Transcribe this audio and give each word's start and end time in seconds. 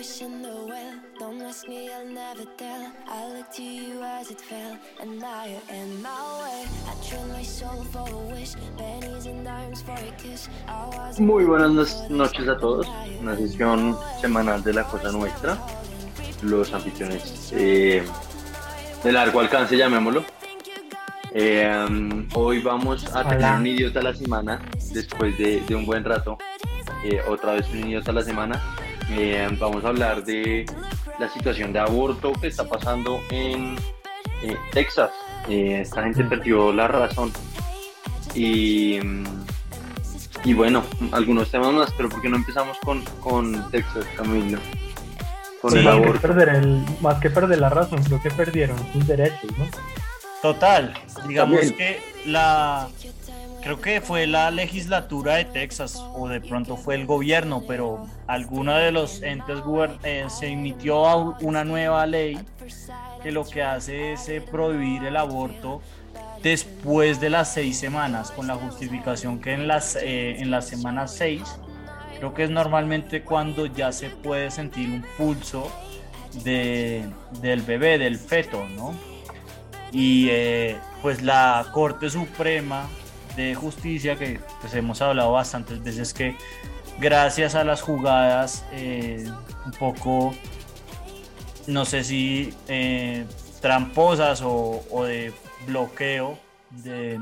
wishing 0.00 0.40
the 0.40 0.48
well. 0.48 0.94
Don't 1.18 1.42
ask 1.42 1.68
me, 1.68 1.90
I'll 1.92 2.06
never 2.06 2.46
tell. 2.56 2.90
I 3.06 3.28
looked 3.34 3.52
to 3.56 3.62
you 3.62 4.02
as 4.02 4.30
it 4.30 4.40
fell, 4.40 4.78
and 4.98 5.20
now 5.20 5.44
you're 5.44 5.68
in 5.78 6.00
my 6.00 6.22
way. 6.40 6.64
I 6.88 6.92
trade 7.06 7.28
my 7.28 7.42
soul 7.42 7.84
for 7.92 8.08
a 8.08 8.18
wish, 8.32 8.54
pennies 8.78 9.26
and 9.26 9.44
dimes 9.44 9.82
for 9.82 9.92
a 9.92 10.12
kiss. 10.16 10.48
I 10.66 10.86
was 10.86 11.20
Muy 11.20 11.44
buenas 11.44 12.08
noches 12.08 12.48
a 12.48 12.56
todos. 12.56 12.86
Una 13.20 13.36
sesión 13.36 13.94
semanal 14.22 14.64
de 14.64 14.72
la 14.72 14.84
cosa 14.84 15.12
nuestra. 15.12 15.58
Los 16.42 16.72
anfitriones 16.72 17.52
eh, 17.52 18.02
de 19.04 19.12
largo 19.12 19.40
alcance, 19.40 19.76
llamémoslo. 19.76 20.24
Eh, 21.34 21.70
um, 21.86 22.26
hoy 22.34 22.60
vamos 22.62 23.04
a 23.14 23.22
tener 23.22 23.36
Hola. 23.36 23.56
un 23.56 23.66
idiota 23.66 24.00
a 24.00 24.04
la 24.04 24.14
semana 24.14 24.62
después 24.94 25.36
de, 25.36 25.60
de 25.60 25.74
un 25.74 25.84
buen 25.84 26.04
rato. 26.04 26.38
Eh, 27.04 27.20
otra 27.28 27.52
vez 27.52 27.68
un 27.70 27.80
idiota 27.80 28.12
a 28.12 28.14
la 28.14 28.22
semana. 28.22 28.62
Eh, 29.10 29.48
vamos 29.58 29.84
a 29.84 29.88
hablar 29.88 30.24
de 30.24 30.64
la 31.18 31.28
situación 31.28 31.72
de 31.72 31.80
aborto 31.80 32.32
que 32.32 32.46
está 32.46 32.64
pasando 32.64 33.20
en 33.30 33.76
eh, 34.42 34.56
Texas. 34.72 35.10
Eh, 35.48 35.80
esta 35.82 36.02
gente 36.02 36.24
perdió 36.24 36.72
la 36.72 36.86
razón. 36.88 37.32
Y, 38.34 39.00
y 40.44 40.54
bueno, 40.54 40.84
algunos 41.12 41.50
temas 41.50 41.72
más, 41.72 41.92
pero 41.96 42.08
¿por 42.08 42.20
qué 42.22 42.28
no 42.28 42.36
empezamos 42.36 42.78
con, 42.84 43.02
con 43.20 43.70
Texas, 43.70 44.04
Camilo? 44.16 44.58
Con 45.60 45.72
Sí, 45.72 45.78
el 45.78 45.84
más, 45.84 45.94
que 45.96 46.02
aborto. 46.04 46.20
perder 46.22 46.48
el, 46.50 46.84
más 47.00 47.20
que 47.20 47.30
perder 47.30 47.58
la 47.60 47.68
razón, 47.68 48.02
creo 48.04 48.22
que 48.22 48.30
perdieron 48.30 48.78
sus 48.92 49.06
derechos, 49.06 49.50
¿no? 49.58 49.66
Total, 50.40 50.94
digamos 51.28 51.60
También. 51.60 51.76
que 51.76 52.00
la 52.30 52.88
creo 53.62 53.80
que 53.80 54.00
fue 54.00 54.26
la 54.26 54.50
legislatura 54.50 55.36
de 55.36 55.44
Texas 55.44 55.96
o 56.14 56.28
de 56.28 56.40
pronto 56.40 56.76
fue 56.76 56.94
el 56.94 57.06
gobierno, 57.06 57.62
pero 57.66 58.06
alguno 58.26 58.74
de 58.74 58.92
los 58.92 59.22
entes 59.22 59.60
eh, 60.04 60.26
se 60.28 60.48
emitió 60.48 61.36
una 61.40 61.64
nueva 61.64 62.06
ley 62.06 62.38
que 63.22 63.32
lo 63.32 63.44
que 63.44 63.62
hace 63.62 64.12
es 64.12 64.28
eh, 64.28 64.40
prohibir 64.40 65.04
el 65.04 65.16
aborto 65.16 65.82
después 66.42 67.20
de 67.20 67.30
las 67.30 67.52
seis 67.52 67.78
semanas, 67.78 68.30
con 68.30 68.46
la 68.46 68.54
justificación 68.54 69.40
que 69.40 69.52
en 69.52 69.68
las 69.68 69.96
eh, 69.96 70.40
en 70.40 70.50
las 70.50 70.66
semanas 70.66 71.14
seis 71.14 71.42
creo 72.16 72.34
que 72.34 72.44
es 72.44 72.50
normalmente 72.50 73.22
cuando 73.22 73.66
ya 73.66 73.92
se 73.92 74.10
puede 74.10 74.50
sentir 74.50 74.88
un 74.88 75.04
pulso 75.16 75.70
de, 76.44 77.04
del 77.40 77.62
bebé, 77.62 77.98
del 77.98 78.18
feto, 78.18 78.64
¿no? 78.76 78.94
y 79.92 80.28
eh, 80.30 80.76
pues 81.02 81.22
la 81.22 81.66
Corte 81.72 82.10
Suprema 82.10 82.88
Justicia, 83.54 84.16
que 84.16 84.40
pues 84.60 84.74
hemos 84.74 85.00
hablado 85.02 85.32
bastantes 85.32 85.82
veces 85.82 86.14
que 86.14 86.36
gracias 86.98 87.54
a 87.54 87.64
las 87.64 87.82
jugadas 87.82 88.64
eh, 88.72 89.24
un 89.66 89.72
poco, 89.72 90.34
no 91.66 91.84
sé 91.84 92.04
si 92.04 92.54
eh, 92.68 93.26
tramposas 93.60 94.42
o, 94.44 95.04
de 95.04 95.32
bloqueo, 95.66 96.38
de, 96.70 97.18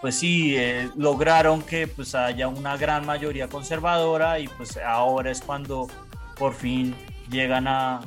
pues 0.00 0.14
sí, 0.16 0.56
eh, 0.56 0.90
lograron 0.96 1.62
que 1.62 1.86
pues 1.86 2.14
haya 2.14 2.48
una 2.48 2.76
gran 2.76 3.06
mayoría 3.06 3.48
conservadora 3.48 4.38
y 4.38 4.48
pues 4.48 4.76
ahora 4.78 5.30
es 5.30 5.40
cuando 5.40 5.88
por 6.36 6.54
fin 6.54 6.94
llegan 7.30 7.68
a, 7.68 8.00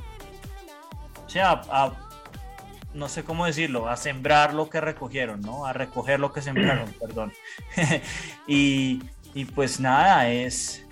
sea, 1.33 1.61
a 1.69 1.91
no 2.93 3.09
sé 3.09 3.23
cómo 3.23 3.45
decirlo, 3.45 3.89
a 3.89 3.97
sembrar 3.97 4.53
lo 4.53 4.69
que 4.69 4.81
recogieron, 4.81 5.41
¿no? 5.41 5.65
A 5.65 5.73
recoger 5.73 6.19
lo 6.19 6.31
que 6.31 6.41
sembraron, 6.41 6.91
perdón. 6.99 7.33
y, 8.47 9.01
y 9.33 9.45
pues 9.45 9.79
nada, 9.79 10.29
es, 10.29 10.85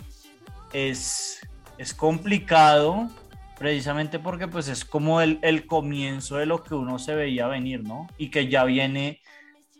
es, 0.74 1.42
es 1.78 1.94
complicado 1.94 3.10
precisamente 3.58 4.18
porque 4.18 4.48
pues 4.48 4.68
es 4.68 4.84
como 4.84 5.22
el, 5.22 5.38
el 5.44 5.68
comienzo 5.68 6.38
de 6.38 6.48
lo 6.48 6.64
que 6.64 6.74
uno 6.74 6.98
se 6.98 7.14
veía 7.14 7.48
venir, 7.48 7.84
¿no? 7.84 8.08
Y 8.18 8.30
que 8.30 8.48
ya 8.48 8.64
viene 8.64 9.22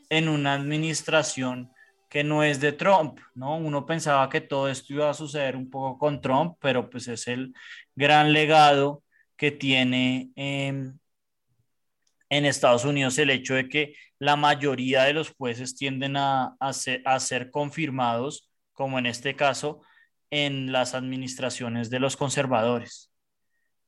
en 0.10 0.30
una 0.30 0.54
administración 0.54 1.72
que 2.08 2.24
no 2.24 2.44
es 2.44 2.60
de 2.60 2.74
Trump, 2.74 3.20
¿no? 3.34 3.56
Uno 3.56 3.86
pensaba 3.86 4.30
que 4.30 4.42
todo 4.42 4.68
esto 4.68 4.94
iba 4.94 5.10
a 5.10 5.14
suceder 5.14 5.56
un 5.56 5.70
poco 5.70 5.98
con 5.98 6.20
Trump, 6.20 6.58
pero 6.60 6.90
pues 6.90 7.08
es 7.08 7.26
el 7.28 7.54
gran 7.96 8.34
legado 8.34 9.02
que 9.38 9.50
tiene 9.50 10.30
em, 10.36 11.00
en 12.32 12.46
Estados 12.46 12.86
Unidos 12.86 13.20
el 13.20 13.30
hecho 13.30 13.56
de 13.56 13.68
que 13.68 13.94
la 14.18 14.38
mayoría 14.38 15.04
de 15.04 15.14
los 15.14 15.32
jueces 15.32 15.76
tienden 15.76 16.16
a, 16.16 16.56
a 16.60 16.72
ser, 16.72 17.02
a 17.06 17.20
ser 17.20 17.52
confirmados, 17.52 18.50
como 18.72 18.98
en 18.98 19.06
este 19.06 19.36
caso, 19.36 19.82
en 20.32 20.72
las 20.72 20.96
administraciones 20.96 21.90
de 21.90 22.00
los 22.00 22.16
conservadores. 22.16 23.12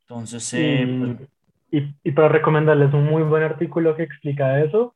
Entonces, 0.02 0.54
eh, 0.54 0.86
pues, 1.00 1.30
y, 1.72 1.78
y, 1.78 1.96
y 2.04 2.12
para 2.12 2.28
recomendarles 2.28 2.94
un 2.94 3.06
muy 3.06 3.24
buen 3.24 3.44
artículo 3.44 3.96
que 3.96 4.04
explica 4.04 4.62
eso, 4.62 4.94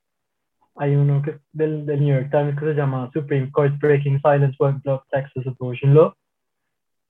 hay 0.76 0.96
uno 0.96 1.22
que 1.22 1.40
del, 1.54 1.86
del 1.86 2.02
New 2.02 2.16
York 2.20 2.30
Times 2.30 2.60
que 2.60 2.66
se 2.66 2.74
llama 2.74 3.10
Supreme 3.14 3.50
Court 3.50 3.80
Breaking 3.80 4.20
Silence 4.22 4.58
When 4.60 4.82
Block 4.82 5.06
Texas 5.10 5.48
Abortion 5.48 5.94
Law. 5.94 6.14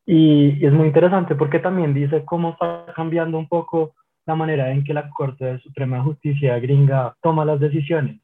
Y, 0.06 0.60
y 0.62 0.66
es 0.68 0.72
muy 0.72 0.88
interesante 0.88 1.34
porque 1.34 1.58
también 1.58 1.96
dice 1.96 2.24
cómo 2.24 2.52
está 2.52 2.86
cambiando 2.96 3.40
un 3.40 3.48
poco 3.48 3.96
la 4.28 4.36
manera 4.36 4.72
en 4.72 4.84
que 4.84 4.94
la 4.94 5.10
Corte 5.10 5.46
de 5.46 5.60
Suprema 5.60 6.04
Justicia 6.04 6.60
gringa 6.60 7.16
toma 7.22 7.46
las 7.46 7.60
decisiones. 7.60 8.22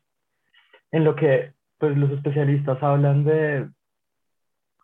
En 0.91 1.06
lo 1.06 1.16
que 1.16 1.53
pues, 1.80 1.97
los 1.97 2.12
especialistas 2.12 2.84
hablan 2.84 3.24
de, 3.24 3.69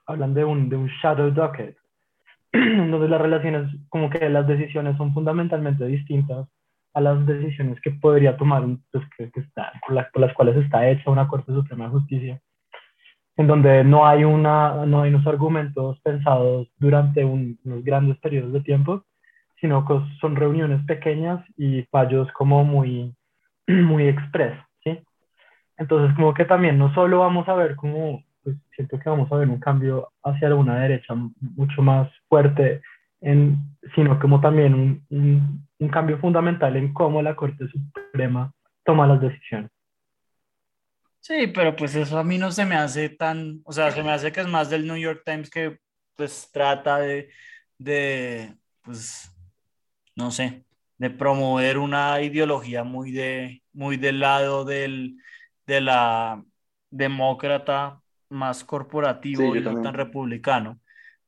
hablan 0.07 0.33
de 0.33 0.45
un, 0.45 0.69
de 0.69 0.77
un 0.77 0.87
shadow 0.87 1.29
docket, 1.29 1.77
donde 2.53 3.09
las 3.09 3.21
relaciones, 3.21 3.69
como 3.89 4.09
que 4.09 4.29
las 4.29 4.47
decisiones 4.47 4.95
son 4.97 5.13
fundamentalmente 5.13 5.85
distintas 5.85 6.47
a 6.93 7.01
las 7.01 7.23
decisiones 7.25 7.79
que 7.81 7.91
podría 7.91 8.37
tomar, 8.37 8.63
pues, 8.91 9.03
que, 9.17 9.29
que 9.29 9.41
está, 9.41 9.73
por, 9.85 9.95
las, 9.95 10.09
por 10.11 10.21
las 10.21 10.33
cuales 10.33 10.55
está 10.55 10.89
hecha 10.89 11.11
una 11.11 11.27
Corte 11.27 11.51
Suprema 11.51 11.85
de 11.85 11.91
Justicia, 11.91 12.41
en 13.35 13.47
donde 13.47 13.83
no 13.83 14.07
hay, 14.07 14.23
una, 14.23 14.85
no 14.85 15.01
hay 15.01 15.09
unos 15.13 15.27
argumentos 15.27 15.99
pensados 15.99 16.69
durante 16.77 17.25
un, 17.25 17.59
unos 17.65 17.83
grandes 17.83 18.17
periodos 18.19 18.53
de 18.53 18.61
tiempo, 18.61 19.03
sino 19.59 19.85
que 19.85 19.99
son 20.19 20.35
reuniones 20.35 20.83
pequeñas 20.85 21.43
y 21.57 21.83
fallos 21.83 22.31
como 22.33 22.63
muy, 22.63 23.13
muy 23.67 24.07
express, 24.07 24.57
¿sí? 24.83 24.99
Entonces, 25.77 26.15
como 26.15 26.33
que 26.33 26.45
también 26.45 26.77
no 26.77 26.93
solo 26.93 27.19
vamos 27.19 27.47
a 27.47 27.53
ver 27.53 27.75
como, 27.75 28.23
pues 28.43 28.57
siento 28.75 28.99
que 28.99 29.09
vamos 29.09 29.31
a 29.31 29.35
ver 29.35 29.47
un 29.47 29.59
cambio 29.59 30.09
hacia 30.23 30.53
una 30.53 30.79
derecha 30.79 31.13
mucho 31.39 31.81
más 31.81 32.09
fuerte, 32.27 32.81
en, 33.21 33.57
sino 33.95 34.19
como 34.19 34.41
también 34.41 34.73
un, 34.73 35.05
un, 35.09 35.67
un 35.79 35.89
cambio 35.89 36.19
fundamental 36.19 36.75
en 36.75 36.93
cómo 36.93 37.21
la 37.21 37.35
Corte 37.35 37.67
Suprema 37.67 38.51
toma 38.83 39.07
las 39.07 39.21
decisiones. 39.21 39.71
Sí, 41.21 41.47
pero 41.53 41.75
pues 41.75 41.95
eso 41.95 42.17
a 42.17 42.23
mí 42.23 42.37
no 42.37 42.51
se 42.51 42.65
me 42.65 42.75
hace 42.75 43.09
tan, 43.09 43.61
o 43.65 43.73
sea, 43.73 43.91
se 43.91 44.01
me 44.03 44.11
hace 44.11 44.31
que 44.31 44.39
es 44.41 44.47
más 44.47 44.69
del 44.69 44.87
New 44.87 44.97
York 44.97 45.21
Times 45.25 45.49
que 45.49 45.77
pues 46.15 46.49
trata 46.51 46.97
de, 46.99 47.29
de 47.77 48.55
pues, 48.81 49.31
no 50.19 50.31
sé, 50.31 50.65
de 50.97 51.09
promover 51.09 51.77
una 51.77 52.21
ideología 52.21 52.83
muy, 52.83 53.11
de, 53.11 53.63
muy 53.71 53.95
del 53.95 54.19
lado 54.19 54.65
del, 54.65 55.15
de 55.65 55.79
la 55.79 56.43
demócrata 56.91 58.01
más 58.27 58.65
corporativo 58.65 59.53
Sí, 59.53 59.59
y 59.59 59.61
no 59.61 59.81
tan 59.81 59.93
republicano. 59.93 60.79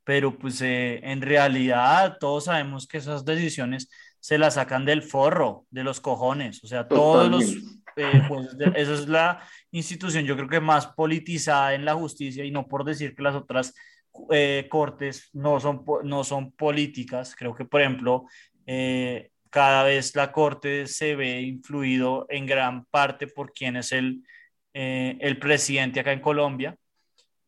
Pero 0.04 0.36
pues 0.36 0.60
eh, 0.60 1.00
en 1.02 1.22
realidad 1.22 2.18
todos 2.20 2.44
sabemos 2.44 2.86
que 2.86 2.98
esas 2.98 3.24
decisiones 3.24 3.88
se 4.20 4.36
las 4.36 4.54
sacan 4.54 4.84
del 4.84 5.02
forro, 5.02 5.64
de 5.70 5.84
los 5.84 6.00
cojones. 6.00 6.62
O 6.62 6.66
sea, 6.66 6.86
todos 6.86 7.30
los 7.30 7.44
eh, 7.96 8.22
esa 8.74 8.92
es 8.92 9.08
la 9.08 9.42
institución, 9.70 10.24
yo 10.24 10.36
creo 10.36 10.48
que 10.48 10.60
más 10.60 10.86
politizada 10.88 11.74
en 11.74 11.84
la 11.84 11.94
justicia 11.94 12.44
y 12.44 12.50
no 12.50 12.66
por 12.68 12.84
decir 12.84 13.14
que 13.14 13.22
las 13.22 13.34
otras 13.34 13.74
eh, 14.30 14.66
cortes 14.70 15.30
no 15.32 15.58
son, 15.60 15.84
no 16.04 16.24
son 16.24 16.52
políticas. 16.52 17.34
Creo 17.34 17.54
que, 17.54 17.64
por 17.64 17.80
ejemplo, 17.80 18.26
eh, 18.74 19.30
cada 19.50 19.84
vez 19.84 20.16
la 20.16 20.32
corte 20.32 20.86
se 20.86 21.14
ve 21.14 21.42
influido 21.42 22.24
en 22.30 22.46
gran 22.46 22.86
parte 22.86 23.26
por 23.26 23.52
quién 23.52 23.76
es 23.76 23.92
el, 23.92 24.24
eh, 24.72 25.18
el 25.20 25.38
presidente 25.38 26.00
acá 26.00 26.12
en 26.12 26.20
Colombia, 26.20 26.74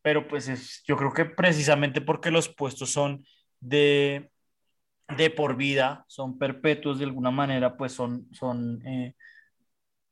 pero 0.03 0.27
pues 0.27 0.47
es, 0.47 0.83
yo 0.85 0.95
creo 0.97 1.11
que 1.11 1.25
precisamente 1.25 2.01
porque 2.01 2.29
los 2.29 2.47
puestos 2.47 2.91
son 2.91 3.25
de, 3.59 4.29
de 5.17 5.31
por 5.31 5.55
vida, 5.55 6.05
son 6.07 6.37
perpetuos 6.37 6.99
de 6.99 7.05
alguna 7.05 7.31
manera, 7.31 7.75
pues 7.75 7.93
son, 7.93 8.27
son 8.31 8.85
eh, 8.85 9.15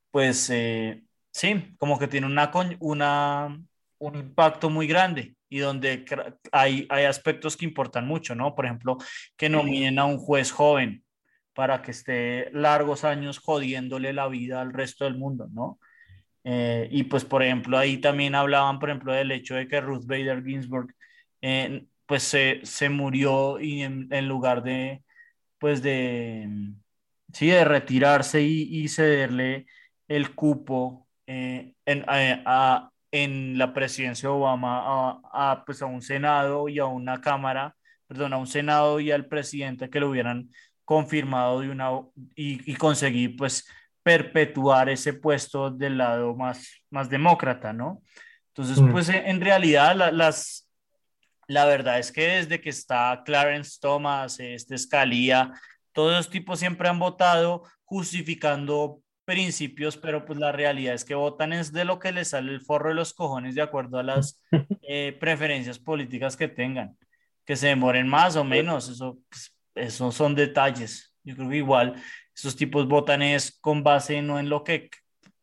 pues 0.09 0.49
eh, 0.49 1.03
sí, 1.31 1.75
como 1.77 1.99
que 1.99 2.07
tiene 2.07 2.25
una, 2.25 2.51
una, 2.79 3.61
un 3.99 4.15
impacto 4.15 4.71
muy 4.71 4.87
grande 4.87 5.35
y 5.47 5.59
donde 5.59 6.05
hay, 6.51 6.87
hay 6.89 7.05
aspectos 7.05 7.55
que 7.55 7.65
importan 7.65 8.07
mucho, 8.07 8.33
¿no? 8.33 8.55
Por 8.55 8.65
ejemplo, 8.65 8.97
que 9.37 9.49
nominen 9.49 9.99
a 9.99 10.05
un 10.05 10.17
juez 10.17 10.51
joven 10.51 11.02
para 11.53 11.81
que 11.81 11.91
esté 11.91 12.49
largos 12.51 13.03
años 13.03 13.39
jodiéndole 13.39 14.13
la 14.13 14.27
vida 14.27 14.61
al 14.61 14.73
resto 14.73 15.05
del 15.05 15.15
mundo, 15.17 15.47
¿no? 15.51 15.79
Eh, 16.43 16.89
y 16.91 17.03
pues, 17.03 17.25
por 17.25 17.43
ejemplo, 17.43 17.77
ahí 17.77 17.97
también 17.99 18.35
hablaban, 18.35 18.79
por 18.79 18.89
ejemplo, 18.89 19.13
del 19.13 19.31
hecho 19.31 19.55
de 19.55 19.67
que 19.67 19.81
Ruth 19.81 20.05
Bader 20.05 20.43
Ginsburg 20.43 20.93
eh, 21.41 21.85
pues 22.05 22.23
se, 22.23 22.61
se 22.63 22.89
murió 22.89 23.59
y 23.59 23.81
en, 23.83 24.27
lugar 24.27 24.63
de, 24.63 25.03
pues 25.59 25.81
de, 25.81 26.49
sí, 27.33 27.47
de 27.47 27.65
retirarse 27.65 28.41
y, 28.41 28.83
y 28.83 28.87
cederle 28.89 29.65
el 30.07 30.35
cupo 30.35 31.07
eh, 31.27 31.73
en, 31.85 32.05
a, 32.07 32.91
en 33.11 33.57
la 33.57 33.73
presidencia 33.73 34.29
de 34.29 34.35
Obama 34.35 34.81
a, 34.85 35.51
a, 35.51 35.65
pues 35.65 35.81
a 35.81 35.85
un 35.85 36.01
Senado 36.01 36.67
y 36.69 36.79
a 36.79 36.85
una 36.85 37.21
Cámara, 37.21 37.75
perdón, 38.07 38.33
a 38.33 38.37
un 38.37 38.47
Senado 38.47 38.99
y 38.99 39.11
al 39.11 39.27
presidente 39.27 39.89
que 39.89 39.99
lo 39.99 40.09
hubieran 40.09 40.49
confirmado 40.85 41.61
de 41.61 41.69
una 41.69 41.91
y, 42.35 42.71
y 42.71 42.75
conseguir 42.75 43.35
pues 43.35 43.65
perpetuar 44.03 44.89
ese 44.89 45.13
puesto 45.13 45.71
del 45.71 45.97
lado 45.97 46.35
más, 46.35 46.67
más 46.89 47.09
demócrata, 47.09 47.71
¿no? 47.71 48.01
Entonces, 48.49 48.79
mm. 48.79 48.91
pues 48.91 49.09
en 49.09 49.41
realidad 49.41 49.95
la, 49.95 50.11
las, 50.11 50.69
la 51.47 51.65
verdad 51.65 51.99
es 51.99 52.11
que 52.11 52.27
desde 52.27 52.61
que 52.61 52.69
está 52.69 53.23
Clarence 53.25 53.79
Thomas, 53.81 54.39
este 54.39 54.77
Scalia, 54.77 55.53
todos 55.93 56.11
los 56.13 56.29
tipos 56.29 56.59
siempre 56.59 56.87
han 56.89 56.99
votado 56.99 57.63
justificando 57.85 59.01
principios, 59.25 59.97
pero 59.97 60.25
pues 60.25 60.37
la 60.37 60.51
realidad 60.51 60.93
es 60.93 61.05
que 61.05 61.15
votan 61.15 61.53
es 61.53 61.71
de 61.71 61.85
lo 61.85 61.97
que 61.97 62.11
les 62.11 62.29
sale 62.29 62.51
el 62.51 62.61
forro 62.61 62.89
de 62.89 62.95
los 62.95 63.13
cojones 63.13 63.55
de 63.55 63.61
acuerdo 63.61 63.99
a 63.99 64.03
las 64.03 64.41
eh, 64.81 65.15
preferencias 65.19 65.79
políticas 65.79 66.35
que 66.35 66.47
tengan. 66.47 66.97
Que 67.45 67.55
se 67.55 67.67
demoren 67.67 68.07
más 68.07 68.35
o 68.35 68.43
menos, 68.43 68.87
eso, 68.87 69.17
pues, 69.29 69.53
eso 69.75 70.11
son 70.11 70.35
detalles. 70.35 71.15
Yo 71.23 71.35
creo 71.35 71.49
que 71.49 71.57
igual 71.57 71.95
esos 72.35 72.55
tipos 72.55 72.87
votan 72.87 73.21
es 73.21 73.57
con 73.59 73.83
base 73.83 74.21
no 74.21 74.39
en 74.39 74.49
lo 74.49 74.63
que, 74.63 74.89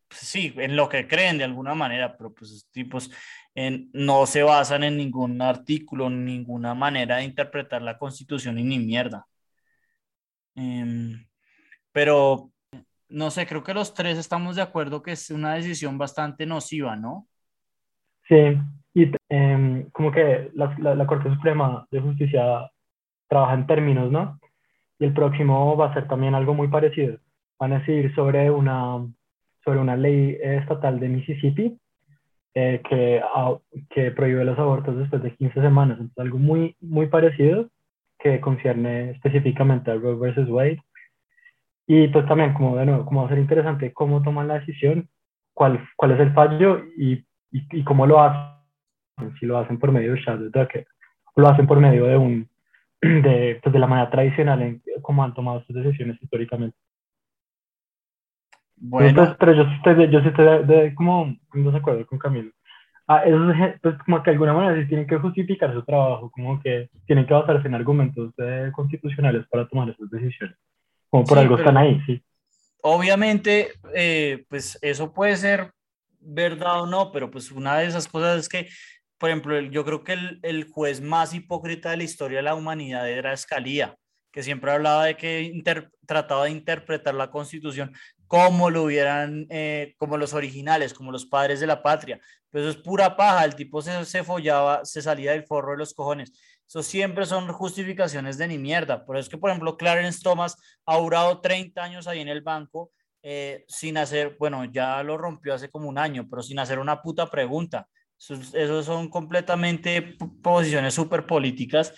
pues, 0.07 0.19
sí, 0.21 0.53
en 0.57 0.75
lo 0.75 0.89
que 0.89 1.07
creen 1.07 1.37
de 1.37 1.43
alguna 1.43 1.73
manera, 1.75 2.17
pero 2.17 2.33
pues 2.33 2.51
esos 2.51 2.69
tipos 2.71 3.11
en, 3.55 3.89
no 3.93 4.25
se 4.25 4.43
basan 4.43 4.83
en 4.83 4.97
ningún 4.97 5.41
artículo, 5.41 6.09
ninguna 6.09 6.73
manera 6.73 7.17
de 7.17 7.23
interpretar 7.23 7.81
la 7.81 7.97
constitución 7.97 8.59
y 8.59 8.63
ni 8.63 8.79
mierda. 8.79 9.25
Em, 10.55 11.25
pero 11.91 12.51
no 13.09 13.31
sé, 13.31 13.45
creo 13.45 13.63
que 13.63 13.73
los 13.73 13.93
tres 13.93 14.17
estamos 14.17 14.55
de 14.55 14.61
acuerdo 14.61 15.01
que 15.01 15.11
es 15.11 15.29
una 15.31 15.55
decisión 15.55 15.97
bastante 15.97 16.45
nociva, 16.45 16.95
¿no? 16.95 17.27
Sí, 18.27 18.35
y 18.93 19.11
em, 19.29 19.89
como 19.91 20.11
que 20.11 20.49
la, 20.53 20.75
la, 20.79 21.05
Corte 21.05 21.29
Suprema 21.29 21.85
de 21.91 21.99
Justicia 21.99 22.69
trabaja 23.31 23.53
en 23.53 23.65
términos, 23.65 24.11
¿no? 24.11 24.37
Y 24.99 25.05
el 25.05 25.13
próximo 25.13 25.77
va 25.77 25.89
a 25.89 25.93
ser 25.93 26.05
también 26.09 26.35
algo 26.35 26.53
muy 26.53 26.67
parecido. 26.67 27.17
Van 27.57 27.71
a 27.71 27.79
decir 27.79 28.13
sobre 28.13 28.51
una, 28.51 29.07
sobre 29.63 29.79
una 29.79 29.95
ley 29.95 30.37
estatal 30.41 30.99
de 30.99 31.07
Mississippi 31.07 31.77
eh, 32.53 32.81
que, 32.89 33.21
que 33.89 34.11
prohíbe 34.11 34.43
los 34.43 34.59
abortos 34.59 34.97
después 34.97 35.23
de 35.23 35.33
15 35.33 35.61
semanas. 35.61 35.97
Entonces, 35.97 36.17
algo 36.17 36.39
muy, 36.39 36.75
muy 36.81 37.07
parecido 37.07 37.69
que 38.19 38.41
concierne 38.41 39.11
específicamente 39.11 39.91
a 39.91 39.95
Roe 39.95 40.15
versus 40.15 40.49
Wade 40.49 40.81
y 41.87 42.09
pues 42.09 42.27
también, 42.27 42.53
como 42.53 42.75
de 42.75 42.85
nuevo, 42.85 43.05
como 43.05 43.21
va 43.21 43.27
a 43.27 43.29
ser 43.29 43.39
interesante 43.39 43.93
cómo 43.93 44.21
toman 44.21 44.49
la 44.49 44.59
decisión, 44.59 45.07
cuál, 45.53 45.79
cuál 45.95 46.11
es 46.11 46.19
el 46.19 46.33
fallo 46.33 46.83
y, 46.97 47.13
y, 47.49 47.65
y 47.79 47.83
cómo 47.85 48.05
lo 48.05 48.21
hacen. 48.21 48.51
Si 49.39 49.45
lo 49.45 49.57
hacen 49.57 49.79
por 49.79 49.93
medio 49.93 50.13
de 50.13 50.85
o 51.33 51.41
lo 51.41 51.47
hacen 51.47 51.65
por 51.65 51.79
medio 51.79 52.07
de 52.07 52.17
un 52.17 52.50
de, 53.23 53.59
pues 53.61 53.73
de 53.73 53.79
la 53.79 53.87
manera 53.87 54.09
tradicional 54.09 54.61
en 54.61 54.81
cómo 55.01 55.23
han 55.23 55.33
tomado 55.33 55.63
sus 55.63 55.75
decisiones 55.75 56.21
históricamente. 56.21 56.77
Bueno. 58.83 59.35
pero 59.39 59.53
yo 59.53 59.63
sí 59.65 59.73
estoy, 59.75 60.09
yo 60.09 60.21
sí 60.21 60.27
estoy 60.29 60.65
de, 60.65 60.95
como 60.95 61.35
en 61.53 61.65
desacuerdo 61.65 62.05
con 62.07 62.17
Camilo. 62.17 62.51
Ah, 63.07 63.23
eso 63.25 63.37
pues 63.81 63.95
como 64.05 64.23
que 64.23 64.31
de 64.31 64.35
alguna 64.35 64.53
manera 64.53 64.81
sí 64.81 64.87
tienen 64.87 65.05
que 65.05 65.17
justificar 65.17 65.73
su 65.73 65.83
trabajo, 65.83 66.31
como 66.31 66.59
que 66.61 66.89
tienen 67.05 67.25
que 67.25 67.33
basarse 67.33 67.67
en 67.67 67.75
argumentos 67.75 68.33
eh, 68.37 68.71
constitucionales 68.73 69.45
para 69.49 69.67
tomar 69.67 69.89
esas 69.89 70.09
decisiones. 70.09 70.55
Como 71.09 71.25
por 71.25 71.37
algo 71.37 71.57
están 71.57 71.77
ahí, 71.77 72.01
sí. 72.05 72.23
Obviamente, 72.83 73.73
eh, 73.93 74.45
pues 74.49 74.79
eso 74.81 75.13
puede 75.13 75.35
ser 75.35 75.71
verdad 76.19 76.83
o 76.83 76.87
no, 76.87 77.11
pero 77.11 77.29
pues 77.29 77.51
una 77.51 77.77
de 77.77 77.87
esas 77.87 78.07
cosas 78.07 78.39
es 78.39 78.49
que, 78.49 78.69
por 79.21 79.29
ejemplo, 79.29 79.61
yo 79.61 79.85
creo 79.85 80.03
que 80.03 80.17
el, 80.41 80.67
juez 80.71 80.99
más 80.99 81.35
hipócrita 81.35 81.91
de 81.91 81.97
la 81.97 82.03
historia 82.03 82.37
de 82.37 82.43
la 82.43 82.55
humanidad 82.55 83.07
era 83.07 83.33
Escalía, 83.33 83.95
que 84.31 84.41
siempre 84.41 84.71
hablaba 84.71 85.05
de 85.05 85.15
que 85.15 85.61
trataba 86.07 86.45
de 86.45 86.49
interpretar 86.49 87.13
la 87.13 87.29
constitución 87.29 87.93
como 88.25 88.71
lo 88.71 88.81
hubieran, 88.81 89.45
eh, 89.51 89.93
como 89.99 90.17
los 90.17 90.33
originales, 90.33 90.95
como 90.95 91.11
los 91.11 91.27
padres 91.27 91.59
de 91.59 91.67
la 91.67 91.83
patria. 91.83 92.19
Pero 92.49 92.67
eso 92.67 92.79
es 92.79 92.83
pura 92.83 93.15
paja, 93.15 93.45
el 93.45 93.53
tipo 93.53 93.83
se, 93.83 94.05
se 94.05 94.23
follaba, 94.23 94.83
se 94.85 95.03
salía 95.03 95.33
del 95.33 95.45
forro 95.45 95.73
de 95.73 95.77
los 95.77 95.93
cojones. 95.93 96.31
Eso 96.67 96.81
siempre 96.81 97.27
son 97.27 97.47
justificaciones 97.53 98.39
de 98.39 98.47
ni 98.47 98.57
mierda. 98.57 99.05
Por 99.05 99.17
eso 99.17 99.27
es 99.27 99.29
que, 99.29 99.37
por 99.37 99.51
ejemplo, 99.51 99.77
Clarence 99.77 100.21
Thomas 100.23 100.57
ha 100.87 100.97
durado 100.97 101.41
30 101.41 101.83
años 101.83 102.07
ahí 102.07 102.21
en 102.21 102.27
el 102.27 102.41
banco 102.41 102.91
eh, 103.21 103.65
sin 103.67 103.97
hacer, 103.97 104.35
bueno, 104.39 104.65
ya 104.65 105.03
lo 105.03 105.15
rompió 105.15 105.53
hace 105.53 105.69
como 105.69 105.87
un 105.87 105.99
año, 105.99 106.25
pero 106.27 106.41
sin 106.41 106.57
hacer 106.57 106.79
una 106.79 107.03
puta 107.03 107.29
pregunta. 107.29 107.87
Esos 108.29 108.85
son 108.85 109.09
completamente 109.09 110.17
posiciones 110.43 110.93
súper 110.93 111.25
políticas 111.25 111.93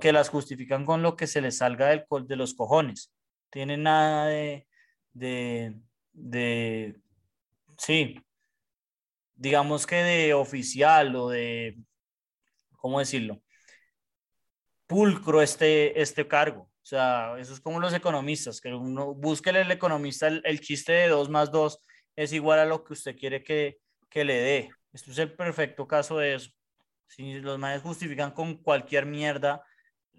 que 0.00 0.12
las 0.12 0.28
justifican 0.28 0.86
con 0.86 1.02
lo 1.02 1.16
que 1.16 1.26
se 1.26 1.40
les 1.40 1.58
salga 1.58 1.88
del, 1.88 2.04
de 2.26 2.36
los 2.36 2.54
cojones. 2.54 3.12
Tienen 3.50 3.82
nada 3.82 4.26
de, 4.26 4.66
de, 5.12 5.74
de, 6.12 6.96
sí, 7.78 8.20
digamos 9.34 9.86
que 9.86 9.96
de 9.96 10.34
oficial 10.34 11.14
o 11.16 11.28
de, 11.30 11.76
¿cómo 12.76 13.00
decirlo? 13.00 13.40
pulcro 14.86 15.42
este, 15.42 16.00
este 16.00 16.26
cargo. 16.26 16.62
O 16.62 16.88
sea, 16.88 17.36
eso 17.38 17.52
es 17.52 17.60
como 17.60 17.80
los 17.80 17.92
economistas, 17.92 18.60
que 18.60 18.72
uno 18.72 19.14
busque 19.14 19.50
el 19.50 19.70
economista 19.70 20.28
el, 20.28 20.60
chiste 20.60 20.92
de 20.92 21.08
2 21.08 21.28
más 21.28 21.50
2 21.50 21.80
es 22.14 22.32
igual 22.32 22.60
a 22.60 22.64
lo 22.64 22.84
que 22.84 22.92
usted 22.92 23.16
quiere 23.16 23.42
que, 23.42 23.78
que 24.08 24.24
le 24.24 24.34
dé. 24.34 24.70
Esto 24.96 25.10
es 25.10 25.18
el 25.18 25.30
perfecto 25.32 25.86
caso 25.86 26.16
de 26.16 26.36
eso. 26.36 26.50
Si 27.06 27.34
los 27.40 27.58
manes 27.58 27.82
justifican 27.82 28.30
con 28.30 28.56
cualquier 28.56 29.04
mierda 29.04 29.62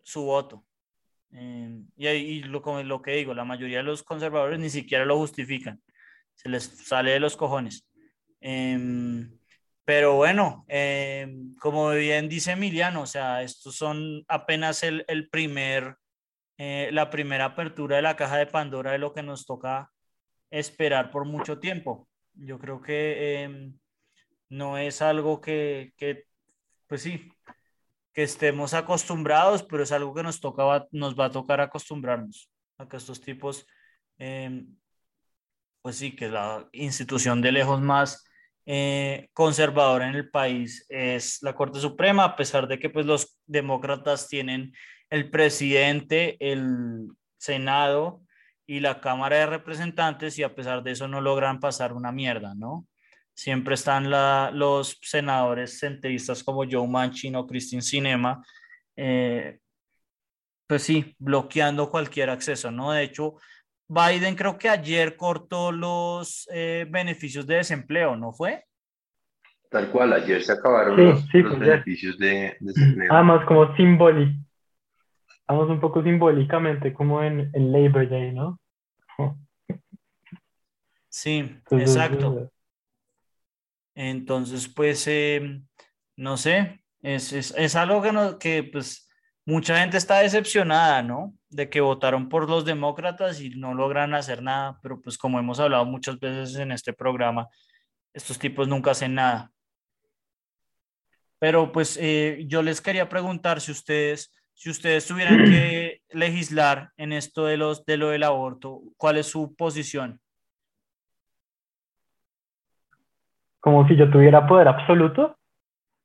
su 0.03 0.21
voto. 0.21 0.63
Eh, 1.31 1.81
y, 1.95 2.07
y 2.07 2.43
lo, 2.43 2.61
lo 2.83 3.01
que 3.01 3.15
digo, 3.15 3.33
la 3.33 3.43
mayoría 3.43 3.77
de 3.77 3.83
los 3.83 4.03
conservadores 4.03 4.59
ni 4.59 4.69
siquiera 4.69 5.03
lo 5.03 5.17
justifican. 5.17 5.81
Se 6.35 6.47
les 6.47 6.65
sale 6.65 7.09
de 7.09 7.19
los 7.19 7.35
cojones. 7.35 7.87
Eh, 8.39 9.27
pero 9.83 10.13
bueno, 10.13 10.63
eh, 10.67 11.27
como 11.59 11.89
bien 11.89 12.29
dice 12.29 12.51
Emiliano, 12.51 13.01
o 13.01 13.07
sea, 13.07 13.41
estos 13.41 13.75
son 13.75 14.23
apenas 14.27 14.83
el, 14.83 15.03
el 15.07 15.27
primer, 15.27 15.95
eh, 16.59 16.91
la 16.91 17.09
primera 17.09 17.45
apertura 17.45 17.95
de 17.95 18.03
la 18.03 18.15
caja 18.15 18.37
de 18.37 18.45
Pandora 18.45 18.91
de 18.91 18.99
lo 18.99 19.11
que 19.11 19.23
nos 19.23 19.47
toca 19.47 19.91
esperar 20.51 21.09
por 21.09 21.25
mucho 21.25 21.57
tiempo. 21.57 22.07
Yo 22.35 22.59
creo 22.59 22.79
que 22.79 23.73
no 24.49 24.77
es 24.77 25.01
algo 25.01 25.41
que, 25.41 25.93
que, 25.97 26.25
pues 26.87 27.01
sí, 27.01 27.31
que 28.13 28.23
estemos 28.23 28.73
acostumbrados, 28.73 29.63
pero 29.63 29.83
es 29.83 29.91
algo 29.91 30.13
que 30.13 30.23
nos, 30.23 30.39
toca, 30.39 30.87
nos 30.91 31.17
va 31.17 31.25
a 31.25 31.31
tocar 31.31 31.61
acostumbrarnos 31.61 32.49
a 32.77 32.87
que 32.87 32.97
estos 32.97 33.21
tipos, 33.21 33.65
em, 34.17 34.75
pues 35.81 35.97
sí, 35.97 36.15
que 36.15 36.29
la 36.29 36.67
institución 36.71 37.41
de 37.41 37.51
lejos 37.51 37.81
más 37.81 38.23
eh, 38.65 39.29
conservadora 39.33 40.09
en 40.09 40.15
el 40.15 40.29
país 40.29 40.85
es 40.89 41.41
la 41.41 41.55
Corte 41.55 41.79
Suprema, 41.79 42.23
a 42.23 42.35
pesar 42.35 42.67
de 42.67 42.79
que 42.79 42.89
pues, 42.89 43.05
los 43.05 43.37
demócratas 43.45 44.27
tienen 44.27 44.73
el 45.09 45.29
presidente, 45.29 46.37
el 46.39 47.07
Senado 47.37 48.21
y 48.65 48.81
la 48.81 48.99
Cámara 48.99 49.37
de 49.37 49.45
Representantes 49.45 50.37
y 50.37 50.43
a 50.43 50.53
pesar 50.53 50.83
de 50.83 50.91
eso 50.91 51.07
no 51.07 51.21
logran 51.21 51.59
pasar 51.59 51.93
una 51.93 52.11
mierda, 52.11 52.53
¿no? 52.55 52.85
Siempre 53.37 53.75
están 53.75 54.09
la, 54.09 54.49
los 54.51 54.97
senadores 54.99 55.79
centristas 55.79 56.43
como 56.43 56.65
Joe 56.67 56.87
Manchin 56.87 57.35
o 57.35 57.45
Christine 57.45 57.83
Sinema, 57.83 58.43
eh, 58.95 59.59
pues 60.65 60.81
sí, 60.81 61.15
bloqueando 61.19 61.91
cualquier 61.91 62.31
acceso, 62.31 62.71
¿no? 62.71 62.93
De 62.93 63.03
hecho, 63.03 63.35
Biden 63.87 64.33
creo 64.33 64.57
que 64.57 64.69
ayer 64.69 65.15
cortó 65.15 65.71
los 65.71 66.49
eh, 66.51 66.87
beneficios 66.89 67.45
de 67.45 67.57
desempleo, 67.57 68.15
¿no 68.15 68.33
fue? 68.33 68.65
Tal 69.69 69.91
cual, 69.91 70.13
ayer 70.13 70.41
se 70.41 70.53
acabaron 70.53 70.97
los, 70.97 71.31
beneficios 71.31 72.17
de, 72.17 72.57
desempleo. 72.59 73.13
Además, 73.13 73.45
como 73.45 73.75
simbólico, 73.75 74.33
vamos 75.47 75.69
un 75.69 75.79
poco 75.79 76.01
simbólicamente 76.01 76.91
como 76.91 77.21
en, 77.21 77.51
el 77.53 77.71
Labor 77.71 78.09
Day, 78.09 78.31
¿no? 78.31 78.59
Sí, 81.09 81.55
exacto. 81.71 82.51
Entonces, 83.99 84.67
pues, 84.67 85.07
em, 85.07 85.65
no 86.15 86.37
sé, 86.37 86.83
es, 87.01 87.33
es, 87.33 87.51
es 87.57 87.75
algo 87.75 87.99
que, 88.03 88.11
no, 88.11 88.37
que 88.37 88.63
pues 88.63 89.09
mucha 89.43 89.79
gente 89.79 89.97
está 89.97 90.19
decepcionada, 90.19 91.01
¿no? 91.01 91.33
De 91.49 91.67
que 91.67 91.81
votaron 91.81 92.29
por 92.29 92.47
los 92.47 92.63
demócratas 92.63 93.41
y 93.41 93.49
no 93.49 93.73
logran 93.73 94.13
hacer 94.13 94.43
nada, 94.43 94.79
pero 94.83 95.01
pues 95.01 95.17
como 95.17 95.39
hemos 95.39 95.59
hablado 95.59 95.83
muchas 95.85 96.19
veces 96.19 96.55
en 96.57 96.71
este 96.71 96.93
programa, 96.93 97.47
estos 98.13 98.37
tipos 98.37 98.67
nunca 98.67 98.91
hacen 98.91 99.15
nada. 99.15 99.51
Pero 101.39 101.71
pues 101.71 101.97
eh, 101.99 102.43
yo 102.47 102.61
les 102.61 102.81
quería 102.81 103.09
preguntar 103.09 103.61
si 103.61 103.71
ustedes, 103.71 104.31
si 104.53 104.69
ustedes 104.69 105.07
tuvieran 105.07 105.37
que 105.49 106.03
legislar 106.11 106.91
en 106.97 107.13
esto 107.13 107.45
de, 107.45 107.57
los, 107.57 107.83
de 107.85 107.97
lo 107.97 108.09
del 108.09 108.21
aborto, 108.23 108.81
¿cuál 108.95 109.17
es 109.17 109.25
su 109.25 109.55
posición? 109.55 110.21
Como 113.67 113.85
si 113.85 113.97
yo 113.97 114.09
tuviera 114.09 114.47
poder 114.47 114.69
absoluto. 114.69 115.35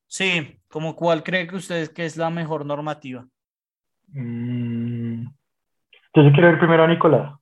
Sí, 0.08 0.58
como 0.66 0.96
cuál 0.96 1.22
cree 1.22 1.46
que 1.46 1.54
ustedes 1.54 1.90
que 1.90 2.04
es 2.04 2.16
la 2.16 2.28
mejor 2.28 2.66
normativa. 2.66 3.24
Mm, 4.08 5.22
yo 5.22 6.32
quiero 6.32 6.50
ir 6.50 6.58
primero 6.58 6.82
a 6.82 6.88
Nicolás. 6.88 7.38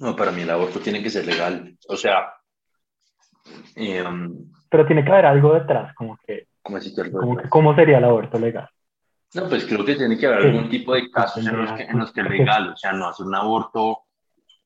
No, 0.00 0.16
para 0.16 0.32
mí 0.32 0.42
el 0.42 0.50
aborto 0.50 0.80
tiene 0.80 1.00
que 1.04 1.08
ser 1.08 1.24
legal. 1.24 1.78
O 1.88 1.94
sea, 1.94 2.34
em, 3.76 4.50
pero 4.68 4.84
tiene 4.86 5.04
que 5.04 5.12
haber 5.12 5.26
algo 5.26 5.54
detrás, 5.54 5.94
como 5.94 6.18
que, 6.26 6.48
¿cómo, 6.62 7.38
¿cómo 7.48 7.76
sería 7.76 7.98
el 7.98 8.04
aborto 8.04 8.40
legal? 8.40 8.68
No, 9.34 9.48
pues 9.48 9.66
creo 9.66 9.84
que 9.84 9.94
tiene 9.94 10.18
que 10.18 10.26
haber 10.26 10.46
algún 10.46 10.68
tipo 10.68 10.94
de 10.94 11.08
casos 11.12 11.46
en 11.46 11.56
los 11.56 11.72
que, 11.74 11.82
en 11.84 11.96
los 11.96 12.12
que 12.12 12.22
es 12.22 12.28
legal, 12.28 12.70
o 12.70 12.76
sea, 12.76 12.92
no 12.92 13.06
hacer 13.06 13.24
un 13.24 13.36
aborto 13.36 14.00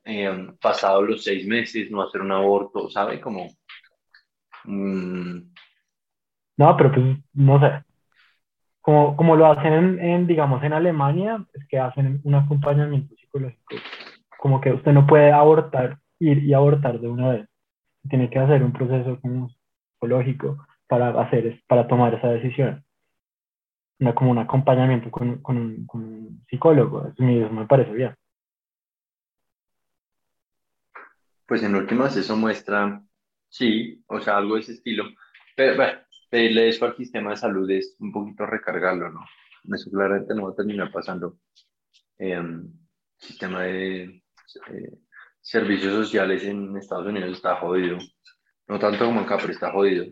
eh, 0.04 0.48
pasado 0.60 1.02
los 1.02 1.22
seis 1.24 1.46
meses, 1.46 1.90
no 1.90 2.02
hacer 2.02 2.20
un 2.20 2.32
aborto, 2.32 2.90
¿sabe? 2.90 3.20
Como... 3.20 3.48
Mm. 4.64 5.52
No, 6.56 6.76
pero 6.76 6.92
pues, 6.92 7.16
no 7.34 7.60
sé. 7.60 7.84
Como, 8.80 9.16
como 9.16 9.36
lo 9.36 9.46
hacen 9.46 9.98
en, 9.98 10.26
digamos, 10.26 10.62
en 10.62 10.72
Alemania, 10.74 11.44
es 11.54 11.66
que 11.68 11.78
hacen 11.78 12.20
un 12.24 12.34
acompañamiento 12.34 13.14
psicológico. 13.16 13.76
Como 14.38 14.60
que 14.60 14.72
usted 14.72 14.92
no 14.92 15.06
puede 15.06 15.32
abortar, 15.32 15.98
ir 16.18 16.44
y 16.44 16.52
abortar 16.52 17.00
de 17.00 17.08
una 17.08 17.30
vez. 17.30 17.48
Tiene 18.08 18.28
que 18.28 18.38
hacer 18.38 18.62
un 18.62 18.72
proceso 18.72 19.18
como 19.20 19.48
psicológico 19.94 20.66
para 20.86 21.18
hacer, 21.20 21.62
para 21.66 21.88
tomar 21.88 22.14
esa 22.14 22.28
decisión 22.28 22.84
como 24.12 24.32
un 24.32 24.38
acompañamiento 24.38 25.10
con, 25.10 25.38
con, 25.40 25.56
un, 25.56 25.86
con 25.86 26.04
un, 26.04 26.44
psicólogo. 26.48 27.08
Eso 27.08 27.22
me 27.22 27.66
parece 27.66 27.92
bien. 27.92 28.14
Pues 31.46 31.62
en 31.62 31.74
últimas 31.74 32.16
eso 32.16 32.36
muestra, 32.36 33.02
sí, 33.48 34.02
o 34.06 34.20
sea, 34.20 34.38
algo 34.38 34.54
de 34.54 34.62
ese 34.62 34.72
estilo. 34.72 35.04
Pero 35.56 35.76
bueno, 35.76 36.00
pedirle 36.30 36.68
eso 36.68 36.84
al 36.86 36.96
sistema 36.96 37.30
de 37.30 37.36
salud 37.36 37.70
es 37.70 37.96
un 37.98 38.12
poquito 38.12 38.46
recargarlo, 38.46 39.10
¿no? 39.10 39.20
Eso 39.74 39.90
claramente 39.90 40.34
no 40.34 40.44
va 40.44 40.50
a 40.50 40.56
terminar 40.56 40.90
pasando. 40.90 41.38
Eh, 42.18 42.42
sistema 43.16 43.62
de 43.62 44.02
eh, 44.02 44.98
servicios 45.40 45.92
sociales 45.92 46.44
en 46.44 46.76
Estados 46.76 47.06
Unidos 47.06 47.32
está 47.32 47.56
jodido. 47.56 47.98
No 48.66 48.78
tanto 48.78 49.04
como 49.04 49.20
acá, 49.20 49.36
pero 49.38 49.52
está 49.52 49.70
jodido. 49.72 50.06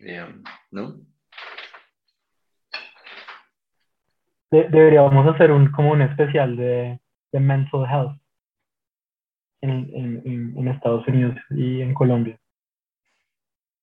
Eh, 0.00 0.42
¿No? 0.70 1.00
deberíamos 4.50 5.26
hacer 5.34 5.50
un, 5.50 5.70
como 5.72 5.92
un 5.92 6.00
especial 6.00 6.56
de, 6.56 6.98
de 7.32 7.40
mental 7.40 7.84
health 7.84 8.18
en, 9.60 9.90
en, 9.94 10.54
en, 10.56 10.68
Estados 10.68 11.06
Unidos 11.08 11.36
y 11.50 11.80
en 11.80 11.94
Colombia. 11.94 12.38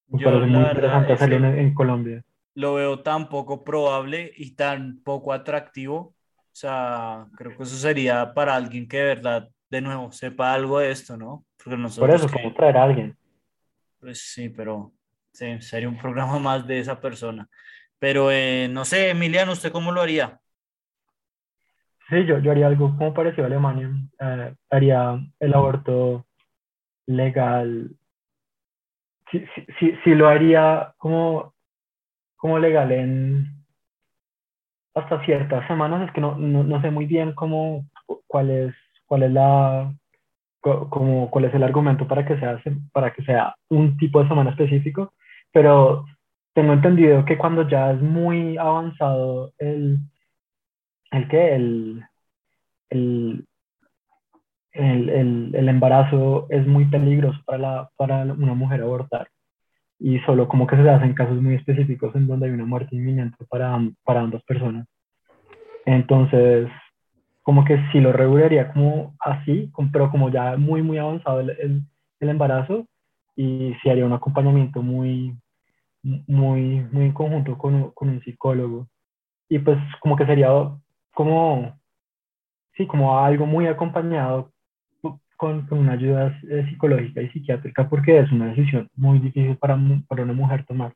Me 0.08 0.24
parece 0.24 0.46
muy 0.46 0.62
interesante 0.62 1.14
hacerlo 1.14 1.48
en, 1.48 1.74
Colombia. 1.74 2.24
Lo 2.54 2.76
veo 2.76 3.02
tan 3.02 3.28
poco 3.28 3.64
probable 3.64 4.32
y 4.38 4.56
tan 4.56 5.02
poco 5.04 5.34
atractivo. 5.34 5.98
O 5.98 6.58
sea, 6.58 7.28
creo 7.36 7.58
que 7.58 7.64
eso 7.64 7.76
sería 7.76 8.34
para 8.34 8.56
alguien 8.56 8.88
que 8.88 8.98
de 8.98 9.06
verdad, 9.06 9.50
de 9.70 9.82
nuevo, 9.82 10.12
sepa 10.12 10.54
algo 10.54 10.80
de 10.80 10.92
esto, 10.92 11.18
¿no? 11.18 11.46
Porque 11.62 11.78
Por 12.00 12.12
eso, 12.12 12.30
como 12.30 12.54
traer 12.54 12.78
a 12.78 12.84
alguien. 12.84 13.18
Pues 14.00 14.22
sí, 14.22 14.50
pero 14.50 14.94
sí, 15.34 15.60
sería 15.60 15.90
un 15.90 15.98
programa 15.98 16.40
más 16.40 16.66
de 16.66 16.80
esa 16.80 17.02
persona. 17.02 17.50
Pero 18.00 18.32
eh, 18.32 18.68
no 18.70 18.86
sé, 18.86 19.10
Emiliano, 19.10 19.54
¿usted 19.54 19.72
cómo 19.72 19.92
lo 19.92 20.02
haría? 20.02 20.40
Sí, 22.10 22.26
yo, 22.26 22.40
yo 22.40 22.52
haría 22.52 22.68
algo 22.68 22.96
como 22.98 23.14
parecido 23.14 23.46
a 23.46 23.48
Alemania. 23.48 23.90
Eh, 24.20 24.54
haría 24.70 25.20
el 25.40 25.54
aborto 25.54 26.26
legal. 27.08 27.92
Sí, 29.32 29.44
sí, 29.80 29.98
sí, 30.04 30.16
lo 30.16 30.28
haría 30.28 30.94
como, 30.98 31.54
como 32.38 32.60
legal 32.60 32.92
en 32.92 33.48
hasta 34.94 35.24
ciertas 35.26 35.68
semanas. 35.68 36.08
Es 36.08 36.14
que 36.14 36.22
no, 36.22 36.36
no, 36.38 36.64
no 36.64 36.82
sé 36.82 36.92
muy 36.92 37.06
bien 37.06 37.34
cómo, 37.34 37.86
cuál 38.28 38.52
es, 38.52 38.76
cuál 39.08 39.24
es 39.24 39.32
la 39.32 39.94
como, 40.62 41.30
cuál 41.30 41.46
es 41.46 41.54
el 41.54 41.64
argumento 41.64 42.08
para 42.08 42.26
que 42.26 42.40
sea 42.40 42.60
para 42.92 43.14
que 43.14 43.24
sea 43.24 43.56
un 43.70 43.98
tipo 43.98 44.22
de 44.22 44.28
semana 44.28 44.50
específico, 44.50 45.14
pero 45.52 46.06
tengo 46.56 46.74
entendido 46.74 47.24
que 47.26 47.38
cuando 47.38 47.68
ya 47.70 47.92
es 47.92 48.02
muy 48.02 48.58
avanzado 48.58 49.52
el, 49.60 50.00
el 51.12 51.28
que 51.28 51.56
el, 51.56 52.04
el, 52.90 53.46
el, 54.74 55.56
el, 55.56 55.70
embarazo 55.70 56.48
es 56.50 56.66
muy 56.68 56.86
peligroso 56.86 57.40
para, 57.46 57.58
la, 57.58 57.90
para 57.96 58.24
una 58.24 58.54
mujer 58.54 58.82
abortar 58.82 59.30
y 60.00 60.20
solo 60.20 60.48
como 60.48 60.68
que 60.68 60.76
se 60.76 60.90
hacen 60.90 61.14
casos 61.14 61.42
muy 61.42 61.56
específicos 61.56 62.16
en 62.16 62.28
donde 62.28 62.48
hay 62.48 62.52
una 62.52 62.66
muerte 62.66 62.96
inminente 62.96 63.46
para, 63.50 63.80
para 64.04 64.22
ambas 64.22 64.44
personas. 64.44 64.88
Entonces, 65.86 66.68
como 67.44 67.64
que 67.64 67.78
sí 67.92 68.00
lo 68.00 68.12
regularía 68.12 68.74
como 68.74 69.16
así, 69.20 69.72
pero 69.92 70.10
como 70.12 70.30
ya 70.30 70.58
muy, 70.58 70.82
muy 70.82 70.98
avanzado 70.98 71.42
el, 71.42 71.86
el, 72.20 72.30
embarazo 72.30 72.88
y 73.36 73.74
sí 73.82 73.90
haría 73.90 74.06
un 74.06 74.14
acompañamiento 74.14 74.82
muy, 74.82 75.38
muy, 76.02 76.82
muy 76.92 77.06
en 77.06 77.14
conjunto 77.14 77.58
con, 77.58 77.92
con 77.92 78.10
un 78.10 78.22
psicólogo. 78.22 78.88
Y 79.48 79.60
pues 79.60 79.78
como 80.02 80.16
que 80.16 80.26
sería 80.26 80.50
como, 81.16 81.80
sí, 82.78 82.86
como 82.86 83.18
algo 83.18 83.48
muy 83.48 83.66
acompañado 83.66 84.52
con, 85.38 85.66
con 85.66 85.80
una 85.80 85.94
ayuda 85.94 86.40
eh, 86.50 86.66
psicológica 86.70 87.22
y 87.22 87.30
psiquiátrica 87.30 87.90
porque 87.90 88.20
es 88.20 88.32
una 88.32 88.48
decisión 88.54 88.90
muy 88.96 89.20
difícil 89.20 89.58
para, 89.58 89.78
para 90.08 90.24
una 90.24 90.34
mujer 90.34 90.66
tomar. 90.66 90.94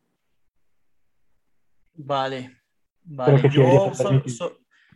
Vale, 1.96 2.56
vale. 3.04 3.50
Yo 3.50 3.92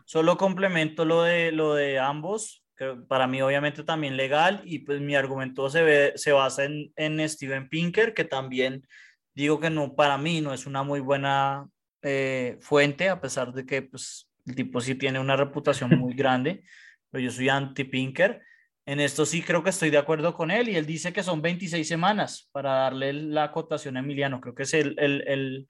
solo 0.05 0.37
complemento 0.37 1.05
lo 1.05 1.23
de, 1.23 1.51
lo 1.51 1.73
de 1.73 1.99
ambos, 1.99 2.65
que 2.77 2.95
para 3.07 3.27
mí 3.27 3.41
obviamente 3.41 3.83
también 3.83 4.17
legal 4.17 4.61
y 4.65 4.79
pues 4.79 5.01
mi 5.01 5.15
argumento 5.15 5.69
se, 5.69 5.83
ve, 5.83 6.13
se 6.15 6.31
basa 6.31 6.65
en, 6.65 6.91
en 6.95 7.27
Steven 7.27 7.67
Pinker, 7.69 8.13
que 8.13 8.23
también 8.23 8.85
digo 9.33 9.59
que 9.59 9.69
no, 9.69 9.95
para 9.95 10.17
mí 10.17 10.41
no 10.41 10.53
es 10.53 10.65
una 10.65 10.83
muy 10.83 10.99
buena 10.99 11.67
eh, 12.01 12.57
fuente, 12.61 13.09
a 13.09 13.19
pesar 13.19 13.53
de 13.53 13.65
que 13.65 13.81
pues 13.81 14.29
el 14.45 14.55
tipo 14.55 14.81
sí 14.81 14.95
tiene 14.95 15.19
una 15.19 15.35
reputación 15.35 15.97
muy 15.97 16.13
grande, 16.15 16.63
pero 17.09 17.23
yo 17.23 17.31
soy 17.31 17.49
anti-Pinker. 17.49 18.41
En 18.85 18.99
esto 18.99 19.25
sí 19.25 19.41
creo 19.41 19.63
que 19.63 19.69
estoy 19.69 19.89
de 19.89 19.97
acuerdo 19.97 20.33
con 20.33 20.51
él 20.51 20.69
y 20.69 20.75
él 20.75 20.85
dice 20.85 21.13
que 21.13 21.23
son 21.23 21.41
26 21.41 21.87
semanas 21.87 22.49
para 22.51 22.71
darle 22.71 23.13
la 23.13 23.45
acotación 23.45 23.95
a 23.95 24.01
Emiliano. 24.01 24.41
Creo 24.41 24.55
que 24.55 24.63
es 24.63 24.73
el, 24.73 24.95
el, 24.99 25.23
el, 25.27 25.67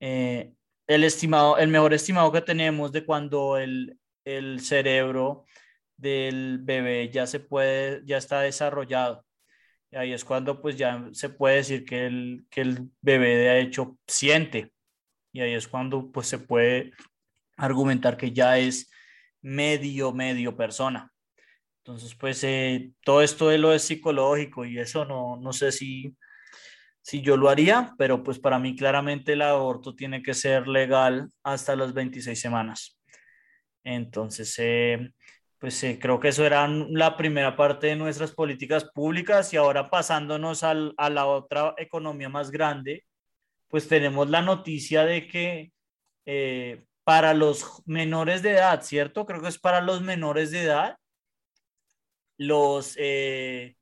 eh, 0.00 0.52
el, 0.86 1.04
estimado, 1.04 1.58
el 1.58 1.68
mejor 1.68 1.94
estimado 1.94 2.30
que 2.30 2.40
tenemos 2.42 2.92
de 2.92 3.04
cuando 3.04 3.58
el, 3.58 3.98
el 4.24 4.60
cerebro 4.60 5.46
del 5.96 6.60
bebé 6.62 7.10
ya 7.10 7.26
se 7.26 7.40
puede, 7.40 8.02
ya 8.06 8.18
está 8.18 8.40
desarrollado. 8.40 9.26
Y 9.90 9.96
ahí 9.96 10.12
es 10.12 10.24
cuando 10.24 10.60
pues 10.62 10.76
ya 10.76 11.08
se 11.12 11.30
puede 11.30 11.56
decir 11.56 11.84
que 11.84 12.06
el, 12.06 12.46
que 12.50 12.60
el 12.60 12.90
bebé 13.00 13.36
de 13.36 13.60
hecho 13.60 13.98
siente. 14.06 14.72
Y 15.32 15.40
ahí 15.40 15.54
es 15.54 15.68
cuando 15.68 16.12
pues 16.12 16.28
se 16.28 16.38
puede 16.38 16.92
argumentar 17.58 18.16
que 18.16 18.32
ya 18.32 18.58
es 18.58 18.90
medio, 19.42 20.12
medio 20.12 20.56
persona. 20.56 21.12
Entonces, 21.78 22.14
pues 22.14 22.42
eh, 22.44 22.92
todo 23.04 23.22
esto 23.22 23.48
de 23.48 23.58
lo 23.58 23.72
es 23.72 23.82
psicológico 23.82 24.64
y 24.64 24.78
eso 24.78 25.04
no, 25.04 25.36
no 25.36 25.52
sé 25.52 25.72
si, 25.72 26.14
si 27.02 27.20
yo 27.22 27.36
lo 27.36 27.48
haría, 27.48 27.94
pero 27.98 28.22
pues 28.22 28.38
para 28.38 28.58
mí 28.58 28.76
claramente 28.76 29.32
el 29.32 29.42
aborto 29.42 29.94
tiene 29.94 30.22
que 30.22 30.34
ser 30.34 30.68
legal 30.68 31.30
hasta 31.42 31.76
las 31.76 31.94
26 31.94 32.38
semanas. 32.38 32.98
Entonces, 33.84 34.54
eh, 34.58 35.12
pues 35.58 35.82
eh, 35.82 35.98
creo 36.00 36.20
que 36.20 36.28
eso 36.28 36.44
era 36.44 36.68
la 36.68 37.16
primera 37.16 37.56
parte 37.56 37.88
de 37.88 37.96
nuestras 37.96 38.32
políticas 38.32 38.84
públicas 38.84 39.52
y 39.52 39.56
ahora 39.56 39.90
pasándonos 39.90 40.62
al, 40.62 40.94
a 40.98 41.10
la 41.10 41.26
otra 41.26 41.74
economía 41.78 42.28
más 42.28 42.50
grande, 42.50 43.04
pues 43.68 43.88
tenemos 43.88 44.28
la 44.28 44.42
noticia 44.42 45.04
de 45.04 45.26
que 45.26 45.72
para 47.08 47.32
los 47.32 47.82
menores 47.86 48.42
de 48.42 48.50
edad, 48.50 48.82
¿cierto? 48.82 49.24
Creo 49.24 49.40
que 49.40 49.48
es 49.48 49.58
para 49.58 49.80
los 49.80 50.02
menores 50.02 50.50
de 50.50 50.64
edad. 50.64 50.98
Los... 52.36 52.96
Eh, 52.98 53.78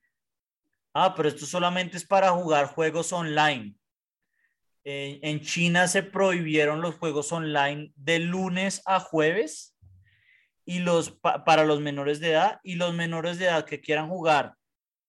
ah, 0.95 1.12
pero 1.16 1.30
esto 1.30 1.45
solamente 1.45 1.97
es 1.97 2.06
para 2.06 2.30
jugar 2.30 2.66
juegos 2.66 3.12
online. 3.12 3.75
en 4.85 5.40
China 5.40 5.88
se 5.88 6.04
prohibieron 6.04 6.80
los 6.80 6.95
juegos 6.95 7.33
online 7.33 7.92
de 7.97 8.21
lunes 8.21 8.80
a 8.85 9.00
jueves 9.00 9.76
y 10.64 10.78
los 10.78 11.11
para 11.45 11.64
los 11.64 11.80
menores 11.80 12.21
de 12.21 12.30
edad 12.30 12.61
y 12.62 12.76
los 12.76 12.95
menores 12.95 13.40
de 13.40 13.47
edad 13.47 13.64
que 13.64 13.80
quieran 13.80 14.09
jugar 14.09 14.54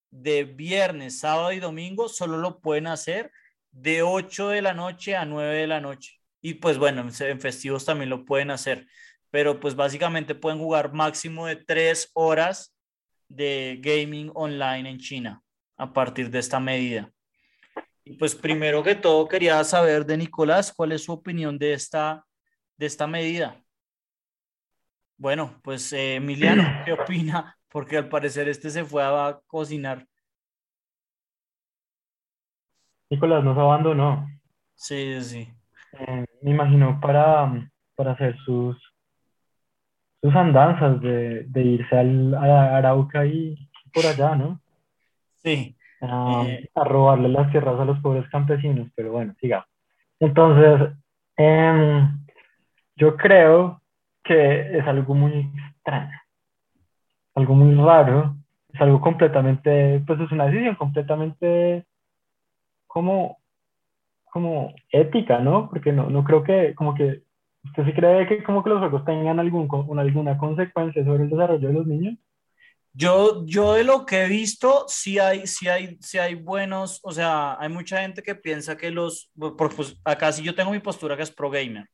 de 0.10 0.44
viernes, 0.44 1.20
sábado 1.20 1.52
y 1.52 1.60
domingo 1.60 2.10
solo 2.10 2.38
lo 2.38 2.62
pueden 2.62 2.88
hacer 2.88 3.32
de 3.70 4.02
8 4.02 4.50
de 4.50 4.64
la 4.64 4.74
noche 4.74 5.16
a 5.16 5.24
9 5.24 5.56
de 5.56 5.68
la 5.68 5.82
noche. 5.82 6.17
Y 6.42 6.56
pues 6.56 6.78
bueno, 6.78 7.08
en 7.20 7.42
festivos 7.42 7.86
también 7.86 8.10
lo 8.10 8.26
pueden 8.26 8.52
hacer, 8.52 8.88
pero 9.32 9.60
pues 9.60 9.76
básicamente 9.76 10.36
pueden 10.36 10.60
jugar 10.60 10.94
máximo 10.94 11.48
de 11.48 11.56
3 11.56 12.12
horas 12.14 12.76
de 13.28 13.80
gaming 13.82 14.32
online 14.34 14.90
en 14.90 15.00
China 15.00 15.42
a 15.78 15.92
partir 15.94 16.30
de 16.30 16.40
esta 16.40 16.60
medida. 16.60 17.12
Y 18.04 18.14
pues 18.14 18.36
primero 18.36 18.84
que 18.84 18.96
todo 18.96 19.28
quería 19.28 19.62
saber 19.64 20.06
de 20.06 20.18
Nicolás, 20.18 20.74
¿cuál 20.74 20.94
es 20.94 21.04
su 21.04 21.12
opinión 21.12 21.58
de 21.58 21.74
esta, 21.74 22.26
de 22.78 22.86
esta 22.86 23.06
medida? 23.06 23.62
Bueno, 25.18 25.60
pues 25.64 25.92
eh, 25.94 26.16
Emiliano, 26.16 26.64
¿qué 26.86 26.94
opina? 26.94 27.58
Porque 27.70 27.98
al 27.98 28.08
parecer 28.08 28.48
este 28.48 28.70
se 28.70 28.86
fue 28.86 29.04
a 29.04 29.40
cocinar. 29.48 30.08
Nicolás 33.10 33.44
nos 33.44 33.58
abandonó. 33.58 34.28
Sí, 34.76 35.22
sí. 35.22 35.54
Eh, 35.94 36.26
me 36.48 36.54
imagino 36.54 36.98
para, 37.02 37.70
para 37.96 38.14
hacer 38.14 38.38
sus, 38.46 38.78
sus 40.22 40.34
andanzas 40.34 41.02
de, 41.02 41.44
de 41.44 41.62
irse 41.62 41.98
al, 41.98 42.34
a 42.36 42.78
Arauca 42.78 43.26
y 43.26 43.70
por 43.94 44.06
allá, 44.06 44.34
¿no? 44.36 44.62
Sí. 45.44 45.76
Eh, 46.00 46.70
a, 46.74 46.84
robarle 46.86 47.28
las 47.28 47.52
tierras 47.52 47.78
a 47.78 47.84
los 47.84 48.00
pobres 48.00 48.30
campesinos, 48.30 48.88
pero 48.96 49.12
bueno, 49.12 49.36
siga. 49.42 49.68
Entonces, 50.22 50.90
em, 51.36 52.18
yo 52.96 53.18
creo 53.18 53.82
que 54.24 54.78
es 54.78 54.88
algo 54.88 55.16
muy 55.16 55.52
extraño, 55.76 56.18
algo 57.36 57.56
muy 57.56 57.76
raro, 57.76 58.38
es 58.72 58.80
algo 58.80 59.02
completamente, 59.02 60.02
pues 60.08 60.18
es 60.22 60.32
una 60.32 60.46
decisión 60.46 60.76
completamente 60.76 61.86
como, 62.88 63.38
como 64.38 64.76
ética, 64.92 65.40
¿no? 65.40 65.68
Porque 65.68 65.92
no, 65.92 66.12
no 66.12 66.24
creo 66.24 66.44
que, 66.44 66.76
como 66.76 66.94
que, 66.94 67.24
¿usted 67.64 67.86
sí 67.86 67.94
cree 67.94 68.28
que 68.28 68.44
como 68.44 68.64
que 68.64 68.70
los 68.70 68.78
juegos 68.78 69.04
tengan 69.04 69.40
algún, 69.40 69.68
alguna 69.98 70.38
consecuencia 70.38 71.04
sobre 71.04 71.24
el 71.24 71.32
desarrollo 71.32 71.68
de 71.68 71.74
los 71.74 71.88
niños? 71.88 72.20
Yo, 72.94 73.44
yo 73.48 73.74
de 73.74 73.84
lo 73.84 74.06
que 74.06 74.24
he 74.24 74.28
visto, 74.28 74.86
sí 74.88 75.18
hay, 75.18 75.48
sí 75.48 75.68
hay, 75.68 75.98
sí 76.02 76.20
hay 76.20 76.36
buenos, 76.36 77.00
o 77.04 77.12
sea, 77.12 77.58
hay 77.60 77.70
mucha 77.70 78.02
gente 78.02 78.22
que 78.22 78.36
piensa 78.36 78.78
que 78.78 78.92
los, 78.92 79.32
pues 79.36 80.00
acá 80.06 80.32
sí 80.32 80.44
yo 80.44 80.54
tengo 80.54 80.70
mi 80.70 80.80
postura 80.80 81.18
que 81.18 81.24
es 81.24 81.32
pro 81.32 81.50
gamer, 81.50 81.88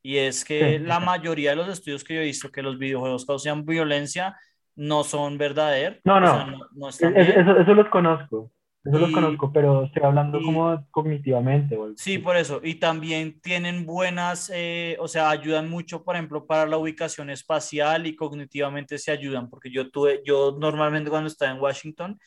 y 0.00 0.18
es 0.18 0.44
que 0.44 0.78
la 0.78 1.00
mayoría 1.00 1.50
de 1.50 1.56
los 1.56 1.68
estudios 1.68 2.04
que 2.04 2.14
yo 2.14 2.20
he 2.20 2.24
visto 2.24 2.52
que 2.52 2.62
los 2.62 2.78
videojuegos 2.78 3.26
causan 3.26 3.64
violencia 3.64 4.36
no 4.76 5.02
son 5.02 5.38
verdaderos. 5.38 5.98
No, 6.04 6.20
no, 6.20 6.46
no, 6.72 6.88
eso, 6.88 7.08
eso 7.08 7.74
los 7.74 7.88
conozco. 7.88 8.50
Eso 8.82 8.98
lo 8.98 9.12
conozco, 9.12 9.52
pero 9.52 9.84
estoy 9.84 10.02
hablando 10.04 10.40
como 10.40 10.86
cognitivamente. 10.90 11.76
Sí, 11.96 12.16
por 12.16 12.36
eso. 12.36 12.62
Y 12.64 12.76
también 12.76 13.38
tienen 13.40 13.84
buenas, 13.84 14.50
eh, 14.54 14.96
o 15.00 15.06
sea, 15.06 15.28
ayudan 15.28 15.68
mucho, 15.68 16.02
por 16.02 16.14
ejemplo, 16.14 16.46
para 16.46 16.64
la 16.64 16.78
ubicación 16.78 17.28
espacial 17.28 18.06
y 18.06 18.16
cognitivamente 18.16 18.96
se 18.96 19.10
ayudan, 19.10 19.50
porque 19.50 19.70
yo 19.70 19.90
tuve, 19.90 20.22
yo 20.24 20.56
normalmente 20.58 21.10
cuando 21.10 21.28
estaba 21.28 21.52
en 21.52 21.60
Washington, 21.60 22.18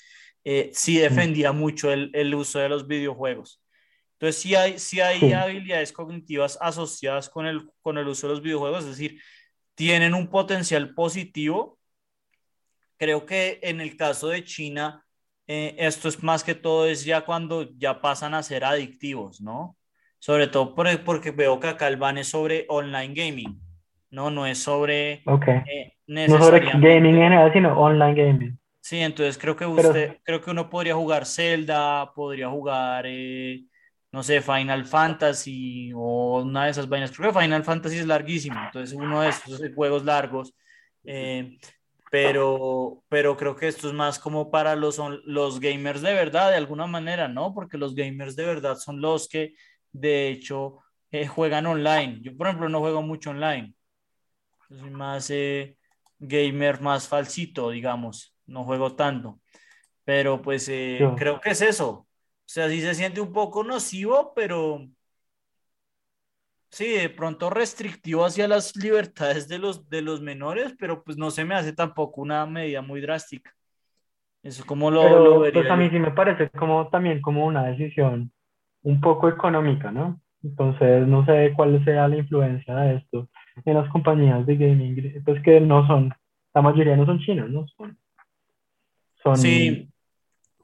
eh, 0.43 0.69
sí 0.73 0.97
defendía 0.99 1.53
mucho 1.53 1.91
el, 1.91 2.11
el, 2.13 2.35
uso 2.35 2.59
de 2.59 2.69
los 2.69 2.85
videojuegos. 2.85 3.59
Entonces, 4.13 4.39
sí 4.39 4.53
hay, 4.53 4.77
sí 4.77 5.01
hay 5.01 5.33
habilidades 5.33 5.91
cognitivas 5.91 6.59
asociadas 6.61 7.29
con 7.29 7.47
el, 7.47 7.67
con 7.81 7.97
el 7.97 8.07
uso 8.07 8.27
de 8.27 8.33
los 8.33 8.43
videojuegos, 8.43 8.83
es 8.83 8.91
decir, 8.91 9.19
tienen 9.73 10.13
un 10.13 10.29
potencial 10.29 10.93
positivo. 10.93 11.79
Creo 12.97 13.25
que 13.25 13.59
en 13.63 13.81
el 13.81 13.97
caso 13.97 14.27
de 14.27 14.43
China, 14.43 15.02
eh, 15.47 15.75
esto 15.77 16.07
es 16.07 16.23
más 16.23 16.43
que 16.43 16.55
todo 16.55 16.87
es 16.87 17.03
ya 17.03 17.21
cuando 17.21 17.69
ya 17.77 17.99
pasan 17.99 18.33
a 18.33 18.43
ser 18.43 18.63
adictivos, 18.63 19.41
¿no? 19.41 19.75
Sobre 20.19 20.47
todo 20.47 20.73
porque 20.75 21.31
veo 21.31 21.59
que 21.59 21.67
acá 21.67 21.87
el 21.87 21.97
ban 21.97 22.17
es 22.17 22.29
sobre 22.29 22.65
online 22.69 23.13
gaming, 23.13 23.59
¿no? 24.09 24.31
No 24.31 24.45
es 24.45 24.59
sobre... 24.59 25.23
Eh, 25.67 25.93
no 26.07 26.39
sobre 26.39 26.59
gaming 26.61 27.05
en 27.07 27.15
general, 27.15 27.51
sino 27.51 27.77
online 27.77 28.13
gaming. 28.13 28.59
Sí, 28.79 28.99
entonces 28.99 29.37
creo 29.37 29.55
que 29.55 29.65
usted, 29.65 30.17
creo 30.23 30.41
que 30.41 30.51
uno 30.51 30.69
podría 30.69 30.95
jugar 30.95 31.25
Zelda, 31.25 32.11
podría 32.13 32.49
jugar, 32.49 33.05
eh, 33.07 33.63
no 34.11 34.23
sé, 34.23 34.41
Final 34.41 34.85
Fantasy 34.85 35.91
o 35.95 36.41
una 36.41 36.65
de 36.65 36.71
esas 36.71 36.87
vainas. 36.87 37.11
Creo 37.11 37.31
que 37.31 37.39
Final 37.39 37.63
Fantasy 37.63 37.99
es 37.99 38.07
larguísimo, 38.07 38.59
entonces 38.65 38.95
uno 38.95 39.21
de 39.21 39.29
esos 39.29 39.61
juegos 39.73 40.03
largos 40.03 40.53
pero, 42.13 43.03
pero 43.09 43.35
creo 43.35 43.55
que 43.55 43.67
esto 43.67 43.87
es 43.87 43.93
más 43.95 44.19
como 44.19 44.51
para 44.51 44.75
los, 44.75 45.01
los 45.25 45.59
gamers 45.59 46.03
de 46.03 46.13
verdad, 46.13 46.51
de 46.51 46.57
alguna 46.57 46.85
manera, 46.85 47.27
¿no? 47.27 47.55
Porque 47.55 47.75
los 47.75 47.95
gamers 47.95 48.35
de 48.35 48.45
verdad 48.45 48.75
son 48.77 49.01
los 49.01 49.27
que, 49.27 49.55
de 49.91 50.29
hecho, 50.29 50.77
eh, 51.09 51.25
juegan 51.25 51.65
online. 51.65 52.19
Yo, 52.21 52.37
por 52.37 52.45
ejemplo, 52.45 52.69
no 52.69 52.81
juego 52.81 53.01
mucho 53.01 53.31
online. 53.31 53.73
soy 54.69 54.91
más 54.91 55.31
eh, 55.31 55.75
gamer, 56.19 56.81
más 56.81 57.07
falsito, 57.07 57.71
digamos. 57.71 58.37
No 58.45 58.63
juego 58.63 58.95
tanto. 58.95 59.41
Pero 60.03 60.39
pues 60.39 60.69
eh, 60.69 60.99
creo 61.17 61.41
que 61.41 61.49
es 61.49 61.61
eso. 61.63 61.89
O 61.89 62.07
sea, 62.45 62.69
sí 62.69 62.79
se 62.79 62.93
siente 62.93 63.21
un 63.21 63.33
poco 63.33 63.63
nocivo, 63.63 64.33
pero 64.35 64.87
sí, 66.73 66.89
de 66.89 67.09
pronto 67.09 67.51
restrictivo 67.51 68.25
hacia 68.25 68.47
las 68.47 68.75
libertades 68.75 69.47
de 69.47 69.59
los, 69.59 69.87
de 69.89 70.01
los 70.01 70.21
menores, 70.21 70.75
pero 70.79 71.03
pues 71.03 71.17
no 71.17 71.29
se 71.29 71.45
me 71.45 71.53
hace 71.53 71.71
tampoco 71.71 72.21
una 72.21 72.45
medida 72.47 72.81
muy 72.81 72.99
drástica. 72.99 73.51
Eso 74.41 74.65
como 74.65 74.89
lo, 74.89 75.39
vería 75.39 75.61
Pues 75.61 75.71
a 75.71 75.75
mí 75.75 75.89
sí 75.89 75.99
me 75.99 76.11
parece 76.11 76.49
como 76.49 76.89
también 76.89 77.21
como 77.21 77.45
una 77.45 77.63
decisión 77.65 78.31
un 78.81 78.99
poco 78.99 79.29
económica, 79.29 79.91
¿no? 79.91 80.19
Entonces 80.41 81.07
no 81.07 81.23
sé 81.25 81.53
cuál 81.55 81.83
sea 81.85 82.07
la 82.07 82.17
influencia 82.17 82.75
de 82.75 82.95
esto 82.95 83.29
en 83.65 83.75
las 83.75 83.87
compañías 83.89 84.45
de 84.45 84.57
gaming, 84.57 85.23
pues 85.23 85.41
que 85.43 85.61
no 85.61 85.85
son, 85.85 86.11
la 86.55 86.61
mayoría 86.63 86.97
no 86.97 87.05
son 87.05 87.19
chinas, 87.19 87.49
¿no? 87.49 87.67
Son, 87.77 87.97
son, 89.21 89.37
sí. 89.37 89.89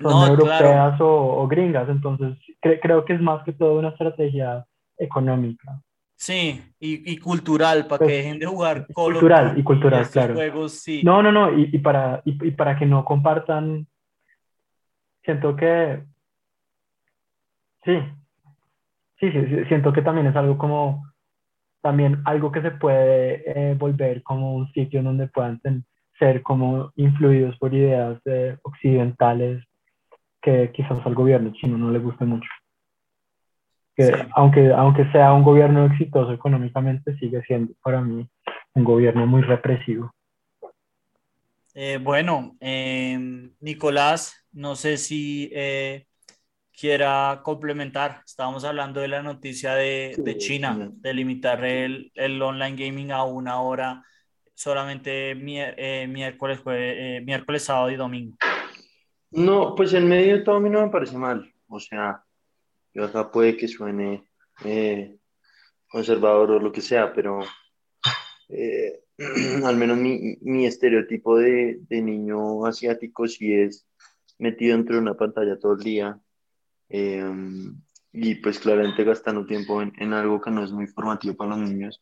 son 0.02 0.28
europeas 0.28 1.00
o, 1.00 1.48
gringas, 1.48 1.88
entonces 1.88 2.36
creo 2.60 3.06
que 3.06 3.14
es 3.14 3.22
más 3.22 3.44
que 3.44 3.54
todo 3.54 3.78
una 3.78 3.90
estrategia 3.90 4.66
económica. 4.98 5.80
Sí, 6.20 6.62
y, 6.82 7.14
y 7.14 7.18
cultural, 7.18 7.88
para 7.88 8.00
que 8.00 8.06
pues, 8.06 8.18
dejen 8.18 8.40
de 8.40 8.46
jugar 8.46 8.88
Cultural 8.94 9.58
y 9.58 9.64
cultural, 9.64 10.06
claro. 10.10 10.34
Juegos, 10.34 10.74
sí. 10.74 11.02
No, 11.02 11.24
no, 11.24 11.32
no, 11.32 11.58
y, 11.58 11.70
y 11.72 11.80
para, 11.80 12.22
y, 12.26 12.52
para 12.52 12.78
que 12.78 12.86
no 12.86 13.06
compartan, 13.06 13.88
siento 15.24 15.56
que, 15.56 16.04
sí, 17.86 17.98
sí, 19.22 19.32
sí, 19.32 19.66
siento 19.70 19.94
que 19.94 20.02
también 20.02 20.28
es 20.28 20.36
algo 20.36 20.58
como, 20.58 21.10
también 21.82 22.22
algo 22.26 22.52
que 22.52 22.64
se 22.64 22.72
puede 22.72 23.44
eh, 23.46 23.76
volver 23.76 24.22
como 24.22 24.56
un 24.56 24.70
sitio 24.74 25.02
donde 25.02 25.28
puedan 25.28 25.62
ser 26.20 26.44
como 26.44 26.92
influidos 26.98 27.58
por 27.60 27.74
ideas 27.74 28.20
eh, 28.26 28.58
occidentales 28.64 29.64
que 30.42 30.70
quizás 30.74 31.00
al 31.06 31.16
gobierno 31.16 31.54
chino 31.54 31.78
no 31.78 31.92
le 31.92 32.00
guste 32.00 32.26
mucho 32.26 32.50
aunque, 34.36 34.72
aunque 34.72 35.10
sea 35.12 35.34
un 35.34 35.44
gobierno 35.44 35.86
exitoso 35.86 36.32
económicamente, 36.32 37.18
sigue 37.18 37.42
siendo 37.44 37.74
para 37.84 38.02
mí 38.02 38.28
un 38.74 38.84
gobierno 38.84 39.26
muy 39.26 39.42
represivo. 39.42 40.14
Eh, 41.74 42.00
bueno, 42.02 42.58
em, 42.60 43.54
Nicolás, 43.60 44.46
no 44.52 44.76
sé 44.76 44.98
si 44.98 45.50
eh, 45.54 46.08
quiera 46.78 47.42
complementar. 47.44 48.22
Estábamos 48.26 48.66
hablando 48.66 49.02
de 49.02 49.08
la 49.08 49.22
noticia 49.22 49.76
de, 49.76 50.16
de 50.18 50.38
China, 50.38 50.90
de 50.92 51.14
limitar 51.14 51.64
el, 51.64 52.12
el, 52.16 52.42
online 52.42 52.76
gaming 52.76 53.12
a 53.12 53.24
una 53.24 53.62
hora 53.62 54.04
solamente 54.54 55.32
eh, 55.32 56.08
miércoles, 56.08 56.62
miércoles, 57.24 57.64
sábado 57.64 57.92
y 57.92 57.96
domingo. 57.96 58.36
No, 59.32 59.76
pues 59.76 59.94
en 59.94 60.08
medio 60.08 60.38
de 60.38 60.44
todo 60.44 60.56
a 60.56 60.60
mí 60.60 60.70
no 60.70 60.82
me 60.82 60.92
parece 60.92 61.18
mal. 61.18 61.50
O 61.68 61.80
sea, 61.80 62.24
yo 62.94 63.06
acá 63.06 63.32
puede 63.32 63.58
que 63.58 63.68
suene 63.68 64.26
eh, 64.64 65.18
conservador 65.88 66.52
o 66.52 66.60
lo 66.60 66.72
que 66.72 66.82
sea, 66.82 67.14
pero 67.14 67.40
eh, 68.50 69.02
al 69.66 69.78
menos 69.78 69.98
mi, 69.98 70.38
mi 70.42 70.66
estereotipo 70.66 71.38
de, 71.38 71.80
de, 71.82 72.02
niño 72.02 72.66
asiático 72.66 73.28
sí 73.28 73.54
es 73.54 73.88
metido 74.38 74.76
dentro 74.76 74.96
de 74.96 75.02
una 75.02 75.16
pantalla 75.16 75.60
todo 75.60 75.74
el 75.74 75.80
día 75.80 76.20
eh, 76.90 77.24
y 78.12 78.36
pues 78.36 78.60
claramente 78.60 79.04
gastando 79.04 79.46
tiempo 79.46 79.82
en, 79.82 79.94
en, 79.98 80.14
algo 80.14 80.42
que 80.42 80.52
no 80.52 80.64
es 80.64 80.72
muy 80.72 80.88
formativo 80.88 81.36
para 81.36 81.52
los 81.52 81.70
niños. 81.70 82.00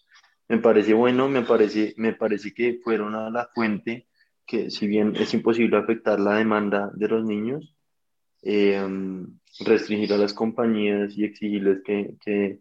Me 0.48 0.60
parece 0.60 0.94
bueno, 0.94 1.28
me 1.28 1.42
parece, 1.42 1.94
me 1.98 2.14
parece 2.14 2.54
que 2.54 2.80
fueron 2.84 3.16
a 3.16 3.30
la 3.30 3.50
fuente 3.54 4.08
que 4.46 4.72
si 4.72 4.88
bien 4.88 5.14
es 5.18 5.34
imposible 5.34 5.78
afectar 5.78 6.20
la 6.20 6.36
demanda 6.36 6.90
de 6.96 7.08
los 7.10 7.26
niños, 7.26 7.77
restringir 9.60 10.14
a 10.14 10.18
las 10.18 10.34
compañías 10.34 11.18
y 11.18 11.24
exigirles 11.26 11.82
que, 11.84 12.16
que, 12.24 12.60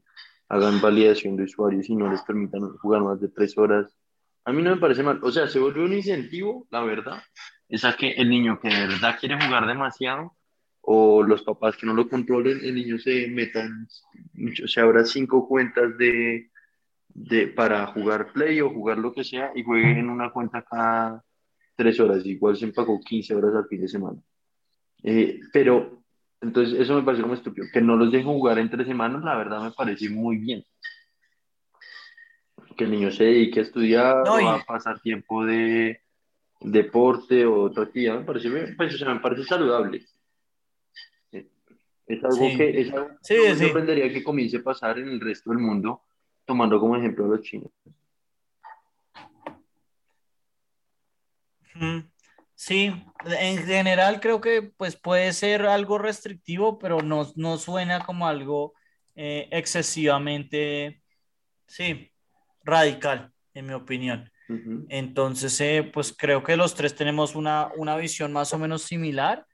hagan 0.48 0.80
validación 0.80 1.36
de 1.36 1.44
usuarios 1.44 1.88
y 1.88 1.96
no 1.96 2.10
les 2.10 2.22
permitan 2.22 2.76
jugar 2.78 3.02
más 3.02 3.20
de 3.20 3.28
tres 3.28 3.58
horas. 3.58 3.96
A 4.44 4.52
mí 4.52 4.62
no 4.62 4.70
me 4.70 4.80
parece 4.80 5.02
mal. 5.02 5.18
O 5.22 5.32
sea, 5.32 5.48
se 5.48 5.58
vuelve 5.58 5.84
un 5.84 5.92
incentivo, 5.92 6.68
la 6.70 6.82
verdad, 6.84 7.20
es 7.68 7.84
a 7.84 7.96
que 7.96 8.12
el 8.12 8.30
niño 8.30 8.60
que 8.60 8.68
de 8.68 8.86
verdad 8.86 9.16
quiere 9.18 9.40
jugar 9.44 9.66
demasiado 9.66 10.36
o 10.82 11.24
los 11.24 11.42
papás 11.42 11.76
que 11.76 11.84
no 11.84 11.94
lo 11.94 12.08
controlen, 12.08 12.60
el 12.62 12.76
niño 12.76 12.96
se 12.98 13.26
metan, 13.26 13.88
se 14.66 14.80
abra 14.80 15.04
cinco 15.04 15.48
cuentas 15.48 15.98
de, 15.98 16.48
de, 17.08 17.48
para 17.48 17.86
jugar 17.88 18.32
play 18.32 18.60
o 18.60 18.70
jugar 18.70 18.98
lo 18.98 19.12
que 19.12 19.24
sea 19.24 19.50
y 19.56 19.64
jueguen 19.64 19.98
en 19.98 20.10
una 20.10 20.30
cuenta 20.30 20.62
cada 20.62 21.24
tres 21.74 21.98
horas, 21.98 22.24
igual 22.24 22.56
se 22.56 22.68
pagó 22.68 23.00
15 23.00 23.34
horas 23.34 23.54
al 23.54 23.66
fin 23.66 23.80
de 23.80 23.88
semana. 23.88 24.18
Eh, 25.02 25.40
pero, 25.52 26.02
entonces, 26.40 26.78
eso 26.80 26.94
me 26.94 27.02
parece 27.02 27.22
como 27.22 27.34
estúpido. 27.34 27.66
Que 27.72 27.80
no 27.80 27.96
los 27.96 28.12
dejen 28.12 28.26
jugar 28.26 28.58
entre 28.58 28.84
semanas, 28.84 29.22
la 29.24 29.36
verdad 29.36 29.62
me 29.62 29.72
parece 29.72 30.08
muy 30.08 30.38
bien. 30.38 30.64
Que 32.76 32.84
el 32.84 32.90
niño 32.90 33.10
se 33.10 33.24
dedique 33.24 33.60
a 33.60 33.62
estudiar 33.62 34.28
o 34.28 34.48
a 34.48 34.62
pasar 34.64 35.00
tiempo 35.00 35.44
de 35.44 36.00
deporte 36.60 37.44
o 37.44 37.62
otra 37.62 37.84
actividad, 37.84 38.18
me 38.18 38.24
parece, 38.24 38.50
pues, 38.76 38.94
o 38.94 38.98
sea, 38.98 39.14
me 39.14 39.20
parece 39.20 39.44
saludable. 39.44 40.04
Es 42.06 42.22
algo 42.22 42.38
que 42.56 42.80
es 42.80 42.92
algo 42.92 43.18
me 43.28 43.56
sorprendería 43.56 44.12
que 44.12 44.22
comience 44.22 44.58
a 44.58 44.62
pasar 44.62 44.98
en 44.98 45.08
el 45.08 45.20
resto 45.20 45.50
del 45.50 45.58
mundo, 45.58 46.02
tomando 46.44 46.78
como 46.78 46.96
ejemplo 46.96 47.24
a 47.24 47.28
los 47.28 47.42
chinos. 47.42 47.70
Sí, 52.58 52.90
en 53.38 53.66
general 53.66 54.18
creo 54.18 54.40
que 54.40 54.62
pues 54.62 54.96
puede 54.96 55.34
ser 55.34 55.66
algo 55.66 55.98
restrictivo, 55.98 56.78
pero 56.78 57.02
no, 57.02 57.30
no 57.36 57.58
suena 57.58 58.00
como 58.06 58.26
algo 58.26 58.72
eh, 59.14 59.46
excesivamente, 59.52 61.02
sí, 61.66 62.10
radical, 62.64 63.30
en 63.52 63.66
mi 63.66 63.74
opinión. 63.74 64.32
Entonces, 64.88 65.60
eh, 65.60 65.90
pues 65.92 66.14
creo 66.16 66.42
que 66.42 66.56
los 66.56 66.74
tres 66.74 66.94
tenemos 66.94 67.34
una, 67.34 67.70
una 67.76 67.96
visión 67.96 68.32
más 68.32 68.52
o 68.54 68.58
menos 68.58 68.82
similar. 68.82 69.44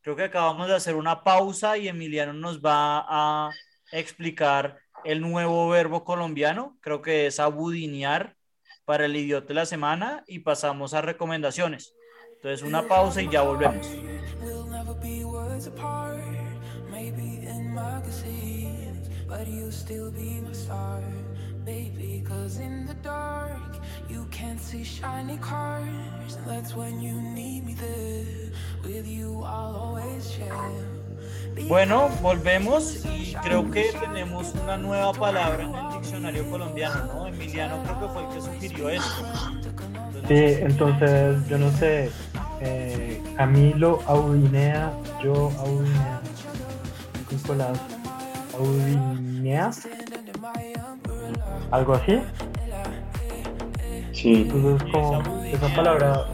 Creo 0.00 0.16
que 0.16 0.24
acabamos 0.24 0.68
de 0.68 0.76
hacer 0.76 0.94
una 0.94 1.24
pausa 1.24 1.76
y 1.76 1.88
Emiliano 1.88 2.32
nos 2.32 2.60
va 2.60 3.04
a 3.08 3.50
explicar 3.92 4.78
el 5.04 5.20
nuevo 5.20 5.68
verbo 5.68 6.04
colombiano. 6.04 6.78
Creo 6.80 7.02
que 7.02 7.26
es 7.26 7.38
abudinear 7.38 8.34
para 8.86 9.04
el 9.06 9.16
idiota 9.16 9.48
de 9.48 9.54
la 9.54 9.66
semana 9.66 10.24
y 10.26 10.38
pasamos 10.38 10.94
a 10.94 11.02
recomendaciones. 11.02 11.95
Entonces, 12.46 12.68
una 12.68 12.86
pausa 12.86 13.20
y 13.20 13.28
ya 13.28 13.42
volvemos. 13.42 13.88
Bueno, 31.68 32.08
volvemos 32.22 33.04
y 33.06 33.34
creo 33.42 33.68
que 33.70 33.90
tenemos 33.98 34.54
una 34.62 34.76
nueva 34.76 35.12
palabra 35.12 35.64
en 35.64 35.74
el 35.74 36.00
diccionario 36.00 36.48
colombiano, 36.50 37.06
¿no? 37.06 37.26
Emiliano 37.26 37.82
creo 37.82 38.00
que 38.00 38.08
fue 38.08 38.22
el 38.22 38.28
que 38.28 38.40
sugirió 38.40 38.88
esto. 38.90 39.26
sí, 40.28 40.44
entonces 40.60 41.48
yo 41.48 41.58
no 41.58 41.70
sé, 41.72 42.10
eh, 42.66 43.22
Camilo 43.36 44.00
Audinea, 44.06 44.92
yo 45.22 45.52
Audinea, 45.58 46.20
Nicolás 47.30 47.78
Audinea, 48.58 49.70
algo 51.70 51.94
así. 51.94 52.20
Sí. 54.12 54.48
Entonces, 54.48 54.90
como 54.90 55.44
esa 55.44 55.74
palabra. 55.74 56.26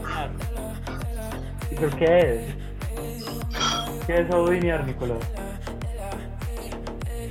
¿Pero 1.69 1.89
qué 1.97 2.19
es? 2.19 2.55
¿Qué 4.07 4.21
es 4.21 4.31
audinear, 4.31 4.85
Nicolás? 4.85 5.17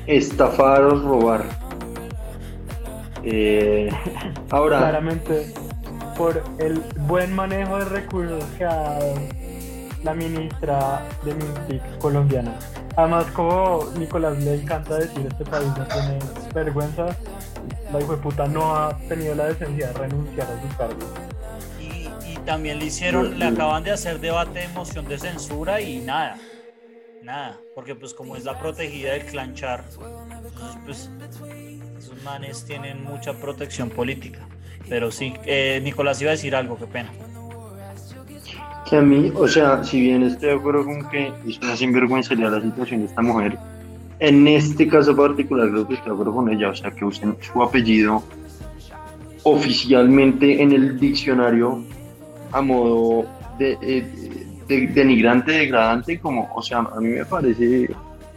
Estafar 0.07 0.83
o 0.83 0.91
robar. 1.01 1.45
Eh, 3.25 3.88
ahora. 4.51 4.79
Claramente, 4.81 5.55
por 6.23 6.41
el 6.61 6.79
buen 7.09 7.35
manejo 7.35 7.79
de 7.79 7.85
recursos 7.87 8.45
que 8.57 8.65
ha 8.65 8.77
dado 8.77 9.15
la 10.05 10.15
ministra 10.15 11.05
de 11.25 11.35
Mintic 11.35 11.99
colombiana. 11.99 12.57
Además, 12.95 13.27
como 13.33 13.91
Nicolás 13.99 14.39
le 14.39 14.55
encanta 14.55 14.99
decir, 14.99 15.27
este 15.29 15.45
país 15.45 15.67
no 15.77 15.85
tiene 15.85 16.21
vergüenza, 16.55 17.07
la 17.93 18.01
hijo 18.01 18.15
de 18.15 18.23
puta 18.23 18.47
no 18.47 18.73
ha 18.73 18.97
tenido 19.09 19.35
la 19.35 19.47
decencia 19.47 19.89
de 19.89 19.93
renunciar 19.95 20.47
a 20.47 20.63
su 20.63 20.77
cargo. 20.77 21.01
Y, 21.81 22.37
también 22.47 22.79
le 22.79 22.85
hicieron, 22.85 23.37
le 23.37 23.47
acaban 23.47 23.83
de 23.83 23.91
hacer 23.91 24.21
debate 24.21 24.61
de 24.61 24.69
moción 24.69 25.09
de 25.09 25.19
censura 25.19 25.81
y 25.81 26.03
nada, 26.03 26.39
nada, 27.21 27.59
porque 27.75 27.97
pues 27.97 28.15
como 28.15 28.37
es 28.37 28.45
la 28.45 28.61
protegida 28.61 29.15
del 29.15 29.27
clanchar, 29.27 29.83
pues 30.85 31.11
esos 31.99 32.23
manes 32.23 32.65
tienen 32.65 33.03
mucha 33.03 33.33
protección 33.33 33.91
política. 33.91 34.47
Pero 34.92 35.11
sí, 35.11 35.33
eh, 35.46 35.81
Nicolás 35.83 36.20
iba 36.20 36.33
a 36.33 36.35
decir 36.35 36.55
algo, 36.55 36.76
qué 36.76 36.87
pena. 36.87 37.11
Que 38.85 38.98
a 38.98 39.00
mí, 39.00 39.33
o 39.35 39.48
sea, 39.48 39.83
si 39.83 40.02
bien 40.02 40.22
estoy 40.22 40.50
de 40.50 40.55
acuerdo 40.57 40.85
con 40.85 41.09
que 41.09 41.33
es 41.48 41.59
una 41.61 41.74
sinvergüenza 41.74 42.35
la 42.35 42.61
situación 42.61 43.00
de 43.00 43.07
esta 43.07 43.22
mujer, 43.22 43.57
en 44.18 44.46
este 44.46 44.87
caso 44.87 45.16
particular 45.16 45.70
creo 45.70 45.88
que 45.88 45.94
estoy 45.94 46.11
de 46.11 46.12
acuerdo 46.12 46.35
con 46.35 46.50
ella, 46.50 46.68
o 46.68 46.74
sea, 46.74 46.90
que 46.90 47.07
usen 47.07 47.35
su 47.40 47.62
apellido 47.62 48.22
oficialmente 49.44 50.61
en 50.61 50.72
el 50.72 51.00
diccionario 51.00 51.83
a 52.52 52.61
modo 52.61 53.24
de, 53.59 53.78
de, 54.68 54.87
denigrante, 54.88 55.52
degradante, 55.52 56.20
como, 56.20 56.50
o 56.55 56.61
sea, 56.61 56.81
a 56.81 57.00
mí 57.00 57.09
me 57.09 57.24
parece, 57.24 57.88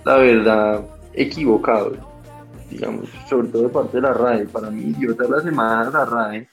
la 0.06 0.16
verdad, 0.16 0.86
equivocado, 1.16 1.98
digamos, 2.70 3.10
sobre 3.30 3.48
todo 3.50 3.64
de 3.64 3.70
parte 3.70 3.98
de 3.98 4.02
la 4.02 4.14
RAE. 4.14 4.46
Para 4.46 4.70
mí, 4.70 4.94
idiota 4.98 5.24
de 5.24 5.30
la 5.30 5.42
semana, 5.42 5.90
la 5.90 6.06
RAE, 6.06 6.48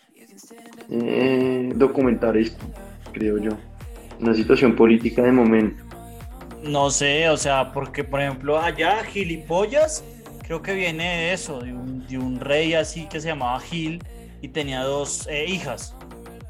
eh, 0.91 1.73
documentar 1.75 2.37
esto, 2.37 2.65
creo 3.13 3.39
yo, 3.39 3.53
una 4.21 4.35
situación 4.35 4.75
política 4.77 5.23
de 5.23 5.33
momento. 5.33 5.83
No 6.63 6.91
sé, 6.91 7.29
o 7.29 7.37
sea, 7.37 7.73
porque 7.73 8.05
por 8.05 8.21
ejemplo 8.21 8.59
allá 8.59 9.03
gilipollas, 9.05 10.05
creo 10.43 10.63
que 10.63 10.75
viene 10.75 11.05
de 11.05 11.33
eso, 11.33 11.61
de 11.61 11.73
un, 11.73 12.39
rey 12.39 12.75
así 12.75 13.07
que 13.07 13.21
se 13.21 13.29
llamaba 13.29 13.59
Gil 13.61 14.03
y 14.43 14.49
tenía 14.49 14.83
dos 14.83 15.27
eh, 15.29 15.47
hijas. 15.49 15.97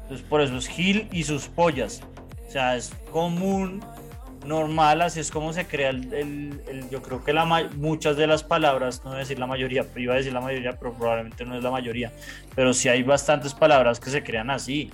Entonces 0.03 0.25
por 0.27 0.41
eso 0.41 0.57
es 0.57 0.67
Gil 0.67 1.07
y 1.11 1.23
sus 1.23 1.47
pollas. 1.47 2.01
O 2.47 2.51
sea, 2.51 2.75
es 2.75 2.93
común, 3.11 3.83
normal, 4.45 5.01
así 5.01 5.19
es 5.19 5.31
como 5.31 5.53
se 5.53 5.65
crea 5.65 5.89
el, 5.89 6.89
yo 6.91 7.01
creo 7.01 7.23
que 7.23 7.33
la, 7.33 7.45
muchas 7.75 8.17
de 8.17 8.27
las 8.27 8.43
palabras, 8.43 9.01
no 9.03 9.11
voy 9.11 9.17
a 9.17 9.19
decir 9.19 9.39
la 9.39 9.47
mayoría, 9.47 9.85
iba 9.95 10.13
a 10.13 10.17
decir 10.17 10.33
la 10.33 10.41
mayoría, 10.41 10.77
pero 10.77 10.93
probablemente 10.93 11.45
no 11.45 11.55
es 11.55 11.63
la 11.63 11.71
mayoría, 11.71 12.11
pero 12.55 12.73
sí 12.73 12.89
hay 12.89 13.03
bastantes 13.03 13.53
palabras 13.53 13.99
que 13.99 14.09
se 14.09 14.23
crean 14.23 14.49
así. 14.49 14.91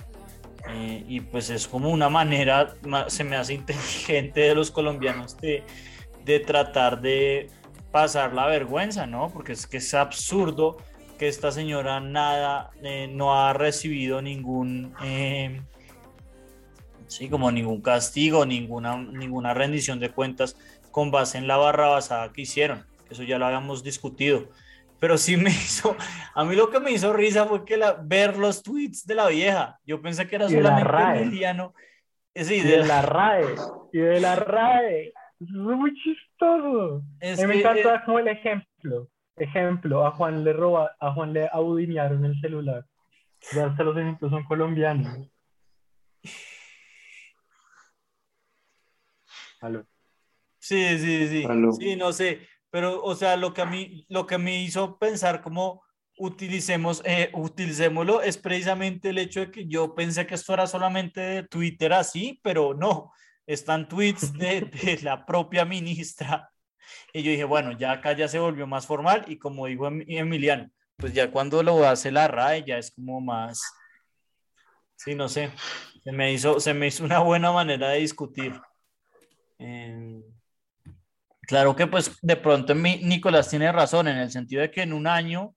Eh, 0.68 1.04
y 1.08 1.20
pues 1.20 1.50
es 1.50 1.66
como 1.66 1.90
una 1.90 2.08
manera, 2.08 2.74
se 3.08 3.24
me 3.24 3.36
hace 3.36 3.54
inteligente 3.54 4.40
de 4.40 4.54
los 4.54 4.70
colombianos 4.70 5.36
de, 5.38 5.64
de 6.24 6.40
tratar 6.40 7.00
de 7.00 7.48
pasar 7.90 8.34
la 8.34 8.46
vergüenza, 8.46 9.06
¿no? 9.06 9.30
Porque 9.30 9.52
es 9.52 9.66
que 9.66 9.78
es 9.78 9.94
absurdo 9.94 10.76
que 11.18 11.28
esta 11.28 11.52
señora 11.52 12.00
nada, 12.00 12.70
eh, 12.82 13.06
no 13.06 13.34
ha 13.34 13.52
recibido 13.52 14.22
ningún, 14.22 14.94
eh, 15.02 15.60
sí, 17.10 17.28
como 17.28 17.50
ningún 17.50 17.82
castigo, 17.82 18.46
ninguna, 18.46 18.96
ninguna 18.96 19.52
rendición 19.52 20.00
de 20.00 20.10
cuentas 20.10 20.56
con 20.90 21.10
base 21.10 21.38
en 21.38 21.46
la 21.46 21.56
barra 21.58 21.88
basada 21.88 22.32
que 22.32 22.42
hicieron. 22.42 22.84
Eso 23.10 23.22
ya 23.22 23.38
lo 23.38 23.46
habíamos 23.46 23.82
discutido 23.82 24.48
pero 25.00 25.16
sí 25.16 25.36
me 25.36 25.50
hizo, 25.50 25.96
a 26.34 26.44
mí 26.44 26.54
lo 26.54 26.70
que 26.70 26.78
me 26.78 26.92
hizo 26.92 27.12
risa 27.12 27.46
fue 27.46 27.64
que 27.64 27.76
la, 27.76 27.94
ver 27.94 28.36
los 28.36 28.62
tweets 28.62 29.06
de 29.06 29.14
la 29.16 29.26
vieja. 29.26 29.80
Yo 29.84 30.00
pensé 30.00 30.28
que 30.28 30.36
era 30.36 30.48
solamente 30.48 31.22
Emiliano. 31.22 31.74
Sí, 32.34 32.60
de, 32.60 32.86
la, 32.86 33.02
RAE. 33.02 33.44
Y 33.92 33.98
de 33.98 34.20
la 34.20 34.36
RAE. 34.36 35.12
Es 35.40 35.50
muy 35.50 35.92
chistoso. 35.94 37.02
Es 37.18 37.44
me 37.44 37.58
encanta 37.58 37.96
eh, 37.96 38.00
como 38.04 38.20
el 38.20 38.28
ejemplo. 38.28 39.08
Ejemplo, 39.36 40.06
a 40.06 40.12
Juan 40.12 40.44
le 40.44 40.52
roba, 40.52 40.94
a 41.00 41.12
Juan 41.12 41.32
le 41.32 41.48
audinearon 41.48 42.24
el 42.24 42.38
celular. 42.40 42.84
Ya 43.52 43.66
hasta 43.66 43.82
los 43.82 43.96
ejemplos 43.96 44.30
son 44.30 44.44
colombianos. 44.44 45.28
Aló. 49.60 49.86
Sí, 50.58 50.98
sí, 50.98 51.28
sí. 51.28 51.46
Sí, 51.78 51.96
no 51.96 52.12
sé. 52.12 52.46
Pero, 52.70 53.02
o 53.02 53.14
sea, 53.14 53.36
lo 53.36 53.52
que 53.52 53.62
a 53.62 53.66
mí, 53.66 54.06
lo 54.08 54.26
que 54.26 54.38
me 54.38 54.62
hizo 54.62 54.98
pensar 54.98 55.42
como 55.42 55.82
utilicemos, 56.18 57.02
eh, 57.04 57.30
utilicémoslo 57.32 58.20
es 58.22 58.36
precisamente 58.36 59.08
el 59.08 59.18
hecho 59.18 59.40
de 59.40 59.50
que 59.50 59.66
yo 59.66 59.94
pensé 59.94 60.26
que 60.26 60.34
esto 60.34 60.52
era 60.52 60.66
solamente 60.66 61.20
de 61.20 61.42
Twitter 61.44 61.92
así, 61.94 62.38
pero 62.42 62.74
no, 62.74 63.12
están 63.46 63.88
tweets 63.88 64.32
de, 64.34 64.60
de 64.60 64.98
la 65.02 65.24
propia 65.24 65.64
ministra. 65.64 66.50
Y 67.12 67.22
yo 67.22 67.30
dije, 67.30 67.44
bueno, 67.44 67.72
ya 67.72 67.92
acá 67.92 68.12
ya 68.12 68.28
se 68.28 68.38
volvió 68.38 68.66
más 68.66 68.86
formal 68.86 69.24
y 69.26 69.38
como 69.38 69.66
dijo 69.66 69.86
em, 69.86 70.04
Emiliano, 70.06 70.70
pues 70.96 71.12
ya 71.14 71.30
cuando 71.30 71.62
lo 71.62 71.86
hace 71.88 72.10
la 72.10 72.28
RAE 72.28 72.64
ya 72.64 72.78
es 72.78 72.90
como 72.90 73.20
más, 73.20 73.62
sí, 74.96 75.14
no 75.14 75.28
sé, 75.28 75.50
se 76.04 76.12
me 76.12 76.32
hizo, 76.32 76.60
se 76.60 76.74
me 76.74 76.86
hizo 76.86 77.04
una 77.04 77.20
buena 77.20 77.50
manera 77.50 77.88
de 77.88 78.00
discutir. 78.00 78.60
Eh, 79.60 80.22
Claro 81.50 81.74
que 81.74 81.88
pues 81.88 82.16
de 82.22 82.36
pronto 82.36 82.76
Nicolás 82.76 83.50
tiene 83.50 83.72
razón 83.72 84.06
en 84.06 84.18
el 84.18 84.30
sentido 84.30 84.62
de 84.62 84.70
que 84.70 84.82
en 84.82 84.92
un 84.92 85.08
año 85.08 85.56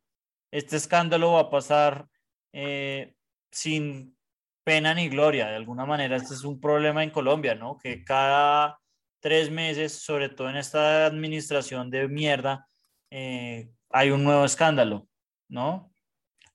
este 0.50 0.76
escándalo 0.76 1.34
va 1.34 1.42
a 1.42 1.50
pasar 1.52 2.08
eh, 2.52 3.14
sin 3.52 4.18
pena 4.64 4.96
ni 4.96 5.08
gloria. 5.08 5.50
De 5.50 5.56
alguna 5.56 5.86
manera 5.86 6.16
este 6.16 6.34
es 6.34 6.46
un 6.46 6.60
problema 6.60 7.04
en 7.04 7.12
Colombia, 7.12 7.54
¿no? 7.54 7.78
Que 7.78 8.04
cada 8.04 8.80
tres 9.20 9.52
meses, 9.52 10.04
sobre 10.04 10.30
todo 10.30 10.50
en 10.50 10.56
esta 10.56 11.06
administración 11.06 11.92
de 11.92 12.08
mierda, 12.08 12.66
eh, 13.12 13.70
hay 13.92 14.10
un 14.10 14.24
nuevo 14.24 14.46
escándalo, 14.46 15.08
¿no? 15.48 15.94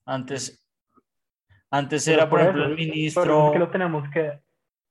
Antes, 0.05 0.67
antes 1.71 2.05
era, 2.09 2.29
por, 2.29 2.41
ejemplo, 2.41 2.65
el 2.65 2.75
ministro... 2.75 3.53
que 3.53 3.59
lo 3.59 3.71
tenemos 3.71 4.03
que 4.09 4.41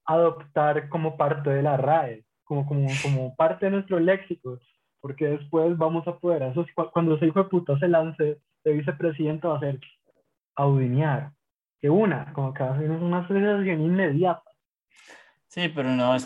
adoptar 0.06 0.88
como 0.88 1.18
parte 1.18 1.50
de 1.50 1.62
la 1.62 1.76
RAE, 1.76 2.24
como, 2.48 2.66
como, 2.66 2.88
como 3.02 3.36
parte 3.36 3.66
de 3.66 3.72
nuestro 3.72 4.00
léxico, 4.00 4.58
porque 5.00 5.26
después 5.26 5.76
vamos 5.76 6.08
a 6.08 6.18
poder, 6.18 6.42
eso, 6.42 6.64
cuando 6.92 7.14
ese 7.14 7.26
hijo 7.26 7.42
de 7.42 7.50
puta 7.50 7.78
se 7.78 7.88
lance 7.88 8.40
de 8.64 8.72
vicepresidente 8.72 9.46
va 9.46 9.58
a 9.58 9.60
ser 9.60 9.78
audinear, 10.56 11.32
que 11.78 11.90
una, 11.90 12.32
como 12.32 12.54
que 12.54 12.62
va 12.62 12.74
a 12.74 12.78
ser 12.78 12.90
una 12.90 13.18
asociación 13.18 13.82
inmediata. 13.82 14.50
Sí, 15.46 15.68
pero 15.68 15.90
no, 15.90 16.16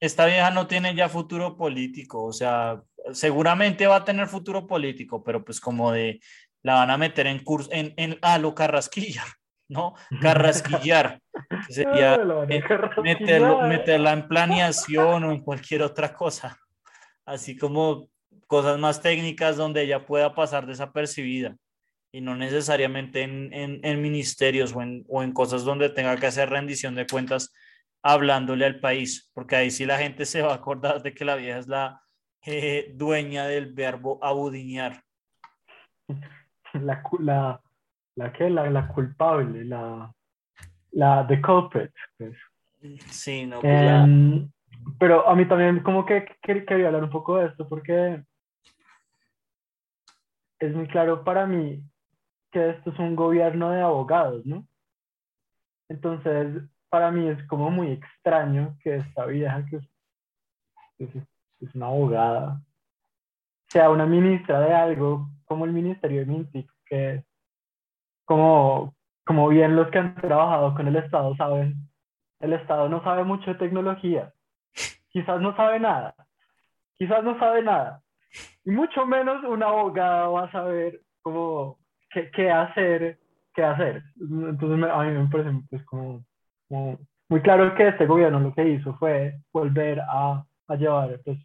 esta 0.00 0.26
vieja 0.26 0.50
no 0.50 0.66
tiene 0.66 0.94
ya 0.94 1.10
futuro 1.10 1.54
político, 1.54 2.24
o 2.24 2.32
sea, 2.32 2.82
seguramente 3.12 3.86
va 3.86 3.96
a 3.96 4.04
tener 4.04 4.28
futuro 4.28 4.66
político, 4.66 5.22
pero 5.22 5.44
pues 5.44 5.60
como 5.60 5.92
de 5.92 6.20
la 6.62 6.76
van 6.76 6.90
a 6.90 6.96
meter 6.96 7.26
en 7.26 7.44
curso, 7.44 7.68
en, 7.72 7.92
en 7.98 8.18
a 8.22 8.38
lo 8.38 8.54
carrasquilla, 8.54 9.24
¿no? 9.72 9.94
Carrasquillar. 10.20 11.20
Sería 11.68 12.18
meterlo, 13.02 13.62
meterla 13.62 14.12
en 14.12 14.28
planeación 14.28 15.24
o 15.24 15.32
en 15.32 15.40
cualquier 15.40 15.82
otra 15.82 16.12
cosa. 16.14 16.58
Así 17.24 17.56
como 17.56 18.08
cosas 18.46 18.78
más 18.78 19.00
técnicas 19.00 19.56
donde 19.56 19.82
ella 19.82 20.04
pueda 20.04 20.34
pasar 20.34 20.66
desapercibida 20.66 21.56
y 22.12 22.20
no 22.20 22.36
necesariamente 22.36 23.22
en, 23.22 23.50
en, 23.52 24.02
ministerios 24.02 24.74
o 24.76 24.82
en, 24.82 25.04
o 25.08 25.22
en 25.22 25.32
cosas 25.32 25.64
donde 25.64 25.88
tenga 25.88 26.16
que 26.18 26.26
hacer 26.26 26.50
rendición 26.50 26.94
de 26.94 27.06
cuentas 27.06 27.52
hablándole 28.02 28.66
al 28.66 28.80
país, 28.80 29.30
porque 29.32 29.56
ahí 29.56 29.70
sí 29.70 29.86
la 29.86 29.96
gente 29.96 30.26
se 30.26 30.42
va 30.42 30.52
a 30.52 30.56
acordar 30.56 31.02
de 31.02 31.14
que 31.14 31.24
la 31.24 31.36
vieja 31.36 31.58
es 31.58 31.68
la 31.68 32.02
eh, 32.44 32.92
dueña 32.94 33.46
del 33.46 33.72
verbo 33.72 34.18
abudinear. 34.22 35.02
La, 36.74 37.02
la, 37.20 37.60
la 38.16 38.32
que 38.32 38.50
la, 38.50 38.70
la 38.70 38.88
culpable, 38.88 39.64
la, 39.64 40.12
la 40.92 41.26
the 41.26 41.40
culprit. 41.40 41.92
Pues. 42.18 42.36
Sí, 43.10 43.46
no. 43.46 43.60
Pues 43.60 43.72
em, 43.72 44.50
pero 44.98 45.28
a 45.28 45.34
mí 45.34 45.46
también 45.46 45.80
como 45.80 46.04
que 46.04 46.26
quería 46.42 46.86
hablar 46.86 47.04
un 47.04 47.10
poco 47.10 47.38
de 47.38 47.46
esto 47.46 47.68
porque 47.68 48.22
es 50.58 50.74
muy 50.74 50.86
claro 50.88 51.24
para 51.24 51.46
mí 51.46 51.82
que 52.50 52.70
esto 52.70 52.90
es 52.90 52.98
un 52.98 53.16
gobierno 53.16 53.70
de 53.70 53.80
abogados, 53.80 54.44
¿no? 54.44 54.66
Entonces, 55.88 56.62
para 56.88 57.10
mí 57.10 57.28
es 57.28 57.42
como 57.46 57.70
muy 57.70 57.92
extraño 57.92 58.76
que 58.82 58.96
esta 58.96 59.24
vieja, 59.26 59.64
que 59.66 59.76
es, 60.98 61.16
es, 61.60 61.74
una 61.74 61.86
abogada, 61.86 62.62
sea 63.68 63.88
una 63.90 64.06
ministra 64.06 64.60
de 64.60 64.74
algo 64.74 65.30
como 65.46 65.64
el 65.64 65.72
Ministerio 65.72 66.20
de 66.20 66.26
Mintic, 66.26 66.70
que 66.84 67.24
como, 68.32 68.94
como 69.26 69.48
bien 69.48 69.76
los 69.76 69.88
que 69.90 69.98
han 69.98 70.14
trabajado 70.14 70.74
con 70.74 70.88
el 70.88 70.96
Estado 70.96 71.36
saben, 71.36 71.74
el 72.40 72.54
Estado 72.54 72.88
no 72.88 73.04
sabe 73.04 73.24
mucho 73.24 73.52
de 73.52 73.58
tecnología, 73.58 74.32
quizás 75.10 75.38
no 75.40 75.54
sabe 75.54 75.78
nada, 75.78 76.14
quizás 76.96 77.22
no 77.22 77.38
sabe 77.38 77.62
nada, 77.62 78.00
y 78.64 78.70
mucho 78.70 79.04
menos 79.04 79.44
una 79.44 79.66
abogada 79.66 80.28
va 80.28 80.44
a 80.44 80.50
saber 80.50 81.00
cómo, 81.20 81.78
qué, 82.10 82.30
qué 82.30 82.50
hacer, 82.50 83.18
qué 83.54 83.64
hacer. 83.64 84.02
Entonces 84.18 84.90
a 84.90 85.02
mí 85.02 85.10
me 85.10 85.28
parece 85.28 85.50
pues, 85.68 85.84
como 85.84 86.24
muy 87.28 87.42
claro 87.42 87.74
que 87.74 87.88
este 87.88 88.06
gobierno 88.06 88.40
lo 88.40 88.54
que 88.54 88.66
hizo 88.66 88.94
fue 88.94 89.40
volver 89.52 90.00
a, 90.00 90.42
a 90.68 90.74
llevar 90.76 91.20
pues, 91.22 91.38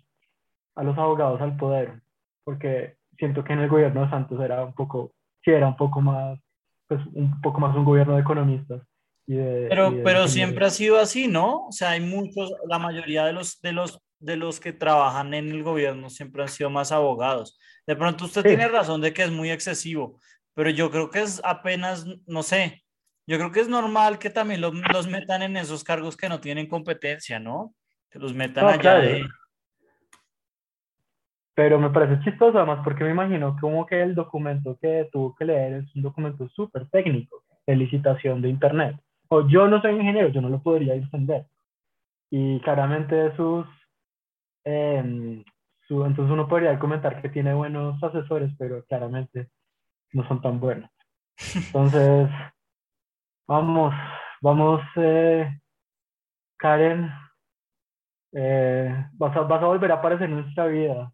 a 0.76 0.84
los 0.84 0.98
abogados 0.98 1.42
al 1.42 1.58
poder, 1.58 2.02
porque 2.46 2.96
siento 3.18 3.44
que 3.44 3.52
en 3.52 3.60
el 3.60 3.70
gobierno 3.70 4.04
de 4.04 4.10
Santos 4.10 4.40
era 4.40 4.64
un 4.64 4.74
poco, 4.74 5.12
sí 5.44 5.52
era 5.52 5.68
un 5.68 5.76
poco 5.76 6.00
más, 6.00 6.40
pues 6.88 7.02
un 7.14 7.42
poco 7.42 7.60
más 7.60 7.76
un 7.76 7.86
gobierno 7.86 8.16
de 8.16 8.22
economistas. 8.22 8.82
Y 9.26 9.36
de, 9.36 9.68
pero 9.70 9.94
pero 10.04 10.28
siempre 10.28 10.66
ha 10.66 10.70
sido 10.70 10.98
así, 11.00 11.28
¿no? 11.28 11.68
O 11.68 11.72
sea, 11.72 11.92
hay 11.92 12.00
muchos, 12.00 12.52
la 12.68 12.80
mayoría 12.80 13.26
de 13.26 13.34
los, 13.34 13.60
de 13.62 13.74
los, 13.74 14.00
de 14.20 14.38
los 14.38 14.60
que 14.60 14.72
trabajan 14.74 15.34
en 15.34 15.50
el 15.50 15.64
gobierno 15.64 16.10
siempre 16.10 16.44
han 16.44 16.50
sido 16.50 16.70
más 16.70 16.92
abogados. 16.92 17.60
De 17.86 17.96
pronto 17.96 18.26
usted 18.26 18.44
tiene 18.44 18.68
razón 18.68 19.02
de 19.02 19.14
que 19.14 19.24
es 19.24 19.32
muy 19.32 19.52
excesivo, 19.52 20.20
pero 20.54 20.70
yo 20.70 20.90
creo 20.90 21.10
que 21.10 21.22
es 21.22 21.42
apenas, 21.44 22.06
no 22.26 22.42
sé, 22.42 22.84
yo 23.28 23.38
creo 23.38 23.52
que 23.52 23.60
es 23.60 23.68
normal 23.68 24.18
que 24.18 24.30
también 24.30 24.62
los, 24.62 24.74
los 24.94 25.08
metan 25.08 25.42
en 25.42 25.58
esos 25.58 25.84
cargos 25.84 26.16
que 26.16 26.30
no 26.30 26.40
tienen 26.40 26.68
competencia, 26.68 27.40
¿no? 27.40 27.76
Que 28.10 28.20
los 28.20 28.34
metan 28.34 28.66
allá 28.66 29.02
Pero 31.58 31.80
me 31.80 31.90
parece 31.90 32.24
chistoso 32.24 32.60
además 32.60 32.82
porque 32.84 33.04
me 33.04 33.10
imagino 33.10 33.58
como 33.60 33.88
que 33.88 34.00
el 34.04 34.14
documento 34.14 34.78
que 34.80 35.10
tuvo 35.12 35.34
que 35.34 35.46
leer 35.46 35.74
es 35.74 35.96
un 35.96 36.04
documento 36.04 36.48
súper 36.50 36.88
técnico 36.90 37.44
de 37.66 37.76
licitación 37.76 38.44
de 38.44 38.50
Internet. 38.50 38.96
O 39.30 39.48
yo 39.48 39.68
no 39.68 39.82
soy 39.82 39.96
ingeniero, 39.96 40.28
yo 40.30 40.40
no 40.40 40.50
lo 40.50 40.62
podría 40.62 40.94
entender. 40.94 41.48
Y 42.30 42.60
claramente 42.60 43.36
sus... 43.36 43.66
Em, 44.64 45.44
su, 45.88 46.06
entonces 46.06 46.32
uno 46.32 46.48
podría 46.48 46.78
comentar 46.78 47.22
que 47.22 47.30
tiene 47.30 47.56
buenos 47.56 48.02
asesores, 48.04 48.52
pero 48.60 48.84
claramente 48.86 49.50
no 50.14 50.28
son 50.28 50.42
tan 50.42 50.60
buenos. 50.60 50.92
Entonces, 51.56 52.30
Vamos, 53.48 53.94
vamos, 54.42 54.82
eh, 54.98 55.50
Karen. 56.58 57.10
Eh, 58.34 58.94
vas, 59.14 59.38
a, 59.38 59.42
vas, 59.42 59.64
a, 59.64 59.68
volver 59.68 59.92
a 59.92 59.96
aparecer 59.96 60.30
en 60.30 60.42
nuestra 60.42 60.68
vida, 60.68 61.14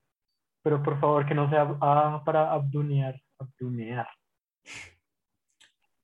pero 0.64 0.82
por 0.82 1.00
favor 1.00 1.26
que 1.28 1.36
no 1.36 1.50
sea 1.50 1.78
ah, 1.82 2.22
para 2.26 2.52
abdunear, 2.52 3.22
abdunear. 3.38 4.08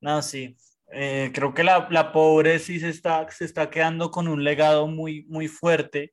No, 0.02 0.22
sí. 0.22 0.56
Eh, 0.91 1.32
creo 1.34 1.54
que 1.54 1.63
la, 1.63 1.88
la, 1.89 2.12
pobre 2.12 2.60
sí 2.60 2.80
se 2.80 2.89
está, 2.89 3.30
se 3.32 3.45
está 3.45 3.69
quedando 3.69 4.12
con 4.12 4.28
un 4.28 4.43
legado 4.43 4.88
muy, 4.88 5.26
muy 5.30 5.48
fuerte 5.48 6.12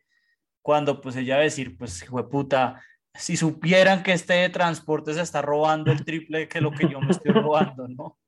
cuando 0.62 1.00
pues 1.00 1.16
ella 1.16 1.36
va 1.36 1.40
a 1.40 1.44
decir, 1.44 1.76
pues 1.78 2.02
hijo 2.02 2.28
puta, 2.28 2.82
si 3.14 3.36
supieran 3.36 4.02
que 4.02 4.12
este 4.12 4.48
transporte 4.50 5.14
se 5.14 5.22
está 5.22 5.42
robando 5.42 5.92
el 5.92 6.04
triple 6.04 6.48
que 6.48 6.60
lo 6.60 6.72
que 6.72 6.88
yo 6.88 7.00
me 7.00 7.10
estoy 7.10 7.32
robando, 7.32 7.88
¿no? 7.88 8.18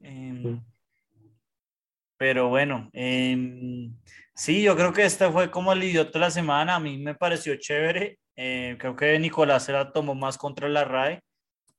Em, 0.00 0.62
pero 2.16 2.48
bueno, 2.48 2.88
em, 2.92 3.94
sí, 4.34 4.62
yo 4.62 4.76
creo 4.76 4.92
que 4.92 5.04
este 5.04 5.30
fue 5.30 5.50
como 5.50 5.72
el 5.72 5.82
idiota 5.82 6.12
de 6.12 6.18
la 6.20 6.30
semana. 6.30 6.76
A 6.76 6.80
mí 6.80 6.98
me 6.98 7.14
pareció 7.14 7.56
chévere. 7.56 8.18
Eh, 8.40 8.76
creo 8.78 8.94
que 8.94 9.18
Nicolás 9.18 9.64
se 9.64 9.72
la 9.72 9.90
tomó 9.90 10.14
más 10.14 10.38
contra 10.38 10.68
la 10.68 10.84
RAE. 10.84 11.20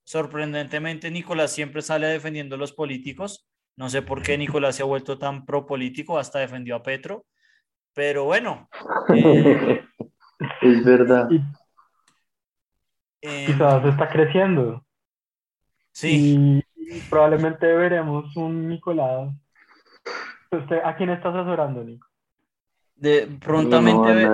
Sorprendentemente, 0.03 1.09
Nicolás 1.09 1.53
siempre 1.53 1.81
sale 1.81 2.07
defendiendo 2.07 2.55
a 2.55 2.57
los 2.59 2.73
políticos. 2.73 3.47
No 3.77 3.89
sé 3.89 4.01
por 4.01 4.21
qué 4.21 4.37
Nicolás 4.37 4.75
se 4.75 4.83
ha 4.83 4.85
vuelto 4.85 5.17
tan 5.17 5.45
pro 5.45 5.65
político, 5.65 6.19
hasta 6.19 6.39
defendió 6.39 6.75
a 6.75 6.83
Petro. 6.83 7.25
Pero 7.93 8.25
bueno. 8.25 8.67
Eh, 9.15 9.85
es 10.61 10.83
verdad. 10.83 11.29
Quizás 13.21 13.85
está 13.85 14.09
creciendo. 14.09 14.85
Sí. 15.93 16.61
Y 16.75 16.99
probablemente 17.09 17.67
veremos 17.73 18.35
un 18.35 18.67
Nicolás 18.67 19.33
¿a 20.83 20.95
quién 20.97 21.11
estás 21.11 21.33
asesorando, 21.35 21.85
Nico? 21.85 22.07
De, 22.95 23.27
prontamente, 23.39 24.27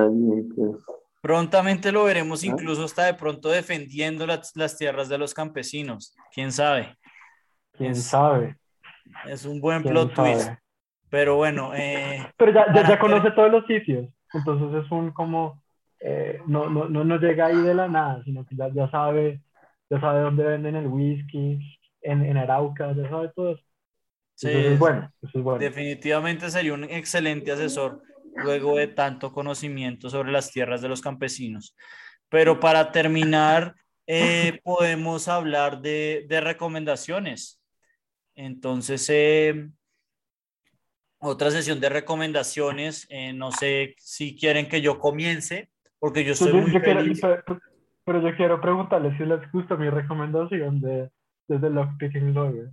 pues. 0.55 0.77
Prontamente 1.25 1.91
lo 1.91 2.03
veremos, 2.03 2.43
incluso 2.43 2.83
hasta 2.83 3.05
de 3.05 3.15
pronto 3.15 3.49
defendiendo 3.49 4.27
las, 4.27 4.55
las 4.55 4.77
tierras 4.77 5.09
de 5.09 5.17
los 5.17 5.33
campesinos. 5.33 6.15
¿Quién 6.31 6.51
sabe? 6.51 6.95
¿Quién 7.71 7.95
sabe? 7.95 8.57
Es 9.27 9.43
un 9.43 9.59
buen 9.59 9.81
plot 9.81 10.13
twist. 10.13 10.51
Pero 11.09 11.37
bueno. 11.37 11.73
Eh, 11.73 12.23
Pero 12.37 12.53
ya, 12.53 12.71
ya, 12.71 12.99
conoce 12.99 13.31
todos 13.31 13.51
los 13.51 13.65
sitios. 13.65 14.07
Entonces 14.33 14.85
es 14.85 14.91
un 14.91 15.09
como. 15.13 15.63
Eh, 15.99 16.41
no, 16.45 16.69
no, 16.69 16.87
no, 16.89 17.03
no, 17.03 17.17
llega 17.17 17.47
ahí 17.47 17.57
de 17.57 17.73
la 17.73 17.87
nada, 17.87 18.21
sino 18.23 18.45
que 18.45 18.55
ya, 18.55 18.69
ya 18.69 18.87
sabe 18.91 19.41
ya 19.89 19.99
sabe 19.99 20.21
dónde 20.21 20.43
venden 20.43 20.75
el 20.75 20.85
whisky, 20.85 21.59
en, 22.03 22.23
en 22.23 22.37
Arauca, 22.37 22.93
ya 22.93 23.09
sabe 23.09 23.31
todo 23.35 23.53
eso. 23.53 23.63
Sí, 24.35 24.75
bueno, 24.77 25.09
definitivamente 25.57 26.51
sería 26.51 26.73
un 26.73 26.83
excelente 26.83 27.51
asesor 27.51 28.03
luego 28.35 28.75
de 28.75 28.87
tanto 28.87 29.31
conocimiento 29.31 30.09
sobre 30.09 30.31
las 30.31 30.51
tierras 30.51 30.81
de 30.81 30.89
los 30.89 31.01
campesinos. 31.01 31.75
Pero 32.29 32.59
para 32.59 32.91
terminar, 32.91 33.75
eh, 34.07 34.59
podemos 34.63 35.27
hablar 35.27 35.81
de, 35.81 36.25
de 36.27 36.41
recomendaciones. 36.41 37.61
Entonces, 38.35 39.07
eh, 39.09 39.69
otra 41.19 41.51
sesión 41.51 41.79
de 41.79 41.89
recomendaciones. 41.89 43.07
Eh, 43.09 43.33
no 43.33 43.51
sé 43.51 43.95
si 43.97 44.35
quieren 44.35 44.67
que 44.67 44.81
yo 44.81 44.99
comience 44.99 45.69
porque 45.99 46.23
yo 46.23 46.33
estoy 46.33 46.53
muy 46.53 46.71
feliz. 46.71 47.19
pero, 48.05 48.21
yo 48.21 48.35
quiero 48.35 48.61
preguntarle 48.61 49.17
si 49.17 49.25
les 49.25 49.51
gusta 49.51 49.75
mi 49.75 49.89
recomendación 49.89 50.79
de, 50.79 51.09
de 51.47 51.59
The 51.59 51.69
Lockpicking 51.69 52.33
Lawyer. 52.33 52.69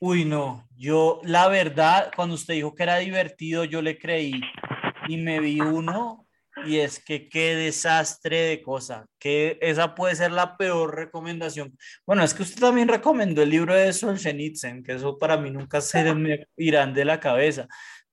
Uy, 0.00 0.24
no, 0.24 0.68
yo 0.76 1.20
la 1.24 1.48
verdad, 1.48 2.12
cuando 2.14 2.34
usted 2.34 2.54
dijo 2.54 2.74
que 2.74 2.82
era 2.82 2.98
divertido, 2.98 3.64
yo 3.64 3.82
le 3.82 3.98
creí 3.98 4.40
y 5.08 5.16
me 5.16 5.40
vi 5.40 5.60
uno 5.60 6.28
y 6.64 6.78
es 6.78 6.98
que 6.98 7.28
qué 7.28 7.54
desastre 7.54 8.40
de 8.42 8.62
cosa, 8.62 9.06
que 9.18 9.58
esa 9.60 9.94
puede 9.94 10.16
ser 10.16 10.32
la 10.32 10.56
peor 10.56 10.94
recomendación. 10.94 11.76
Bueno, 12.06 12.24
es 12.24 12.34
que 12.34 12.42
usted 12.42 12.60
también 12.60 12.88
recomendó 12.88 13.42
el 13.42 13.50
libro 13.50 13.74
de 13.74 13.92
Solzhenitsyn, 13.92 14.82
que 14.82 14.94
eso 14.94 15.18
para 15.18 15.36
mí 15.36 15.50
nunca 15.50 15.80
se 15.80 16.14
me 16.14 16.46
irán 16.56 16.94
de 16.94 17.04
la 17.04 17.20
cabeza, 17.20 17.68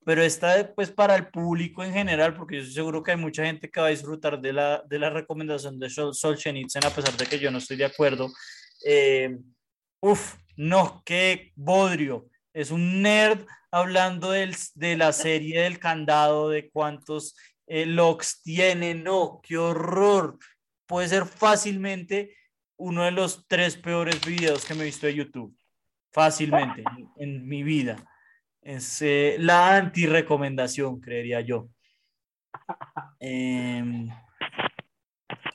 pero 0.06 0.22
esta 0.22 0.74
pues 0.76 0.92
para 0.92 1.16
el 1.16 1.28
público 1.28 1.84
en 1.84 1.94
general, 1.94 2.36
porque 2.36 2.56
yo 2.56 2.62
estoy 2.62 2.76
seguro 2.76 3.02
que 3.02 3.12
hay 3.12 3.18
mucha 3.18 3.46
gente 3.46 3.70
que 3.70 3.82
va 3.82 3.88
a 3.88 3.92
disfrutar 3.92 4.40
de 4.40 4.54
la, 4.54 4.84
de 4.88 5.00
la 5.00 5.10
recomendación 5.10 5.80
de 5.80 5.90
Solzhenitsyn, 5.90 6.86
a 6.86 6.92
pesar 6.92 7.18
de 7.18 7.26
que 7.26 7.40
yo 7.40 7.50
no 7.50 7.58
estoy 7.58 7.78
de 7.78 7.86
acuerdo. 7.86 8.32
Eh, 8.86 9.36
uf, 10.00 10.36
no, 10.56 11.02
qué 11.06 11.52
bodrio. 11.56 12.30
Es 12.54 12.72
un 12.72 13.02
nerd 13.02 13.46
hablando 13.76 14.32
del, 14.32 14.56
de 14.76 14.96
la 14.96 15.12
serie 15.12 15.64
del 15.64 15.80
candado, 15.80 16.50
de 16.50 16.70
cuántos 16.70 17.36
eh, 17.68 17.86
locks 17.86 18.42
tiene, 18.42 18.96
no, 18.96 19.42
qué 19.44 19.58
horror. 19.58 20.40
Puede 20.86 21.10
ser 21.10 21.26
fácilmente 21.26 22.38
uno 22.78 23.04
de 23.04 23.12
los 23.12 23.46
tres 23.48 23.76
peores 23.76 24.26
videos 24.26 24.64
que 24.64 24.76
me 24.76 24.84
he 24.84 24.86
visto 24.86 25.08
de 25.08 25.16
YouTube. 25.16 25.54
Fácilmente 26.14 26.86
en, 27.18 27.46
mi 27.46 27.64
vida. 27.64 27.98
Es 28.62 29.02
eh, 29.02 29.36
la 29.40 29.76
anti-recomendación, 29.76 31.02
creería 31.02 31.42
yo. 31.42 31.68
Em, 33.20 34.10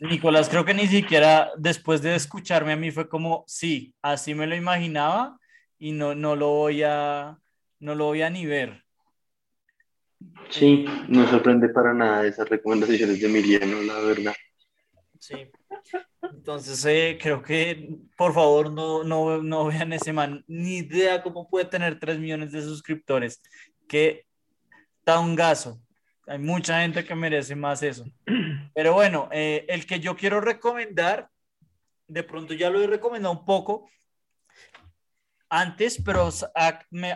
Nicolás, 0.00 0.50
creo 0.50 0.66
que 0.66 0.74
ni 0.74 0.87
siquiera 0.87 1.52
después 1.56 2.02
de 2.02 2.16
escucharme 2.16 2.72
a 2.72 2.76
mí 2.76 2.90
fue 2.90 3.09
como, 3.09 3.44
sí, 3.46 3.94
así 4.02 4.35
me 4.35 4.46
lo 4.46 4.54
imaginaba 4.54 5.38
y 5.78 5.92
no, 5.92 6.14
no 6.14 6.37
lo 6.37 6.48
voy 6.48 6.83
a, 6.83 7.38
no 7.80 7.94
lo 7.94 8.06
voy 8.06 8.22
a 8.22 8.30
ni 8.30 8.46
ver. 8.46 8.84
Sí, 10.50 10.84
no 11.08 11.28
sorprende 11.28 11.68
para 11.70 11.94
nada 11.94 12.26
esas 12.26 12.48
recomendaciones 12.48 13.20
de 13.20 13.26
Emiliano, 13.26 13.80
la 13.82 14.00
verdad. 14.00 14.34
Sí. 15.18 15.50
Entonces, 16.22 16.84
eh, 16.84 17.18
creo 17.20 17.42
que 17.42 17.88
por 18.16 18.34
favor 18.34 18.70
no, 18.70 19.02
no, 19.02 19.42
no 19.42 19.66
vean 19.66 19.92
ese 19.92 20.12
man. 20.12 20.44
Ni 20.46 20.78
idea 20.78 21.22
cómo 21.22 21.48
puede 21.48 21.64
tener 21.66 21.98
3 21.98 22.18
millones 22.18 22.52
de 22.52 22.62
suscriptores. 22.62 23.40
Que 23.88 24.26
da 25.04 25.20
un 25.20 25.34
gaso. 25.34 25.80
Hay 26.26 26.38
mucha 26.38 26.82
gente 26.82 27.04
que 27.04 27.14
merece 27.14 27.56
más 27.56 27.82
eso. 27.82 28.04
Pero 28.74 28.92
bueno, 28.92 29.28
eh, 29.32 29.64
el 29.68 29.86
que 29.86 30.00
yo 30.00 30.16
quiero 30.16 30.40
recomendar, 30.40 31.28
de 32.06 32.22
pronto 32.22 32.54
ya 32.54 32.70
lo 32.70 32.82
he 32.82 32.86
recomendado 32.86 33.34
un 33.34 33.44
poco 33.44 33.88
antes, 35.50 36.00
pero 36.02 36.30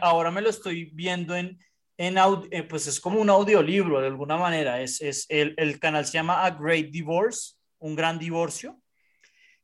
ahora 0.02 0.30
me 0.30 0.42
lo 0.42 0.50
estoy 0.50 0.86
viendo 0.92 1.34
en, 1.34 1.58
en 1.96 2.18
eh, 2.50 2.62
pues 2.64 2.86
es 2.86 3.00
como 3.00 3.20
un 3.20 3.30
audiolibro 3.30 4.00
de 4.00 4.08
alguna 4.08 4.36
manera. 4.36 4.82
Es, 4.82 5.00
es 5.00 5.26
el, 5.28 5.54
el, 5.56 5.78
canal 5.78 6.04
se 6.04 6.14
llama 6.14 6.44
A 6.44 6.50
Great 6.50 6.90
Divorce, 6.90 7.54
un 7.78 7.94
gran 7.94 8.18
divorcio. 8.18 8.80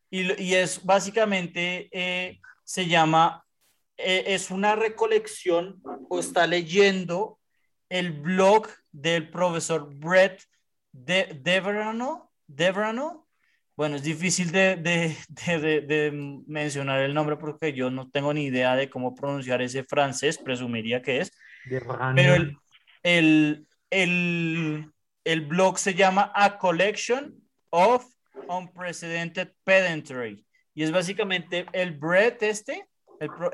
Y, 0.09 0.40
y 0.42 0.54
es 0.54 0.85
básicamente, 0.85 1.88
eh, 1.92 2.40
se 2.64 2.87
llama, 2.87 3.44
eh, 3.96 4.24
es 4.28 4.50
una 4.50 4.76
recolección 4.76 5.83
o 6.09 6.20
está 6.20 6.46
leyendo 6.46 7.40
el 7.88 8.12
blog 8.12 8.68
del 8.92 9.30
profesor 9.30 9.92
Brett 9.94 10.42
de, 10.92 11.38
Deverano, 11.42 12.33
Deverano. 12.46 13.26
Bueno, 13.80 13.96
es 13.96 14.02
difícil 14.02 14.52
de, 14.52 14.76
de, 14.76 15.16
de, 15.58 15.80
de 15.80 16.10
mencionar 16.46 17.00
el 17.00 17.14
nombre 17.14 17.38
porque 17.38 17.72
yo 17.72 17.90
no 17.90 18.10
tengo 18.10 18.34
ni 18.34 18.44
idea 18.44 18.76
de 18.76 18.90
cómo 18.90 19.14
pronunciar 19.14 19.62
ese 19.62 19.84
francés, 19.84 20.36
presumiría 20.36 21.00
que 21.00 21.20
es 21.22 21.32
pero 22.14 22.34
el, 22.34 22.58
el, 23.02 23.66
el, 23.88 24.92
el, 25.24 25.40
blog 25.46 25.78
se 25.78 25.94
llama 25.94 26.30
A 26.34 26.58
Collection 26.58 27.34
of 27.70 28.04
Unprecedented 28.48 29.54
Pedantry. 29.64 30.44
Y 30.74 30.82
es 30.82 30.92
básicamente 30.92 31.64
el 31.72 31.92
Brett 31.92 32.42
este, 32.42 32.86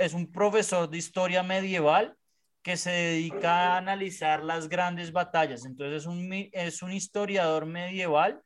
es 0.00 0.12
un 0.12 0.32
profesor 0.32 0.90
de 0.90 0.98
historia 0.98 1.44
medieval 1.44 2.16
que 2.62 2.76
se 2.76 2.90
dedica 2.90 3.74
a 3.74 3.76
analizar 3.76 4.42
las 4.42 4.68
grandes 4.68 5.12
batallas. 5.12 5.64
Entonces 5.64 6.02
es 6.02 6.06
un, 6.08 6.48
es 6.50 6.82
un 6.82 6.90
historiador 6.90 7.64
medieval, 7.64 8.42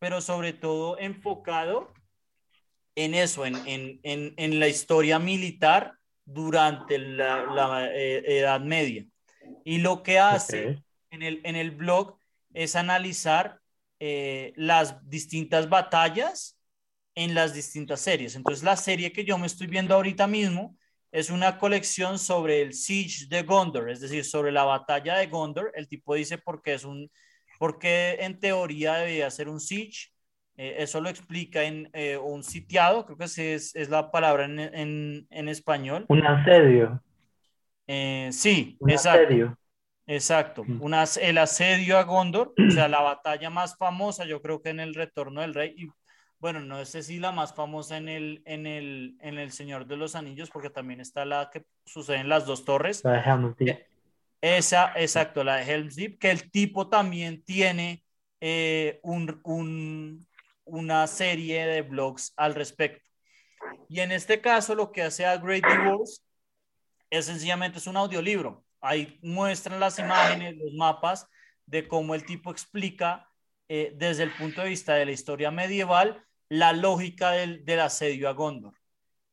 pero 0.00 0.20
sobre 0.20 0.52
todo 0.54 0.98
enfocado 0.98 1.92
en 2.96 3.14
eso, 3.14 3.46
en, 3.46 3.54
en, 3.66 4.00
en, 4.02 4.34
en 4.36 4.58
la 4.58 4.66
historia 4.66 5.18
militar 5.20 5.94
durante 6.24 6.98
la, 6.98 7.88
eh, 7.92 8.38
Edad 8.38 8.60
Media. 8.60 9.06
Y 9.64 9.78
lo 9.78 10.02
que 10.02 10.18
hace 10.18 10.82
en, 11.10 11.22
el, 11.22 11.40
en 11.44 11.54
el 11.54 11.70
blog 11.70 12.16
es 12.54 12.76
analizar 12.76 13.60
eh, 14.00 14.52
las 14.56 15.08
distintas 15.08 15.68
batallas 15.68 16.58
en 17.14 17.34
las 17.34 17.52
distintas 17.52 18.00
series. 18.00 18.34
Entonces, 18.36 18.64
la 18.64 18.76
serie 18.76 19.12
que 19.12 19.24
yo 19.24 19.36
me 19.36 19.46
estoy 19.46 19.66
viendo 19.66 19.94
ahorita 19.94 20.26
mismo 20.26 20.76
es 21.12 21.28
una 21.28 21.58
colección 21.58 22.18
sobre 22.18 22.62
el 22.62 22.72
Siege 22.72 23.26
de 23.28 23.42
Gondor, 23.42 23.90
es 23.90 24.00
decir, 24.00 24.24
sobre 24.24 24.50
la 24.50 24.64
batalla 24.64 25.16
de 25.16 25.26
Gondor. 25.26 25.72
El 25.74 25.88
tipo 25.88 26.14
dice 26.14 26.38
porque 26.38 26.74
es 26.74 26.84
un, 26.84 27.10
porque 27.60 28.16
en 28.20 28.40
teoría 28.40 28.94
debía 28.94 29.30
ser 29.30 29.50
un 29.50 29.60
siege 29.60 30.08
eh, 30.56 30.82
eso 30.82 31.00
lo 31.00 31.08
explica 31.08 31.62
en 31.64 31.90
eh, 31.92 32.16
un 32.16 32.42
sitiado, 32.42 33.04
creo 33.04 33.16
que 33.16 33.24
es, 33.24 33.74
es 33.74 33.88
la 33.88 34.10
palabra 34.10 34.44
en, 34.44 34.58
en, 34.58 35.26
en, 35.30 35.48
español. 35.48 36.04
Un 36.08 36.26
asedio. 36.26 37.02
Eh, 37.86 38.28
sí, 38.30 38.76
un 38.78 38.90
exacto. 38.90 39.24
Asedio. 39.24 39.58
Exacto, 40.06 40.64
mm. 40.64 40.92
el 41.22 41.38
asedio 41.38 41.96
a 41.96 42.02
Gondor, 42.02 42.52
o 42.58 42.70
sea, 42.72 42.88
la 42.88 43.00
batalla 43.00 43.48
más 43.48 43.76
famosa, 43.78 44.26
yo 44.26 44.42
creo 44.42 44.60
que 44.60 44.68
en 44.68 44.80
el 44.80 44.94
Retorno 44.94 45.40
del 45.40 45.54
Rey, 45.54 45.74
y 45.78 45.88
bueno, 46.38 46.60
no 46.60 46.84
sé 46.84 47.02
si 47.02 47.18
la 47.18 47.32
más 47.32 47.54
famosa 47.54 47.96
en 47.96 48.10
el, 48.10 48.42
en 48.44 48.66
el, 48.66 49.16
en 49.20 49.38
el 49.38 49.52
Señor 49.52 49.86
de 49.86 49.96
los 49.96 50.14
Anillos, 50.14 50.50
porque 50.50 50.68
también 50.68 51.00
está 51.00 51.24
la 51.24 51.48
que 51.50 51.64
sucede 51.86 52.18
en 52.18 52.28
las 52.28 52.44
dos 52.44 52.66
torres. 52.66 53.02
La 53.02 53.12
de 53.12 53.54
Deep. 53.58 53.89
Esa, 54.40 54.92
exacto, 54.96 55.44
la 55.44 55.56
de 55.56 55.70
Helm's 55.70 55.96
Deep, 55.96 56.18
que 56.18 56.30
el 56.30 56.50
tipo 56.50 56.88
también 56.88 57.42
tiene 57.44 58.04
un, 59.02 60.26
una 60.64 61.06
serie 61.06 61.66
de 61.66 61.82
blogs 61.82 62.32
al 62.36 62.54
respecto. 62.54 63.04
Y 63.88 64.00
en 64.00 64.12
este 64.12 64.40
caso 64.40 64.74
lo 64.74 64.92
que 64.92 65.02
hace 65.02 65.26
a 65.26 65.36
Great 65.36 65.64
Divorce 65.66 66.22
es 67.10 67.26
sencillamente 67.26 67.78
es 67.78 67.86
un 67.86 67.96
audiolibro. 67.96 68.64
Ahí 68.80 69.18
muestran 69.22 69.80
las 69.80 69.98
imágenes, 69.98 70.56
los 70.56 70.72
mapas 70.74 71.26
de 71.66 71.86
cómo 71.86 72.14
el 72.14 72.24
tipo 72.24 72.50
explica 72.50 73.28
eh, 73.68 73.92
desde 73.96 74.22
el 74.22 74.32
punto 74.32 74.62
de 74.62 74.70
vista 74.70 74.94
de 74.94 75.06
la 75.06 75.12
historia 75.12 75.50
medieval 75.50 76.24
la 76.48 76.72
lógica 76.72 77.30
del, 77.32 77.64
del 77.64 77.80
asedio 77.80 78.28
a 78.28 78.32
Gondor. 78.32 78.74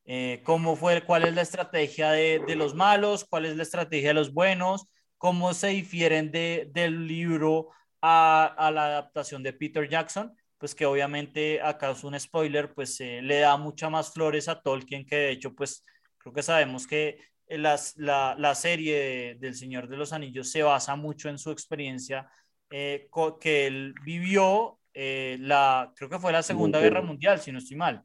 Eh, 0.06 0.42
cómo 0.46 0.76
fue, 0.76 1.04
cuál 1.04 1.26
es 1.26 1.34
la 1.34 1.42
estrategia 1.42 2.12
de, 2.12 2.56
los 2.56 2.76
malos, 2.76 3.26
cuál 3.26 3.46
es 3.46 3.58
la 3.58 3.64
estrategia 3.64 4.10
de 4.10 4.14
los 4.14 4.34
buenos, 4.34 4.88
cómo 5.18 5.54
se 5.54 5.68
difieren 5.68 6.32
de, 6.32 6.70
del 6.74 7.08
libro 7.08 7.70
a, 8.02 8.46
a 8.58 8.72
la 8.72 8.86
adaptación 8.86 9.44
de 9.44 9.54
Peter 9.54 9.88
Jackson 9.90 10.36
pues 10.58 10.74
que 10.74 10.86
obviamente 10.86 11.62
acá 11.62 11.92
es 11.92 12.04
un 12.04 12.20
spoiler, 12.20 12.74
pues 12.74 13.00
eh, 13.00 13.22
le 13.22 13.40
da 13.40 13.58
mucha 13.58 13.90
más 13.90 14.12
flores 14.12 14.48
a 14.48 14.62
Tolkien, 14.62 15.06
que 15.06 15.16
de 15.16 15.32
hecho, 15.32 15.54
pues 15.54 15.86
creo 16.18 16.34
que 16.34 16.44
sabemos 16.44 16.88
que 16.88 17.20
las, 17.48 17.96
la, 17.98 18.36
la, 18.38 18.56
serie 18.56 19.36
del 19.40 19.56
Señor 19.56 19.88
de 19.88 19.98
los 19.98 20.14
Anillos 20.14 20.50
se 20.50 20.64
basa 20.64 20.96
mucho 20.96 21.30
en 21.30 21.38
su 21.38 21.52
experiencia 21.52 22.30
eh, 22.70 23.08
que 23.40 23.68
él 23.68 23.94
vivió, 24.04 24.80
eh, 24.94 25.38
la, 25.40 25.94
creo 25.96 26.10
que 26.10 26.20
fue 26.20 26.32
la 26.32 26.44
Segunda 26.44 26.82
Guerra 26.82 27.02
Mundial, 27.02 27.40
si 27.40 27.52
no 27.52 27.60
estoy 27.60 27.78
mal. 27.78 28.04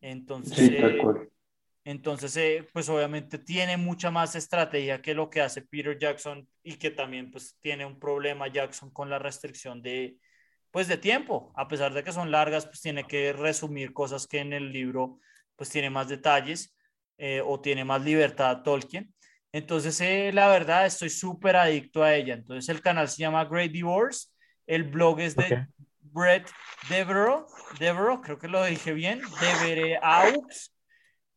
Entonces, 0.00 0.70
entonces 1.84 2.64
pues 2.72 2.88
obviamente 2.88 3.38
tiene 3.38 3.76
mucha 3.76 4.10
más 4.10 4.34
estrategia 4.34 5.02
que 5.02 5.14
lo 5.14 5.28
que 5.28 5.42
hace 5.42 5.62
Peter 5.62 5.98
Jackson 5.98 6.48
y 6.62 6.76
que 6.76 6.90
también 6.90 7.30
pues 7.30 7.56
tiene 7.60 7.84
un 7.84 7.98
problema 7.98 8.48
Jackson 8.48 8.90
con 8.90 9.10
la 9.10 9.18
restricción 9.18 9.82
de, 9.82 10.16
pues 10.70 10.88
de 10.88 10.96
tiempo, 10.96 11.52
a 11.54 11.68
pesar 11.68 11.92
de 11.92 12.02
que 12.02 12.12
son 12.12 12.30
largas, 12.30 12.66
pues 12.66 12.80
tiene 12.80 13.04
que 13.04 13.32
resumir 13.32 13.92
cosas 13.92 14.26
que 14.26 14.38
en 14.38 14.52
el 14.52 14.72
libro 14.72 15.20
pues 15.56 15.70
tiene 15.70 15.90
más 15.90 16.08
detalles 16.08 16.74
eh, 17.18 17.40
o 17.44 17.60
tiene 17.60 17.84
más 17.84 18.02
libertad 18.02 18.62
Tolkien. 18.62 19.14
Entonces, 19.52 20.00
eh, 20.00 20.32
la 20.32 20.48
verdad, 20.48 20.84
estoy 20.84 21.10
súper 21.10 21.54
adicto 21.54 22.02
a 22.02 22.12
ella. 22.12 22.34
Entonces, 22.34 22.68
el 22.68 22.82
canal 22.82 23.08
se 23.08 23.18
llama 23.18 23.44
Great 23.44 23.70
Divorce, 23.70 24.26
el 24.66 24.82
blog 24.82 25.20
es 25.20 25.36
de 25.36 25.68
Brett 26.00 26.50
Devereaux, 26.88 27.46
Devereaux, 27.78 28.20
creo 28.20 28.36
que 28.36 28.48
lo 28.48 28.64
dije 28.64 28.92
bien, 28.92 29.20
Devereaux, 29.40 30.73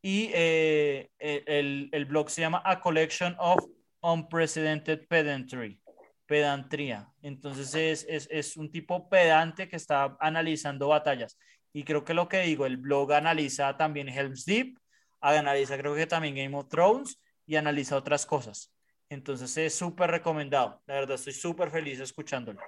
y 0.01 0.29
eh, 0.33 1.09
el, 1.19 1.89
el 1.91 2.05
blog 2.05 2.29
se 2.29 2.41
llama 2.41 2.61
A 2.63 2.79
Collection 2.79 3.35
of 3.39 3.65
Unprecedented 4.01 5.07
Pedantry. 5.07 5.79
pedantría. 6.25 7.09
Entonces 7.21 7.73
es, 7.73 8.05
es, 8.07 8.27
es, 8.29 8.57
un 8.57 8.71
tipo 8.71 9.09
pedante 9.09 9.67
que 9.67 9.75
está 9.75 10.17
analizando 10.19 10.89
batallas. 10.89 11.37
Y 11.73 11.83
creo 11.83 12.03
que 12.03 12.13
lo 12.13 12.27
que 12.27 12.41
digo, 12.41 12.65
el 12.65 12.77
blog 12.77 13.13
analiza 13.13 13.75
también 13.77 14.09
Helm's 14.09 14.45
Deep, 14.45 14.77
analiza 15.21 15.77
creo 15.77 15.95
que 15.95 16.05
también 16.05 16.35
Game 16.35 16.55
of 16.57 16.67
Thrones 16.69 17.19
y 17.45 17.55
analiza 17.55 17.95
otras 17.95 18.25
cosas. 18.25 18.73
Entonces 19.09 19.55
es 19.57 19.73
súper 19.73 20.11
recomendado. 20.11 20.81
La 20.85 20.95
verdad, 20.95 21.15
estoy 21.15 21.33
súper 21.33 21.71
feliz 21.71 21.99
escuchándolo. 21.99 22.59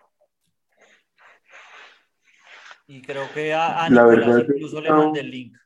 Y 2.88 3.02
creo 3.02 3.32
que 3.34 3.54
a, 3.54 3.86
a 3.86 3.90
Nicolás 3.90 4.46
incluso 4.48 4.82
le 4.82 4.90
mandé 4.90 5.20
el 5.20 5.30
link. 5.30 5.58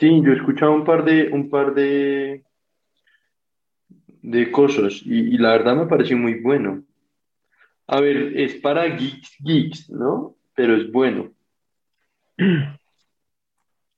Sí, 0.00 0.22
yo 0.24 0.32
he 0.32 0.36
escuchado 0.36 0.72
un 0.72 0.84
par 0.84 1.04
de, 1.04 1.28
un 1.30 1.50
par 1.50 1.74
de, 1.74 2.42
de 4.22 4.50
cosas 4.50 5.02
y, 5.04 5.36
la 5.36 5.50
verdad 5.50 5.76
me 5.76 5.86
pareció 5.86 6.16
muy 6.16 6.40
bueno. 6.40 6.82
A 7.86 8.00
ver, 8.00 8.34
es 8.34 8.54
para 8.54 8.86
geeks, 8.86 9.36
geeks, 9.40 9.90
¿no? 9.90 10.36
Pero 10.54 10.74
es 10.74 10.90
bueno. 10.90 11.30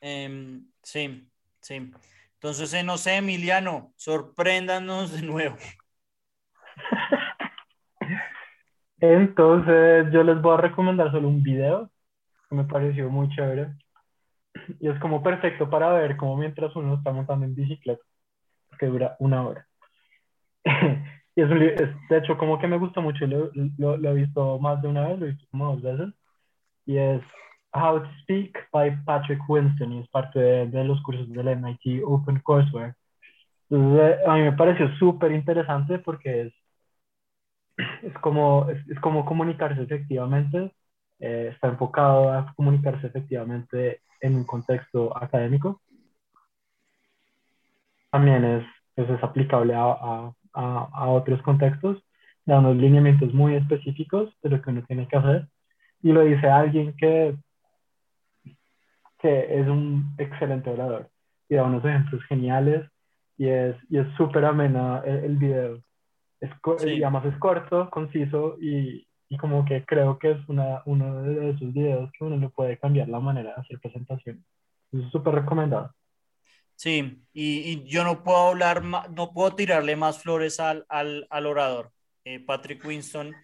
Em, 0.05 0.66
sí, 0.82 1.28
sí. 1.61 1.92
Entonces, 2.34 2.74
eh, 2.74 2.82
no 2.82 2.98
sé, 2.98 3.18
Emiliano, 3.18 3.92
sorpréndanos 3.94 5.12
de 5.12 5.22
nuevo. 5.22 5.57
Entonces, 8.98 10.12
yo 10.12 10.24
les 10.24 10.42
voy 10.42 10.55
a 10.55 10.62
recomendar 10.62 11.12
solo 11.12 11.28
un 11.28 11.44
video 11.44 11.88
que 12.48 12.57
me 12.57 12.64
pareció 12.64 13.09
muy 13.09 13.28
chévere. 13.28 13.76
Y 14.80 14.88
es 14.88 14.98
como 15.00 15.22
perfecto 15.22 15.68
para 15.70 15.92
ver 15.92 16.16
cómo 16.16 16.36
mientras 16.36 16.74
uno 16.76 16.94
está 16.94 17.12
montando 17.12 17.46
en 17.46 17.55
bicicleta, 17.55 18.03
que 18.78 18.86
dura 18.86 19.16
una 19.18 19.46
hora. 19.46 19.66
y 21.34 21.40
es, 21.42 21.50
un, 21.50 21.59
de 21.59 22.18
hecho, 22.18 22.36
como 22.36 22.59
que 22.59 22.68
me 22.68 22.78
gustó 22.78 23.03
mucho, 23.03 23.26
lo, 23.26 23.96
lo, 23.96 24.11
he 24.11 24.14
visto 24.14 24.59
más 24.59 24.80
de 24.82 24.88
una 24.88 25.09
vez, 25.09 25.18
lo 25.18 25.26
he 25.26 25.30
visto 25.30 25.46
como 25.50 25.74
dos 25.74 25.82
veces. 25.82 26.14
Y 26.86 26.96
es 26.98 27.22
How 27.72 28.00
to 28.00 28.09
Speak 28.22 28.68
by 28.72 29.05
Patrick 29.05 29.40
Winston, 29.48 29.92
y 29.92 30.00
es 30.00 30.09
parte 30.09 30.38
de, 30.38 30.66
de 30.68 30.84
los 30.84 31.03
cursos 31.03 31.28
del 31.30 31.48
MIT 31.48 32.03
Open 32.05 32.40
Courseware. 32.40 32.94
Entonces, 33.70 34.18
a 34.26 34.34
mí 34.34 34.42
me 34.42 34.53
pareció 34.53 34.88
súper 34.96 35.32
interesante 35.32 35.98
porque 35.98 36.42
es, 36.42 36.55
es, 38.03 38.12
como, 38.18 38.68
es, 38.68 38.86
es 38.88 39.00
como 39.00 39.24
comunicarse 39.24 39.82
efectivamente, 39.82 40.74
eh, 41.18 41.50
está 41.55 41.68
enfocado 41.68 42.32
a 42.32 42.53
comunicarse 42.55 43.07
efectivamente 43.07 44.03
en 44.23 44.37
un 44.37 44.45
contexto 44.45 45.14
académico. 45.16 45.83
También 48.11 48.45
es, 48.45 48.64
pues, 48.95 49.11
es 49.11 49.23
aplicable 49.23 49.75
a, 49.75 49.83
a, 49.83 50.33
a, 50.55 51.09
otros 51.09 51.43
contextos, 51.43 52.03
da 52.45 52.59
unos 52.59 52.77
lineamientos 52.77 53.35
muy 53.35 53.55
específicos 53.57 54.31
de 54.43 54.51
lo 54.51 54.62
que 54.62 54.70
uno 54.70 54.83
tiene 54.87 55.07
que 55.09 55.16
hacer. 55.16 55.49
Y 56.03 56.12
lo 56.12 56.23
dice 56.23 56.49
alguien 56.49 56.95
que, 56.97 57.37
que 59.18 59.61
es 59.61 59.68
un 59.68 60.14
excelente 60.18 60.70
orador 60.70 61.09
y 61.49 61.55
da 61.55 61.64
unos 61.64 61.85
ejemplos 61.85 62.23
geniales 62.25 62.89
y 63.37 63.49
es 63.49 63.77
y 63.89 63.99
es 63.99 64.07
súper 64.16 64.45
amena 64.45 65.03
el, 65.05 65.37
video. 65.37 65.83
Es, 66.41 66.51
Y 66.85 67.03
además 67.03 67.27
es 67.27 67.37
corto, 67.39 67.89
conciso 67.91 68.57
y, 68.61 69.07
y 69.33 69.39
como 69.39 69.64
que 69.64 69.83
creo 69.87 70.18
que 70.18 70.33
es 70.33 70.47
una, 70.47 70.83
uno 70.85 71.22
de 71.22 71.53
esos 71.53 71.72
videos 71.72 72.11
que 72.12 72.22
uno 72.22 72.37
le 72.37 72.51
puede 72.51 72.78
cambiar 72.78 73.09
la 73.09 73.18
manera 73.18 73.55
de 73.55 73.62
hacer 73.62 73.80
presentaciones. 73.80 74.45
Es 74.93 75.11
súper 75.11 75.37
recomendado. 75.37 75.95
Sí, 76.76 77.24
y, 77.33 77.61
y, 77.61 77.85
yo 77.85 78.05
no 78.05 78.22
puedo 78.22 78.49
hablar, 78.49 78.85
no 78.85 79.33
puedo 79.33 79.55
tirarle 79.55 79.97
más 79.97 80.22
flores 80.22 80.61
al, 80.61 80.85
al, 80.91 81.26
al 81.30 81.47
orador. 81.47 81.93
Eh, 82.24 82.41
Patrick 82.41 82.85
Winston, 82.85 83.35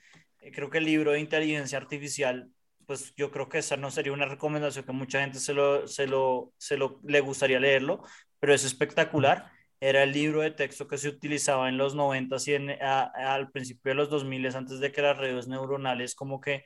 eh, 0.41 0.53
creo 0.53 0.69
que 0.69 0.77
el 0.77 0.85
libro 0.85 1.13
de 1.13 1.21
inteligencia 1.21 1.79
artificial, 1.79 2.51
pues 2.85 3.15
yo 3.17 3.31
creo 3.31 3.49
que 3.49 3.59
esa 3.59 3.79
no 3.79 3.91
sería 3.91 4.13
una 4.13 4.27
recomendación 4.27 4.85
que 4.85 4.93
mucha 4.93 5.23
gente 5.23 5.39
se 5.39 5.55
lo, 5.55 5.89
se 5.89 6.07
lo, 6.07 6.53
se 6.59 6.77
lo 6.77 7.01
le 7.03 7.21
gustaría 7.21 7.61
leerlo, 7.61 8.03
pero 8.39 8.53
es 8.53 8.63
espectacular 8.63 9.51
era 9.81 10.03
el 10.03 10.13
libro 10.13 10.41
de 10.41 10.51
texto 10.51 10.89
que 10.89 10.99
se 10.99 11.09
utilizaba 11.09 11.69
en 11.69 11.79
los 11.79 11.95
90 11.95 12.37
y 12.47 12.55
en, 12.55 12.71
al 12.83 13.51
principio 13.51 13.91
de 13.91 13.95
los 13.95 14.11
2000 14.11 14.57
antes 14.57 14.81
de 14.81 14.93
que 14.93 15.03
las 15.03 15.17
redes 15.17 15.47
neuronales 15.49 16.15
como 16.15 16.41
que 16.41 16.65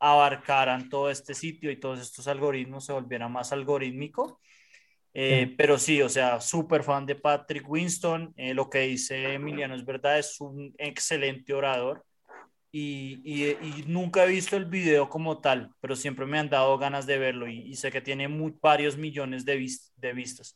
abarcaran 0.00 0.88
todo 0.88 1.10
este 1.10 1.34
sitio 1.34 1.70
y 1.70 1.80
todos 1.80 2.00
estos 2.00 2.28
algoritmos 2.28 2.86
se 2.86 2.92
volvieran 2.92 3.32
más 3.32 3.52
algorítmico. 3.52 4.40
Eh, 5.14 5.54
pero 5.56 5.78
sí, 5.78 6.00
o 6.02 6.08
sea, 6.08 6.40
súper 6.40 6.82
fan 6.84 7.06
de 7.06 7.16
Patrick 7.16 7.68
Winston. 7.68 8.32
Eh, 8.36 8.54
lo 8.54 8.70
que 8.70 8.80
dice 8.80 9.34
Emiliano 9.34 9.74
es 9.74 9.84
verdad, 9.84 10.18
es 10.18 10.40
un 10.40 10.74
excelente 10.78 11.54
orador. 11.54 12.04
Y, 12.70 13.22
y, 13.24 13.84
nunca 13.86 14.24
he 14.24 14.28
visto 14.28 14.56
el 14.56 14.66
video 14.66 15.08
como 15.08 15.40
tal, 15.40 15.70
pero 15.80 15.96
siempre 15.96 16.26
me 16.26 16.38
han 16.38 16.50
dado 16.50 16.76
ganas 16.76 17.06
de 17.06 17.16
verlo 17.16 17.48
y, 17.48 17.74
sé 17.74 17.90
que 17.90 18.02
tiene 18.02 18.28
muy, 18.28 18.54
varios 18.60 18.98
millones 18.98 19.46
de, 19.46 19.66
de 19.96 20.12
vistas. 20.12 20.54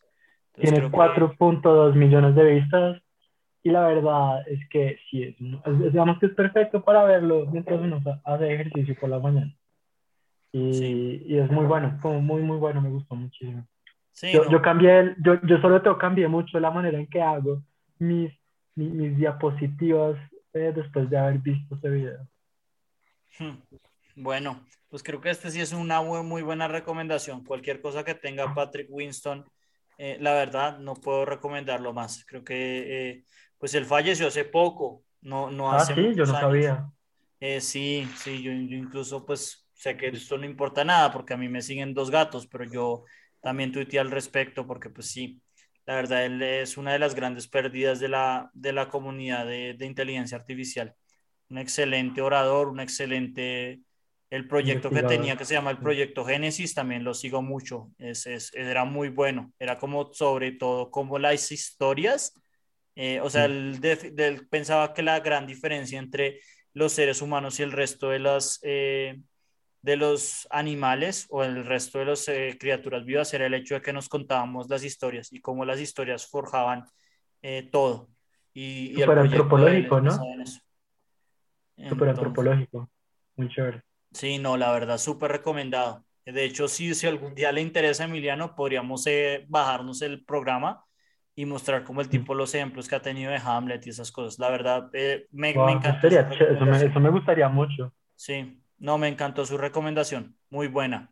Tiene 0.55 0.91
4.2 0.91 1.95
millones 1.95 2.35
de 2.35 2.45
vistas 2.45 3.03
y 3.63 3.71
la 3.71 3.87
verdad 3.87 4.47
es 4.49 4.69
que 4.69 4.99
sí, 5.11 5.23
es, 5.23 5.37
digamos 5.39 6.19
que 6.19 6.27
es 6.27 6.35
perfecto 6.35 6.83
para 6.85 7.05
verlo 7.05 7.47
mientras 7.47 7.81
uno 7.81 8.01
hace 8.25 8.53
ejercicio 8.53 8.97
por 9.01 9.09
la 9.09 9.19
mañana. 9.19 9.55
Y, 10.51 11.23
y 11.27 11.39
es 11.39 11.51
muy 11.51 11.65
bueno, 11.65 11.99
como 12.03 12.21
muy, 12.21 12.43
muy 12.43 12.59
bueno, 12.59 12.81
me 12.81 12.91
gustó 12.91 13.15
muchísimo. 13.15 13.67
Sí, 14.13 14.31
yo, 14.33 14.49
yo, 14.51 14.61
cambié, 14.61 15.17
yo, 15.25 15.41
yo 15.43 15.59
solo 15.61 15.81
te 15.81 15.91
cambié 15.97 16.29
mucho 16.29 16.61
la 16.61 16.71
manera 16.71 16.99
en 16.99 17.07
que 17.07 17.23
hago 17.23 17.63
mis, 17.99 18.31
mis, 18.75 19.17
diapositivas 19.17 20.19
eh, 20.53 20.73
después 20.75 21.09
de 21.09 21.19
haber 21.19 21.39
visto 21.39 21.77
ese 21.77 21.89
video. 21.89 22.29
Hmm. 23.39 23.57
Bueno, 24.17 24.61
pues 24.91 25.03
creo 25.03 25.21
que 25.23 25.31
este 25.31 25.51
sí 25.51 25.61
es 25.61 25.73
una 25.73 26.03
muy, 26.03 26.23
muy 26.23 26.43
buena 26.43 26.69
recomendación. 26.69 27.43
Cualquier 27.45 27.81
cosa 27.81 28.05
que 28.05 28.15
tenga 28.15 28.53
Patrick 28.55 28.89
Winston 28.91 29.47
eh, 29.99 30.17
la 30.21 30.33
verdad 30.35 30.79
no 30.79 30.95
puedo 30.95 31.25
recomendarlo 31.25 31.93
más. 31.93 32.25
Creo 32.27 32.45
que 32.45 33.11
eh, 33.11 33.25
pues 33.59 33.75
él 33.75 33.85
falleció 33.87 34.27
hace 34.27 34.45
poco, 34.45 35.05
no, 35.21 35.51
no 35.51 35.73
ah, 35.73 35.77
hace 35.77 35.95
sí, 35.95 36.15
yo 36.15 36.25
no 36.25 36.33
sabía. 36.33 36.91
Eh, 37.41 37.61
sí, 37.61 38.09
sí, 38.17 38.43
yo, 38.43 38.53
incluso 38.53 39.25
pues 39.25 39.69
sé 39.75 39.97
que 39.97 40.09
esto 40.09 40.39
no 40.39 40.45
importa 40.45 40.85
nada 40.85 41.13
porque 41.13 41.35
a 41.35 41.37
mí 41.37 41.49
me 41.49 41.63
siguen 41.63 41.95
dos 41.95 42.11
gatos, 42.11 42.47
pero 42.47 42.65
yo 42.65 43.05
también 43.41 43.73
tuiteé 43.73 44.01
al 44.01 44.11
respecto 44.11 44.67
porque 44.67 44.91
pues 44.91 45.11
sí, 45.11 45.41
la 45.87 45.97
verdad 45.97 46.25
él 46.25 46.41
es 46.43 46.77
una 46.77 46.93
de 46.93 46.99
las 46.99 47.15
grandes 47.15 47.49
pérdidas 47.49 47.99
de 47.99 48.09
la, 48.09 48.51
de 48.55 48.73
la 48.73 48.89
comunidad 48.89 49.47
de, 49.47 49.75
de 49.75 49.87
inteligencia 49.87 50.39
artificial. 50.39 50.95
Un 51.49 51.59
excelente 51.59 52.23
orador, 52.23 52.69
un 52.69 52.81
excelente 52.81 53.81
el 54.33 54.49
proyecto 54.49 54.89
que 54.89 55.03
tenía 55.03 55.37
que 55.37 55.45
se 55.45 55.53
llama 55.53 55.71
el 55.71 55.77
proyecto 55.79 56.25
Génesis 56.25 56.73
también 56.75 57.05
lo 57.05 57.13
sigo 57.13 57.43
mucho, 57.43 57.91
es, 57.99 58.27
es, 58.27 58.51
era 58.55 58.87
muy 58.87 59.11
bueno, 59.11 59.53
era 59.59 59.77
como 59.77 60.11
sobre 60.15 60.53
todo 60.53 60.91
como 60.91 61.19
las 61.19 61.53
historias, 61.53 62.41
eh, 62.97 63.21
o 63.21 63.29
sea, 63.29 63.45
él, 63.45 63.79
pensaba 64.49 64.95
que 64.95 65.03
la 65.03 65.21
gran 65.21 65.47
diferencia 65.47 65.99
entre 65.99 66.41
los 66.73 66.93
seres 66.93 67.21
humanos 67.21 67.61
y 67.61 67.63
el 67.63 67.73
resto 67.73 68.09
de 68.09 68.19
las... 68.19 68.59
Eh, 68.63 69.21
de 69.83 69.97
los 69.97 70.47
animales 70.53 71.27
o 71.29 71.43
el 71.43 71.67
resto 71.67 71.99
de 71.99 72.05
las 72.05 72.29
eh, 72.29 72.57
criaturas 72.57 73.05
vivas 73.05 73.35
era 73.35 73.47
el 73.47 73.55
hecho 73.55 73.75
de 73.75 73.83
que 73.83 73.93
nos 73.93 74.09
contábamos 74.09 74.71
las 74.71 74.85
historias 74.85 75.33
y 75.33 75.41
cómo 75.41 75.65
las 75.65 75.81
historias 75.81 76.25
forjaban 76.25 76.85
todo. 77.73 78.09
Y, 78.55 78.95
Súper 78.95 79.19
antropológico, 79.19 80.01
¿no? 80.01 80.13
Súper 81.89 82.11
antropológico, 82.11 82.89
muy 83.35 83.49
chévere. 83.49 83.83
Sí, 84.13 84.39
no, 84.39 84.57
la 84.57 84.73
verdad, 84.73 84.99
súper 84.99 85.33
recomendado. 85.33 86.05
De 86.25 86.45
hecho, 86.45 86.69
si, 86.69 86.95
si 86.95 87.07
algún 87.07 87.35
día 87.35 87.51
le 87.51 87.61
interesa 87.61 88.05
a 88.05 88.07
Emiliano, 88.07 88.55
podríamos 88.55 89.07
eh, 89.07 89.45
bajarnos 89.49 90.03
el 90.03 90.25
programa 90.25 90.85
y 91.35 91.47
mostrar 91.47 91.83
como 91.83 92.01
el 92.01 92.09
tipo 92.09 92.35
los 92.35 92.55
ejemplos 92.55 92.89
que 92.89 92.95
ha 92.95 93.03
tenido 93.03 93.33
de 93.33 93.41
Hamlet 93.43 93.85
y 93.87 93.91
esas 93.91 94.13
cosas. 94.13 94.39
La 94.39 94.51
verdad, 94.51 94.91
eh, 94.93 95.27
me, 95.33 95.55
me 95.55 95.73
encantó. 95.73 96.07
Eso 96.07 96.67
me, 96.67 96.77
eso 96.77 97.01
me, 97.01 97.11
gustaría 97.11 97.49
mucho. 97.49 97.93
Sí, 98.15 98.63
no, 98.79 98.99
me 98.99 99.09
encantó 99.09 99.45
su 99.47 99.59
recomendación. 99.59 100.37
Muy 100.51 100.69
buena. 100.69 101.11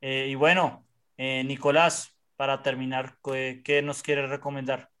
Eh, 0.00 0.28
y 0.30 0.34
bueno, 0.34 0.86
Nicolás, 1.16 2.16
para 2.36 2.62
terminar, 2.62 3.16
¿qué 3.22 3.80
nos 3.82 4.02
quiere 4.02 4.26
recomendar? 4.26 4.91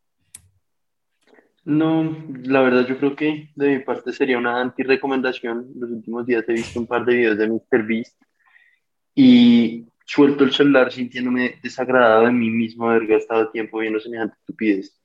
No, 1.64 2.16
la 2.42 2.60
verdad 2.60 2.86
yo 2.86 2.98
creo 2.98 3.14
que 3.14 3.50
de 3.54 3.68
mi 3.68 3.78
parte 3.84 4.12
sería 4.12 4.36
una 4.36 4.60
anti-recomendación. 4.60 5.70
Los 5.76 5.90
últimos 5.90 6.26
días 6.26 6.44
he 6.48 6.54
visto 6.54 6.80
un 6.80 6.86
par 6.86 7.04
de 7.04 7.14
videos 7.14 7.38
de 7.38 7.48
MrBeast 7.48 8.20
y 9.14 9.86
suelto 10.04 10.42
el 10.44 10.52
celular 10.52 10.90
sintiéndome 10.90 11.60
desagradado 11.62 12.26
de 12.26 12.32
mí 12.32 12.50
mismo 12.50 12.88
haber 12.88 13.06
gastado 13.06 13.50
tiempo 13.50 13.78
viendo 13.78 14.00
semejante 14.00 14.36
estupidez. 14.40 14.98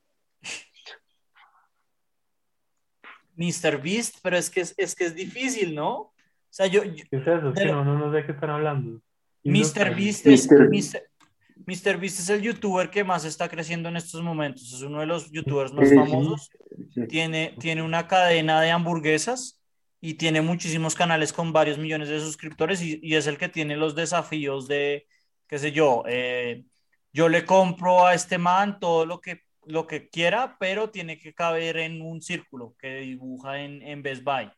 Mr. 3.35 3.79
Beast, 3.79 4.17
pero 4.23 4.35
es 4.35 4.49
que 4.49 4.61
es, 4.61 4.73
es, 4.77 4.95
que 4.95 5.05
es 5.05 5.15
difícil, 5.15 5.75
¿no? 5.75 5.93
O 5.95 6.13
sea, 6.49 6.65
yo... 6.65 6.81
¿Qué 6.81 7.05
es 7.11 7.21
eso? 7.21 7.53
no, 7.53 7.85
no, 7.85 8.11
sé 8.11 8.17
de 8.17 8.25
qué 8.25 8.31
están 8.31 8.49
hablando. 8.49 8.99
Mr. 9.43 9.95
Beast 9.95 10.25
es... 10.25 10.49
MrBeast 11.65 12.19
es 12.19 12.29
el 12.29 12.41
youtuber 12.41 12.89
que 12.89 13.03
más 13.03 13.25
está 13.25 13.49
creciendo 13.49 13.89
en 13.89 13.97
estos 13.97 14.21
momentos. 14.21 14.73
Es 14.73 14.81
uno 14.81 14.99
de 14.99 15.05
los 15.05 15.31
youtubers 15.31 15.73
más 15.73 15.93
famosos. 15.93 16.49
Tiene, 17.09 17.55
tiene 17.59 17.81
una 17.81 18.07
cadena 18.07 18.61
de 18.61 18.71
hamburguesas 18.71 19.61
y 19.99 20.13
tiene 20.15 20.41
muchísimos 20.41 20.95
canales 20.95 21.33
con 21.33 21.51
varios 21.53 21.77
millones 21.77 22.09
de 22.09 22.19
suscriptores 22.19 22.81
y, 22.81 22.99
y 23.01 23.15
es 23.15 23.27
el 23.27 23.37
que 23.37 23.49
tiene 23.49 23.75
los 23.75 23.95
desafíos 23.95 24.67
de, 24.67 25.07
qué 25.47 25.57
sé 25.57 25.71
yo, 25.71 26.03
eh, 26.07 26.63
yo 27.13 27.29
le 27.29 27.45
compro 27.45 28.05
a 28.05 28.13
este 28.13 28.37
man 28.37 28.79
todo 28.79 29.05
lo 29.05 29.19
que, 29.21 29.41
lo 29.65 29.87
que 29.87 30.09
quiera, 30.09 30.55
pero 30.59 30.89
tiene 30.89 31.17
que 31.17 31.33
caber 31.33 31.77
en 31.77 32.01
un 32.01 32.21
círculo 32.21 32.75
que 32.79 32.97
dibuja 32.97 33.61
en, 33.61 33.81
en 33.81 34.03
Best 34.03 34.23
Buy. 34.23 34.51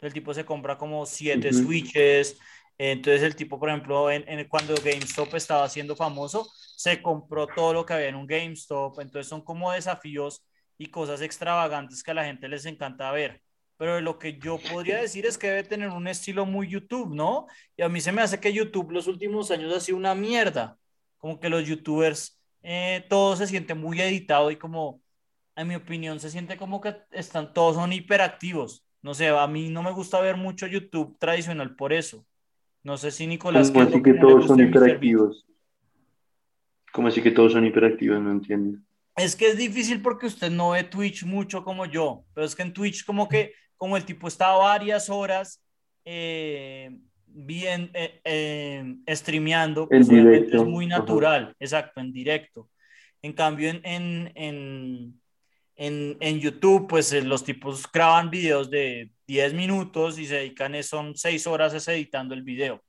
el 0.00 0.12
tipo 0.12 0.34
se 0.34 0.44
compra 0.44 0.76
como 0.76 1.06
siete 1.06 1.52
switches. 1.52 2.38
Entonces 2.82 3.22
el 3.22 3.36
tipo, 3.36 3.58
por 3.58 3.68
ejemplo, 3.68 4.10
en, 4.10 4.26
en, 4.28 4.48
cuando 4.48 4.74
GameStop 4.74 5.34
estaba 5.34 5.68
siendo 5.68 5.96
famoso, 5.96 6.50
se 6.76 7.02
compró 7.02 7.46
todo 7.46 7.74
lo 7.74 7.84
que 7.84 7.92
había 7.92 8.08
en 8.08 8.14
un 8.16 8.26
GameStop. 8.26 9.00
Entonces 9.00 9.28
son 9.28 9.42
como 9.42 9.72
desafíos 9.72 10.44
y 10.78 10.86
cosas 10.86 11.20
extravagantes 11.20 12.02
que 12.02 12.10
a 12.12 12.14
la 12.14 12.24
gente 12.24 12.48
les 12.48 12.64
encanta 12.66 13.10
ver 13.12 13.42
pero 13.80 13.98
lo 14.02 14.18
que 14.18 14.38
yo 14.38 14.58
podría 14.58 14.98
decir 14.98 15.24
es 15.24 15.38
que 15.38 15.46
debe 15.46 15.64
tener 15.64 15.88
un 15.88 16.06
estilo 16.06 16.44
muy 16.44 16.68
YouTube, 16.68 17.14
¿no? 17.14 17.46
Y 17.78 17.82
a 17.82 17.88
mí 17.88 18.02
se 18.02 18.12
me 18.12 18.20
hace 18.20 18.38
que 18.38 18.52
YouTube 18.52 18.90
los 18.90 19.06
últimos 19.06 19.50
años 19.50 19.74
ha 19.74 19.80
sido 19.80 19.96
una 19.96 20.14
mierda, 20.14 20.76
como 21.16 21.40
que 21.40 21.48
los 21.48 21.66
youtubers, 21.66 22.38
eh, 22.62 23.06
todo 23.08 23.36
se 23.36 23.46
siente 23.46 23.72
muy 23.72 23.98
editado 24.02 24.50
y 24.50 24.56
como, 24.56 25.00
en 25.56 25.68
mi 25.68 25.76
opinión, 25.76 26.20
se 26.20 26.30
siente 26.30 26.58
como 26.58 26.82
que 26.82 26.94
están, 27.10 27.54
todos 27.54 27.76
son 27.76 27.94
hiperactivos. 27.94 28.84
No 29.00 29.14
sé, 29.14 29.28
a 29.28 29.46
mí 29.46 29.70
no 29.70 29.82
me 29.82 29.92
gusta 29.92 30.20
ver 30.20 30.36
mucho 30.36 30.66
YouTube 30.66 31.16
tradicional 31.18 31.74
por 31.74 31.94
eso. 31.94 32.26
No 32.82 32.96
sé 32.96 33.10
si 33.10 33.26
Nicolás... 33.26 33.70
¿Cómo 33.70 33.84
así 33.84 34.02
que 34.02 34.14
todos 34.14 34.46
son 34.46 34.60
hiperactivos? 34.60 35.46
¿Cómo 36.92 37.08
así 37.08 37.22
que 37.22 37.30
todos 37.30 37.52
son 37.52 37.66
hiperactivos? 37.66 38.20
No 38.20 38.32
entiendo. 38.32 38.78
Es 39.16 39.36
que 39.36 39.48
es 39.48 39.56
difícil 39.56 40.00
porque 40.00 40.26
usted 40.26 40.50
no 40.50 40.70
ve 40.70 40.84
Twitch 40.84 41.24
mucho 41.24 41.62
como 41.62 41.84
yo, 41.84 42.24
pero 42.34 42.46
es 42.46 42.54
que 42.54 42.62
en 42.62 42.72
Twitch 42.72 43.04
como 43.04 43.28
que 43.28 43.52
como 43.76 43.96
el 43.96 44.04
tipo 44.04 44.28
está 44.28 44.50
varias 44.52 45.10
horas 45.10 45.62
eh, 46.04 46.90
bien 47.26 47.90
eh, 47.94 48.20
eh, 48.24 48.96
streameando, 49.08 49.88
pues 49.88 50.08
es 50.10 50.64
muy 50.64 50.86
natural, 50.86 51.54
exacto, 51.58 52.00
en 52.00 52.12
directo. 52.12 52.68
En 53.22 53.32
cambio, 53.32 53.70
en, 53.70 53.80
en, 53.84 54.32
en, 54.34 55.20
en, 55.80 56.18
en 56.20 56.40
YouTube, 56.40 56.86
pues 56.86 57.10
los 57.24 57.42
tipos 57.42 57.90
graban 57.90 58.28
videos 58.28 58.68
de 58.68 59.10
10 59.26 59.54
minutos 59.54 60.18
y 60.18 60.26
se 60.26 60.34
dedican, 60.34 60.80
son 60.82 61.16
6 61.16 61.46
horas 61.46 61.88
editando 61.88 62.34
el 62.34 62.42
video. 62.42 62.84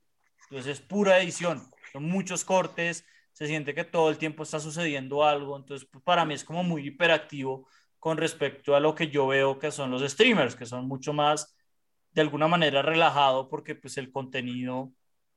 Entonces 0.50 0.78
es 0.78 0.86
pura 0.86 1.18
edición, 1.18 1.66
son 1.90 2.04
muchos 2.04 2.44
cortes, 2.44 3.06
se 3.32 3.46
siente 3.46 3.74
que 3.74 3.84
todo 3.84 4.10
el 4.10 4.18
tiempo 4.18 4.42
está 4.42 4.60
sucediendo 4.60 5.24
algo, 5.24 5.56
entonces 5.56 5.88
pues, 5.90 6.04
para 6.04 6.26
mí 6.26 6.34
es 6.34 6.44
como 6.44 6.62
muy 6.64 6.86
hiperactivo 6.86 7.66
con 7.98 8.18
respecto 8.18 8.76
a 8.76 8.80
lo 8.80 8.94
que 8.94 9.08
yo 9.08 9.26
veo 9.26 9.58
que 9.58 9.70
son 9.70 9.90
los 9.90 10.02
streamers, 10.02 10.54
que 10.54 10.66
son 10.66 10.86
mucho 10.86 11.14
más, 11.14 11.56
de 12.10 12.20
alguna 12.20 12.46
manera, 12.46 12.82
relajado 12.82 13.48
porque 13.48 13.74
pues 13.74 13.96
el 13.96 14.12
contenido 14.12 14.92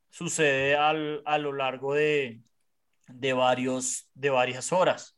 sucede 0.09 0.75
al, 0.75 1.21
a 1.25 1.37
lo 1.37 1.53
largo 1.53 1.93
de, 1.93 2.41
de, 3.07 3.31
varios, 3.31 4.09
de 4.13 4.29
varias 4.29 4.73
horas. 4.73 5.14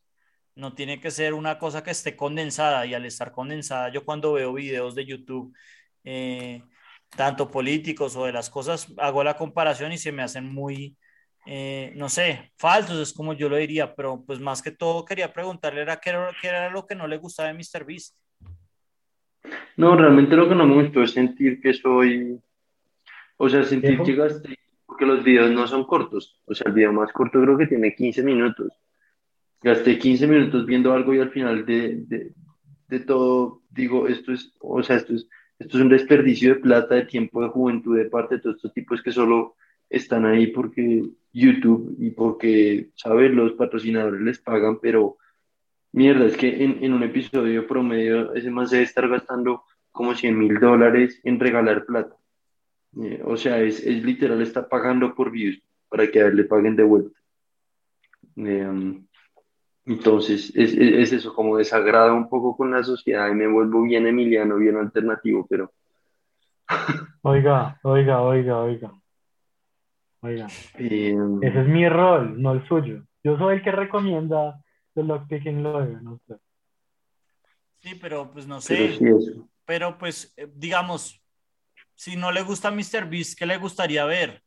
No 0.58 0.74
tiene 0.74 1.00
que 1.00 1.12
ser 1.12 1.34
una 1.34 1.56
cosa 1.56 1.84
que 1.84 1.92
esté 1.92 2.16
condensada 2.16 2.84
y 2.84 2.92
al 2.92 3.06
estar 3.06 3.30
condensada, 3.30 3.92
yo 3.92 4.04
cuando 4.04 4.32
veo 4.32 4.52
videos 4.52 4.96
de 4.96 5.06
YouTube, 5.06 5.54
eh, 6.02 6.64
tanto 7.10 7.48
políticos 7.48 8.16
o 8.16 8.26
de 8.26 8.32
las 8.32 8.50
cosas, 8.50 8.92
hago 8.98 9.22
la 9.22 9.36
comparación 9.36 9.92
y 9.92 9.98
se 9.98 10.10
me 10.10 10.24
hacen 10.24 10.52
muy, 10.52 10.96
eh, 11.46 11.92
no 11.94 12.08
sé, 12.08 12.50
falsos, 12.56 12.98
es 12.98 13.14
como 13.14 13.34
yo 13.34 13.48
lo 13.48 13.54
diría, 13.54 13.94
pero 13.94 14.24
pues 14.26 14.40
más 14.40 14.60
que 14.60 14.72
todo 14.72 15.04
quería 15.04 15.32
preguntarle 15.32 15.82
era 15.82 16.00
qué, 16.00 16.10
era 16.10 16.32
qué 16.42 16.48
era 16.48 16.70
lo 16.70 16.84
que 16.88 16.96
no 16.96 17.06
le 17.06 17.18
gustaba 17.18 17.52
de 17.52 17.54
Mr. 17.54 17.84
Beast. 17.84 18.16
No, 19.76 19.96
realmente 19.96 20.34
lo 20.34 20.48
que 20.48 20.56
no 20.56 20.66
me 20.66 20.82
gustó 20.82 21.04
es 21.04 21.12
sentir 21.12 21.60
que 21.60 21.72
soy, 21.72 22.36
o 23.36 23.48
sea, 23.48 23.62
sentir 23.62 24.02
que 24.02 24.16
gasté, 24.16 24.58
porque 24.84 25.06
los 25.06 25.22
videos 25.22 25.52
no 25.52 25.68
son 25.68 25.84
cortos, 25.84 26.42
o 26.46 26.54
sea, 26.54 26.64
el 26.66 26.72
video 26.72 26.92
más 26.92 27.12
corto 27.12 27.40
creo 27.40 27.56
que 27.56 27.68
tiene 27.68 27.94
15 27.94 28.24
minutos. 28.24 28.72
Gasté 29.60 29.98
15 29.98 30.26
minutos 30.26 30.66
viendo 30.66 30.92
algo 30.92 31.14
y 31.14 31.18
al 31.18 31.30
final 31.30 31.66
de, 31.66 32.32
de, 32.88 33.00
todo 33.00 33.62
digo, 33.70 34.06
esto 34.06 34.32
es, 34.32 34.52
o 34.60 34.82
sea, 34.82 34.96
esto 34.96 35.14
es, 35.14 35.28
esto 35.58 35.76
es 35.76 35.82
un 35.82 35.88
desperdicio 35.88 36.54
de 36.54 36.60
plata, 36.60 36.94
de 36.94 37.06
tiempo, 37.06 37.42
de 37.42 37.48
juventud, 37.48 37.96
de 37.96 38.04
parte 38.04 38.36
de 38.36 38.40
todos 38.42 38.56
estos 38.56 38.72
tipos 38.72 39.02
que 39.02 39.10
solo 39.10 39.56
están 39.90 40.26
ahí 40.26 40.48
porque 40.48 41.02
YouTube 41.32 41.96
y 41.98 42.10
porque, 42.10 42.90
¿sabes? 42.94 43.32
Los 43.32 43.52
patrocinadores 43.52 44.20
les 44.20 44.38
pagan, 44.38 44.78
pero 44.80 45.16
mierda, 45.92 46.26
es 46.26 46.36
que 46.36 46.62
en, 46.64 46.82
en 46.84 46.92
un 46.92 47.02
episodio 47.02 47.66
promedio 47.66 48.34
ese 48.34 48.50
más 48.50 48.70
debe 48.70 48.84
estar 48.84 49.08
gastando 49.08 49.64
como 49.90 50.14
100 50.14 50.38
mil 50.38 50.60
dólares 50.60 51.20
en 51.24 51.40
regalar 51.40 51.84
plata. 51.84 52.16
Eh, 53.02 53.20
o 53.24 53.36
sea, 53.36 53.60
es, 53.60 53.80
es, 53.80 54.04
literal, 54.04 54.40
está 54.40 54.68
pagando 54.68 55.14
por 55.14 55.30
views 55.30 55.60
para 55.88 56.10
que 56.10 56.20
a 56.20 56.26
él 56.26 56.36
le 56.36 56.44
paguen 56.44 56.76
de 56.76 56.82
vuelta. 56.84 57.18
Eh, 58.36 59.02
entonces, 59.88 60.52
es, 60.54 60.74
es, 60.74 61.12
eso, 61.12 61.34
como 61.34 61.56
desagrada 61.56 62.12
un 62.12 62.28
poco 62.28 62.56
con 62.56 62.70
la 62.70 62.82
sociedad 62.82 63.28
y 63.30 63.34
me 63.34 63.46
vuelvo 63.46 63.82
bien 63.82 64.06
emiliano, 64.06 64.56
bien 64.56 64.76
alternativo, 64.76 65.46
pero... 65.48 65.72
Oiga, 67.22 67.80
oiga, 67.82 68.20
oiga, 68.20 68.58
oiga. 68.58 68.92
Oiga, 70.20 70.46
em, 70.74 71.42
ese 71.42 71.60
es 71.60 71.66
mi 71.68 71.88
rol, 71.88 72.40
no 72.40 72.52
el 72.52 72.66
suyo. 72.66 73.04
Yo 73.22 73.38
soy 73.38 73.56
el 73.56 73.62
que 73.62 73.72
recomienda 73.72 74.62
The 74.94 75.02
Lockpicking 75.04 75.62
Lawyer, 75.62 76.02
no 76.02 76.20
sé. 76.26 76.36
Sí, 77.80 77.94
pero 78.00 78.30
pues 78.30 78.46
no 78.46 78.60
sé. 78.60 78.96
Pero, 78.98 79.20
sí 79.20 79.42
pero 79.64 79.98
pues, 79.98 80.32
eh, 80.36 80.48
digamos, 80.54 81.22
si 81.94 82.16
no 82.16 82.32
le 82.32 82.42
gusta 82.42 82.70
Mr. 82.70 83.08
Beast, 83.08 83.38
¿qué 83.38 83.46
le 83.46 83.58
gustaría 83.58 84.04
ver? 84.04 84.42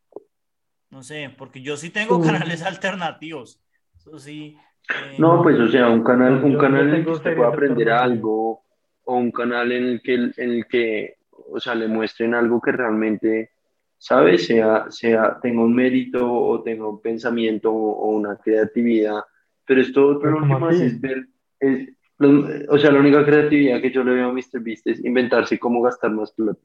No 0.90 1.04
sé, 1.04 1.34
porque 1.38 1.62
yo 1.62 1.78
sí 1.78 1.90
tengo 1.90 2.22
canales 2.22 2.62
alternativos. 2.64 3.62
Eso 3.96 4.18
sí. 4.20 4.58
Eh, 4.90 5.16
No, 5.18 5.42
pues, 5.44 5.60
o 5.60 5.68
sea, 5.68 5.90
un 5.90 6.04
canal, 6.04 6.44
un 6.44 6.54
Yo- 6.54 6.58
canal 6.60 6.84
yo 6.86 6.90
en 6.90 6.96
el 6.96 7.06
que 7.06 7.12
usted 7.12 7.36
pueda 7.36 7.50
aprender 7.50 7.90
algo, 7.90 8.64
o 9.04 9.16
un 9.16 9.32
canal 9.32 9.72
en 9.72 9.84
el 9.86 10.02
que, 10.02 10.14
en 10.16 10.34
el 10.38 10.66
que, 10.68 11.18
o 11.50 11.60
sea, 11.60 11.76
le 11.76 11.88
muestren 11.88 12.34
algo 12.36 12.62
que 12.62 12.72
realmente, 12.72 13.52
¿sabes? 13.98 14.46
Sea, 14.46 14.86
sea, 14.90 15.40
tenga 15.42 15.62
un 15.64 15.74
mérito, 15.76 16.32
o 16.32 16.62
tenga 16.62 16.88
un 16.88 17.02
pensamiento, 17.02 17.72
o, 17.72 17.92
o 17.92 18.08
una 18.10 18.38
creatividad. 18.38 19.22
Pero 19.66 19.82
esto 19.82 20.08
otro 20.08 20.22
Pero 20.22 20.40
lo 20.40 20.40
¿cómo 20.42 20.68
último 20.68 20.70
es, 20.86 21.00
ver, 21.02 21.26
es- 21.60 21.90
lo- 22.18 22.74
o 22.74 22.78
sea, 22.78 22.92
la 22.92 23.00
única 23.00 23.26
creatividad 23.26 23.82
que 23.82 23.92
yo 23.92 24.04
le 24.04 24.14
veo 24.14 24.30
a 24.30 24.34
Mr. 24.34 24.60
Beast 24.62 24.88
es 24.88 25.04
inventarse 25.04 25.58
cómo 25.58 25.82
gastar 25.82 26.12
más 26.12 26.32
plata. 26.32 26.60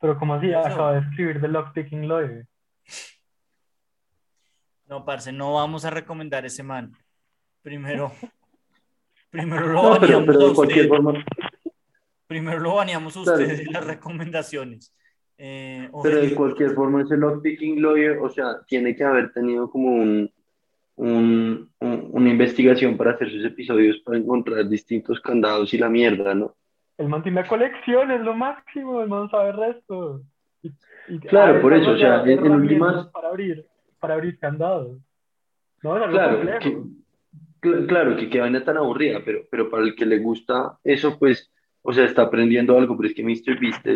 Pero 0.00 0.16
como 0.18 0.34
así, 0.34 0.52
acaba 0.52 0.94
de 0.94 1.00
escribir 1.00 1.40
The 1.40 1.48
Lockpicking 1.48 2.06
Lawyer. 2.08 2.46
No, 4.86 5.04
parce, 5.04 5.32
no 5.32 5.54
vamos 5.54 5.84
a 5.84 5.90
recomendar 5.90 6.46
ese 6.46 6.62
man. 6.62 6.92
Primero, 7.68 8.12
primero 9.30 9.66
lo 9.66 9.72
No, 9.74 10.00
pero, 10.00 10.00
baneamos 10.00 10.26
pero 10.26 10.40
a 10.46 10.48
de 10.48 10.54
cualquier 10.54 10.84
usted. 10.86 10.88
forma, 10.96 11.24
Primero 12.26 12.58
lo 12.60 12.74
baneamos 12.76 13.14
a 13.16 13.22
Claro. 13.24 13.44
las 13.72 13.86
recomendaciones. 13.86 14.94
Eh, 15.36 15.90
Pero 16.02 16.20
de 16.22 16.34
cualquier 16.34 16.70
forma, 16.72 17.02
ese 17.02 17.16
lockpicking 17.18 17.80
lawyer, 17.82 18.16
o 18.18 18.28
sea, 18.30 18.62
tiene 18.66 18.96
que 18.96 19.04
haber 19.04 19.30
tenido 19.32 19.70
como 19.70 19.88
un, 19.92 20.30
un- 20.96 21.70
un- 21.78 22.08
una 22.10 22.30
investigación 22.30 22.96
para 22.96 23.12
hacer 23.12 23.30
sus 23.30 23.44
episodios, 23.44 23.98
para 23.98 24.16
encontrar 24.18 24.66
distintos 24.66 25.20
candados 25.20 25.72
y 25.74 25.78
la 25.78 25.90
mierda, 25.90 26.34
¿no? 26.34 26.54
El 26.96 27.08
man 27.08 27.22
tiene 27.22 27.42
la 27.42 27.46
colección, 27.48 28.10
es 28.10 28.20
lo 28.22 28.34
máximo, 28.34 29.02
el 29.02 29.08
man 29.10 29.28
sabe 29.30 29.50
el 29.50 29.56
resto. 29.58 30.22
Y- 30.62 30.72
y 31.08 31.18
Claro, 31.20 31.60
por 31.60 31.74
eso, 31.74 31.90
o 31.90 31.98
sea, 31.98 32.22
en- 32.24 32.40
últimas- 32.50 33.06
Para 33.08 33.28
abrir, 33.28 33.64
para 34.00 34.14
abrir 34.14 34.38
candados. 34.38 34.98
No, 35.82 35.96
es 35.96 36.02
algo 36.02 36.14
Claro, 36.16 36.36
complejo. 36.38 36.58
que, 36.60 36.70
cl- 36.76 36.94
claro, 37.60 38.16
que 38.16 38.28
qué 38.28 38.40
vaina 38.40 38.64
tan 38.64 38.76
aburrida, 38.76 39.20
pero, 39.24 39.42
pero 39.50 39.70
para 39.70 39.84
el 39.84 39.94
que 39.94 40.06
le 40.06 40.18
gusta 40.18 40.78
eso, 40.84 41.18
pues, 41.18 41.52
o 41.82 41.92
sea, 41.92 42.04
está 42.04 42.22
aprendiendo 42.22 42.76
algo, 42.76 42.96
pero 42.96 43.08
es 43.08 43.14
que 43.14 43.22
Mr. 43.22 43.58
Beast 43.60 43.86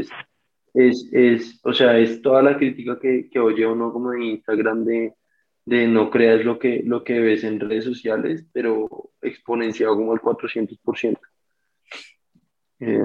es, 0.74 1.08
es, 1.12 1.60
o 1.64 1.72
sea, 1.72 1.98
es 1.98 2.22
toda 2.22 2.42
la 2.42 2.56
crítica 2.56 2.98
que, 2.98 3.28
que 3.30 3.38
oye 3.38 3.66
uno 3.66 3.92
como 3.92 4.10
de 4.12 4.24
Instagram 4.24 4.84
de, 4.84 5.14
de 5.64 5.86
no 5.86 6.10
creas 6.10 6.44
lo 6.44 6.58
que, 6.58 6.82
lo 6.84 7.04
que 7.04 7.20
ves 7.20 7.44
en 7.44 7.60
redes 7.60 7.84
sociales, 7.84 8.46
pero 8.52 9.10
exponenciado 9.20 9.96
como 9.96 10.12
al 10.12 10.20
400%. 10.20 11.18
Eh, 12.80 12.98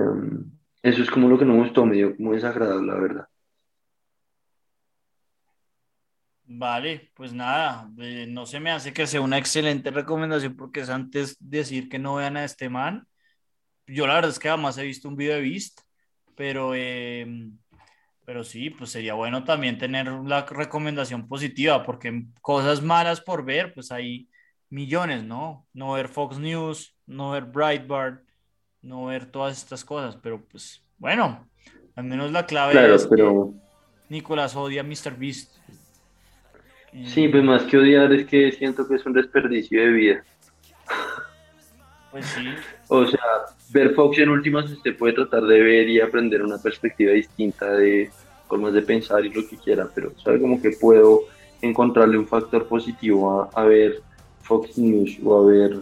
eso 0.81 1.03
es 1.03 1.11
como 1.11 1.27
lo 1.27 1.37
que 1.37 1.45
no 1.45 1.53
me 1.53 1.59
gustó, 1.59 1.85
medio 1.85 2.15
como 2.15 2.33
desagradable, 2.33 2.87
la 2.87 2.99
verdad. 2.99 3.27
Vale, 6.49 7.11
pues 7.13 7.33
nada, 7.33 7.89
eh, 7.99 8.25
no 8.27 8.45
se 8.45 8.61
me 8.61 8.71
hace 8.71 8.93
que 8.93 9.05
sea 9.05 9.19
una 9.19 9.37
excelente 9.37 9.91
recomendación 9.91 10.55
porque 10.55 10.79
es 10.79 10.89
antes 10.89 11.35
decir 11.41 11.89
que 11.89 11.99
no 11.99 12.15
vean 12.15 12.37
a 12.37 12.45
este 12.45 12.69
man. 12.69 13.05
Yo 13.85 14.07
la 14.07 14.15
verdad 14.15 14.31
es 14.31 14.39
que 14.39 14.47
jamás 14.49 14.77
he 14.77 14.83
visto 14.83 15.09
un 15.09 15.17
video 15.17 15.35
de 15.35 15.41
Beast, 15.41 15.81
pero, 16.35 16.71
eh, 16.73 17.49
Pero 18.25 18.43
sí, 18.43 18.69
pues 18.69 18.91
sería 18.91 19.13
bueno 19.13 19.43
también 19.43 19.77
tener 19.77 20.07
la 20.07 20.45
recomendación 20.45 21.27
positiva, 21.27 21.83
porque 21.83 22.25
cosas 22.41 22.81
malas 22.81 23.21
por 23.21 23.43
ver, 23.45 23.73
pues 23.73 23.91
hay 23.91 24.29
millones, 24.69 25.23
¿no? 25.23 25.65
No 25.73 25.93
ver 25.93 26.09
Fox 26.09 26.37
News, 26.37 26.95
no 27.05 27.31
ver 27.31 27.45
Breitbart, 27.45 28.21
no 28.81 29.05
ver 29.05 29.31
todas 29.31 29.57
estas 29.57 29.83
cosas, 29.85 30.17
pero 30.17 30.45
pues 30.45 30.81
bueno, 30.97 31.47
al 31.95 32.03
menos 32.05 32.31
la 32.31 32.45
clave 32.45 32.95
es 32.95 33.07
pero... 33.07 33.53
Nicolás 34.09 34.55
odia 34.55 34.81
a 34.81 34.83
Mr. 34.83 35.17
Beast. 35.17 35.57
Sí, 37.05 37.27
pues 37.27 37.43
más 37.43 37.63
que 37.63 37.77
odiar 37.77 38.11
es 38.13 38.25
que 38.25 38.51
siento 38.51 38.87
que 38.87 38.95
es 38.95 39.05
un 39.05 39.13
desperdicio 39.13 39.81
de 39.81 39.87
vida. 39.87 40.23
Pues 42.11 42.25
sí. 42.25 42.45
O 42.89 43.05
sea, 43.05 43.19
ver 43.71 43.93
Fox 43.93 44.17
en 44.19 44.29
últimas 44.29 44.71
usted 44.71 44.97
puede 44.97 45.11
tratar 45.11 45.43
de 45.43 45.61
ver 45.61 45.89
y 45.89 45.99
aprender 45.99 46.41
una 46.41 46.57
perspectiva 46.57 47.11
distinta 47.11 47.69
de 47.71 48.09
formas 48.47 48.73
de 48.73 48.81
pensar 48.81 49.25
y 49.25 49.29
lo 49.29 49.45
que 49.45 49.57
quiera, 49.57 49.89
pero 49.93 50.17
sabe 50.17 50.39
como 50.39 50.61
que 50.61 50.71
puedo 50.79 51.23
encontrarle 51.61 52.17
un 52.17 52.25
factor 52.25 52.65
positivo 52.65 53.49
a, 53.53 53.63
ver 53.65 54.01
Fox 54.41 54.77
News 54.77 55.17
o 55.21 55.41
a 55.41 55.51
ver 55.51 55.77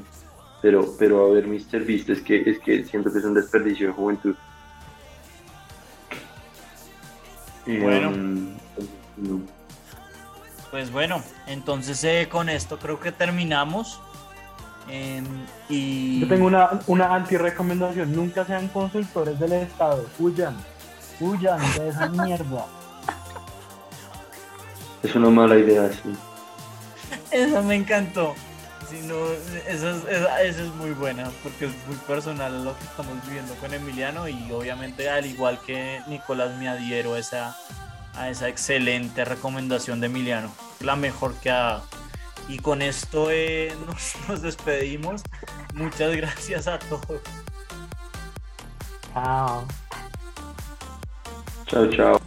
pero 0.63 0.95
pero 0.97 1.27
a 1.27 1.33
ver 1.33 1.45
Mr. 1.47 1.85
Beast 1.85 2.09
es 2.09 2.21
que 2.21 2.41
es 2.49 2.57
que 2.59 2.83
siento 2.85 3.11
que 3.13 3.19
es 3.19 3.25
un 3.25 3.35
desperdicio 3.35 3.87
de 3.87 3.93
juventud. 3.93 4.35
Bueno. 7.67 8.09
Um, 8.09 9.45
pues 10.75 10.91
bueno, 10.91 11.23
entonces 11.47 12.03
eh, 12.03 12.27
con 12.29 12.49
esto 12.49 12.77
creo 12.77 12.99
que 12.99 13.13
terminamos. 13.13 14.01
Em, 14.89 15.23
y... 15.69 16.19
Yo 16.19 16.27
tengo 16.27 16.47
una, 16.47 16.81
una 16.87 17.15
anti-recomendación. 17.15 18.13
Nunca 18.13 18.43
sean 18.43 18.67
consultores 18.67 19.39
del 19.39 19.53
Estado. 19.53 20.05
Huyan. 20.19 20.53
Huyan 21.21 21.61
de 21.77 21.87
esa 21.87 22.09
mierda. 22.09 22.65
Es 25.01 25.15
una 25.15 25.29
mala 25.29 25.55
idea, 25.55 25.89
sí. 25.93 26.13
Esa 27.31 27.61
me 27.61 27.75
encantó. 27.75 28.35
Si 28.89 28.99
no, 29.07 29.15
esa, 29.69 30.41
es, 30.41 30.57
es 30.57 30.75
muy 30.75 30.91
buena 30.91 31.31
porque 31.41 31.67
es 31.67 31.71
muy 31.87 31.95
personal 32.05 32.65
lo 32.65 32.77
que 32.77 32.83
estamos 32.83 33.13
viviendo 33.25 33.53
con 33.61 33.73
Emiliano 33.73 34.27
y 34.27 34.51
obviamente 34.51 35.09
al 35.09 35.25
igual 35.25 35.57
que 35.65 36.01
Nicolás 36.07 36.53
me 36.57 36.67
adhiero 36.67 37.13
a 37.13 37.19
esa, 37.19 37.55
a 38.17 38.29
esa 38.29 38.47
excelente 38.47 39.25
recomendación 39.25 39.99
de 39.99 40.07
Emiliano. 40.07 40.51
La 40.79 40.95
mejor 40.95 41.33
que 41.35 41.49
ha 41.49 41.55
dado. 41.55 41.83
Y 42.47 42.59
con 42.59 42.81
esto 42.81 43.29
eh, 43.31 43.73
nos, 44.27 44.41
despedimos. 44.41 45.23
Muchas 45.73 46.15
gracias 46.15 46.67
a 46.67 46.79
todos. 46.79 47.21
Chao. 49.13 49.65
Chao, 51.67 51.89
chao. 51.89 52.24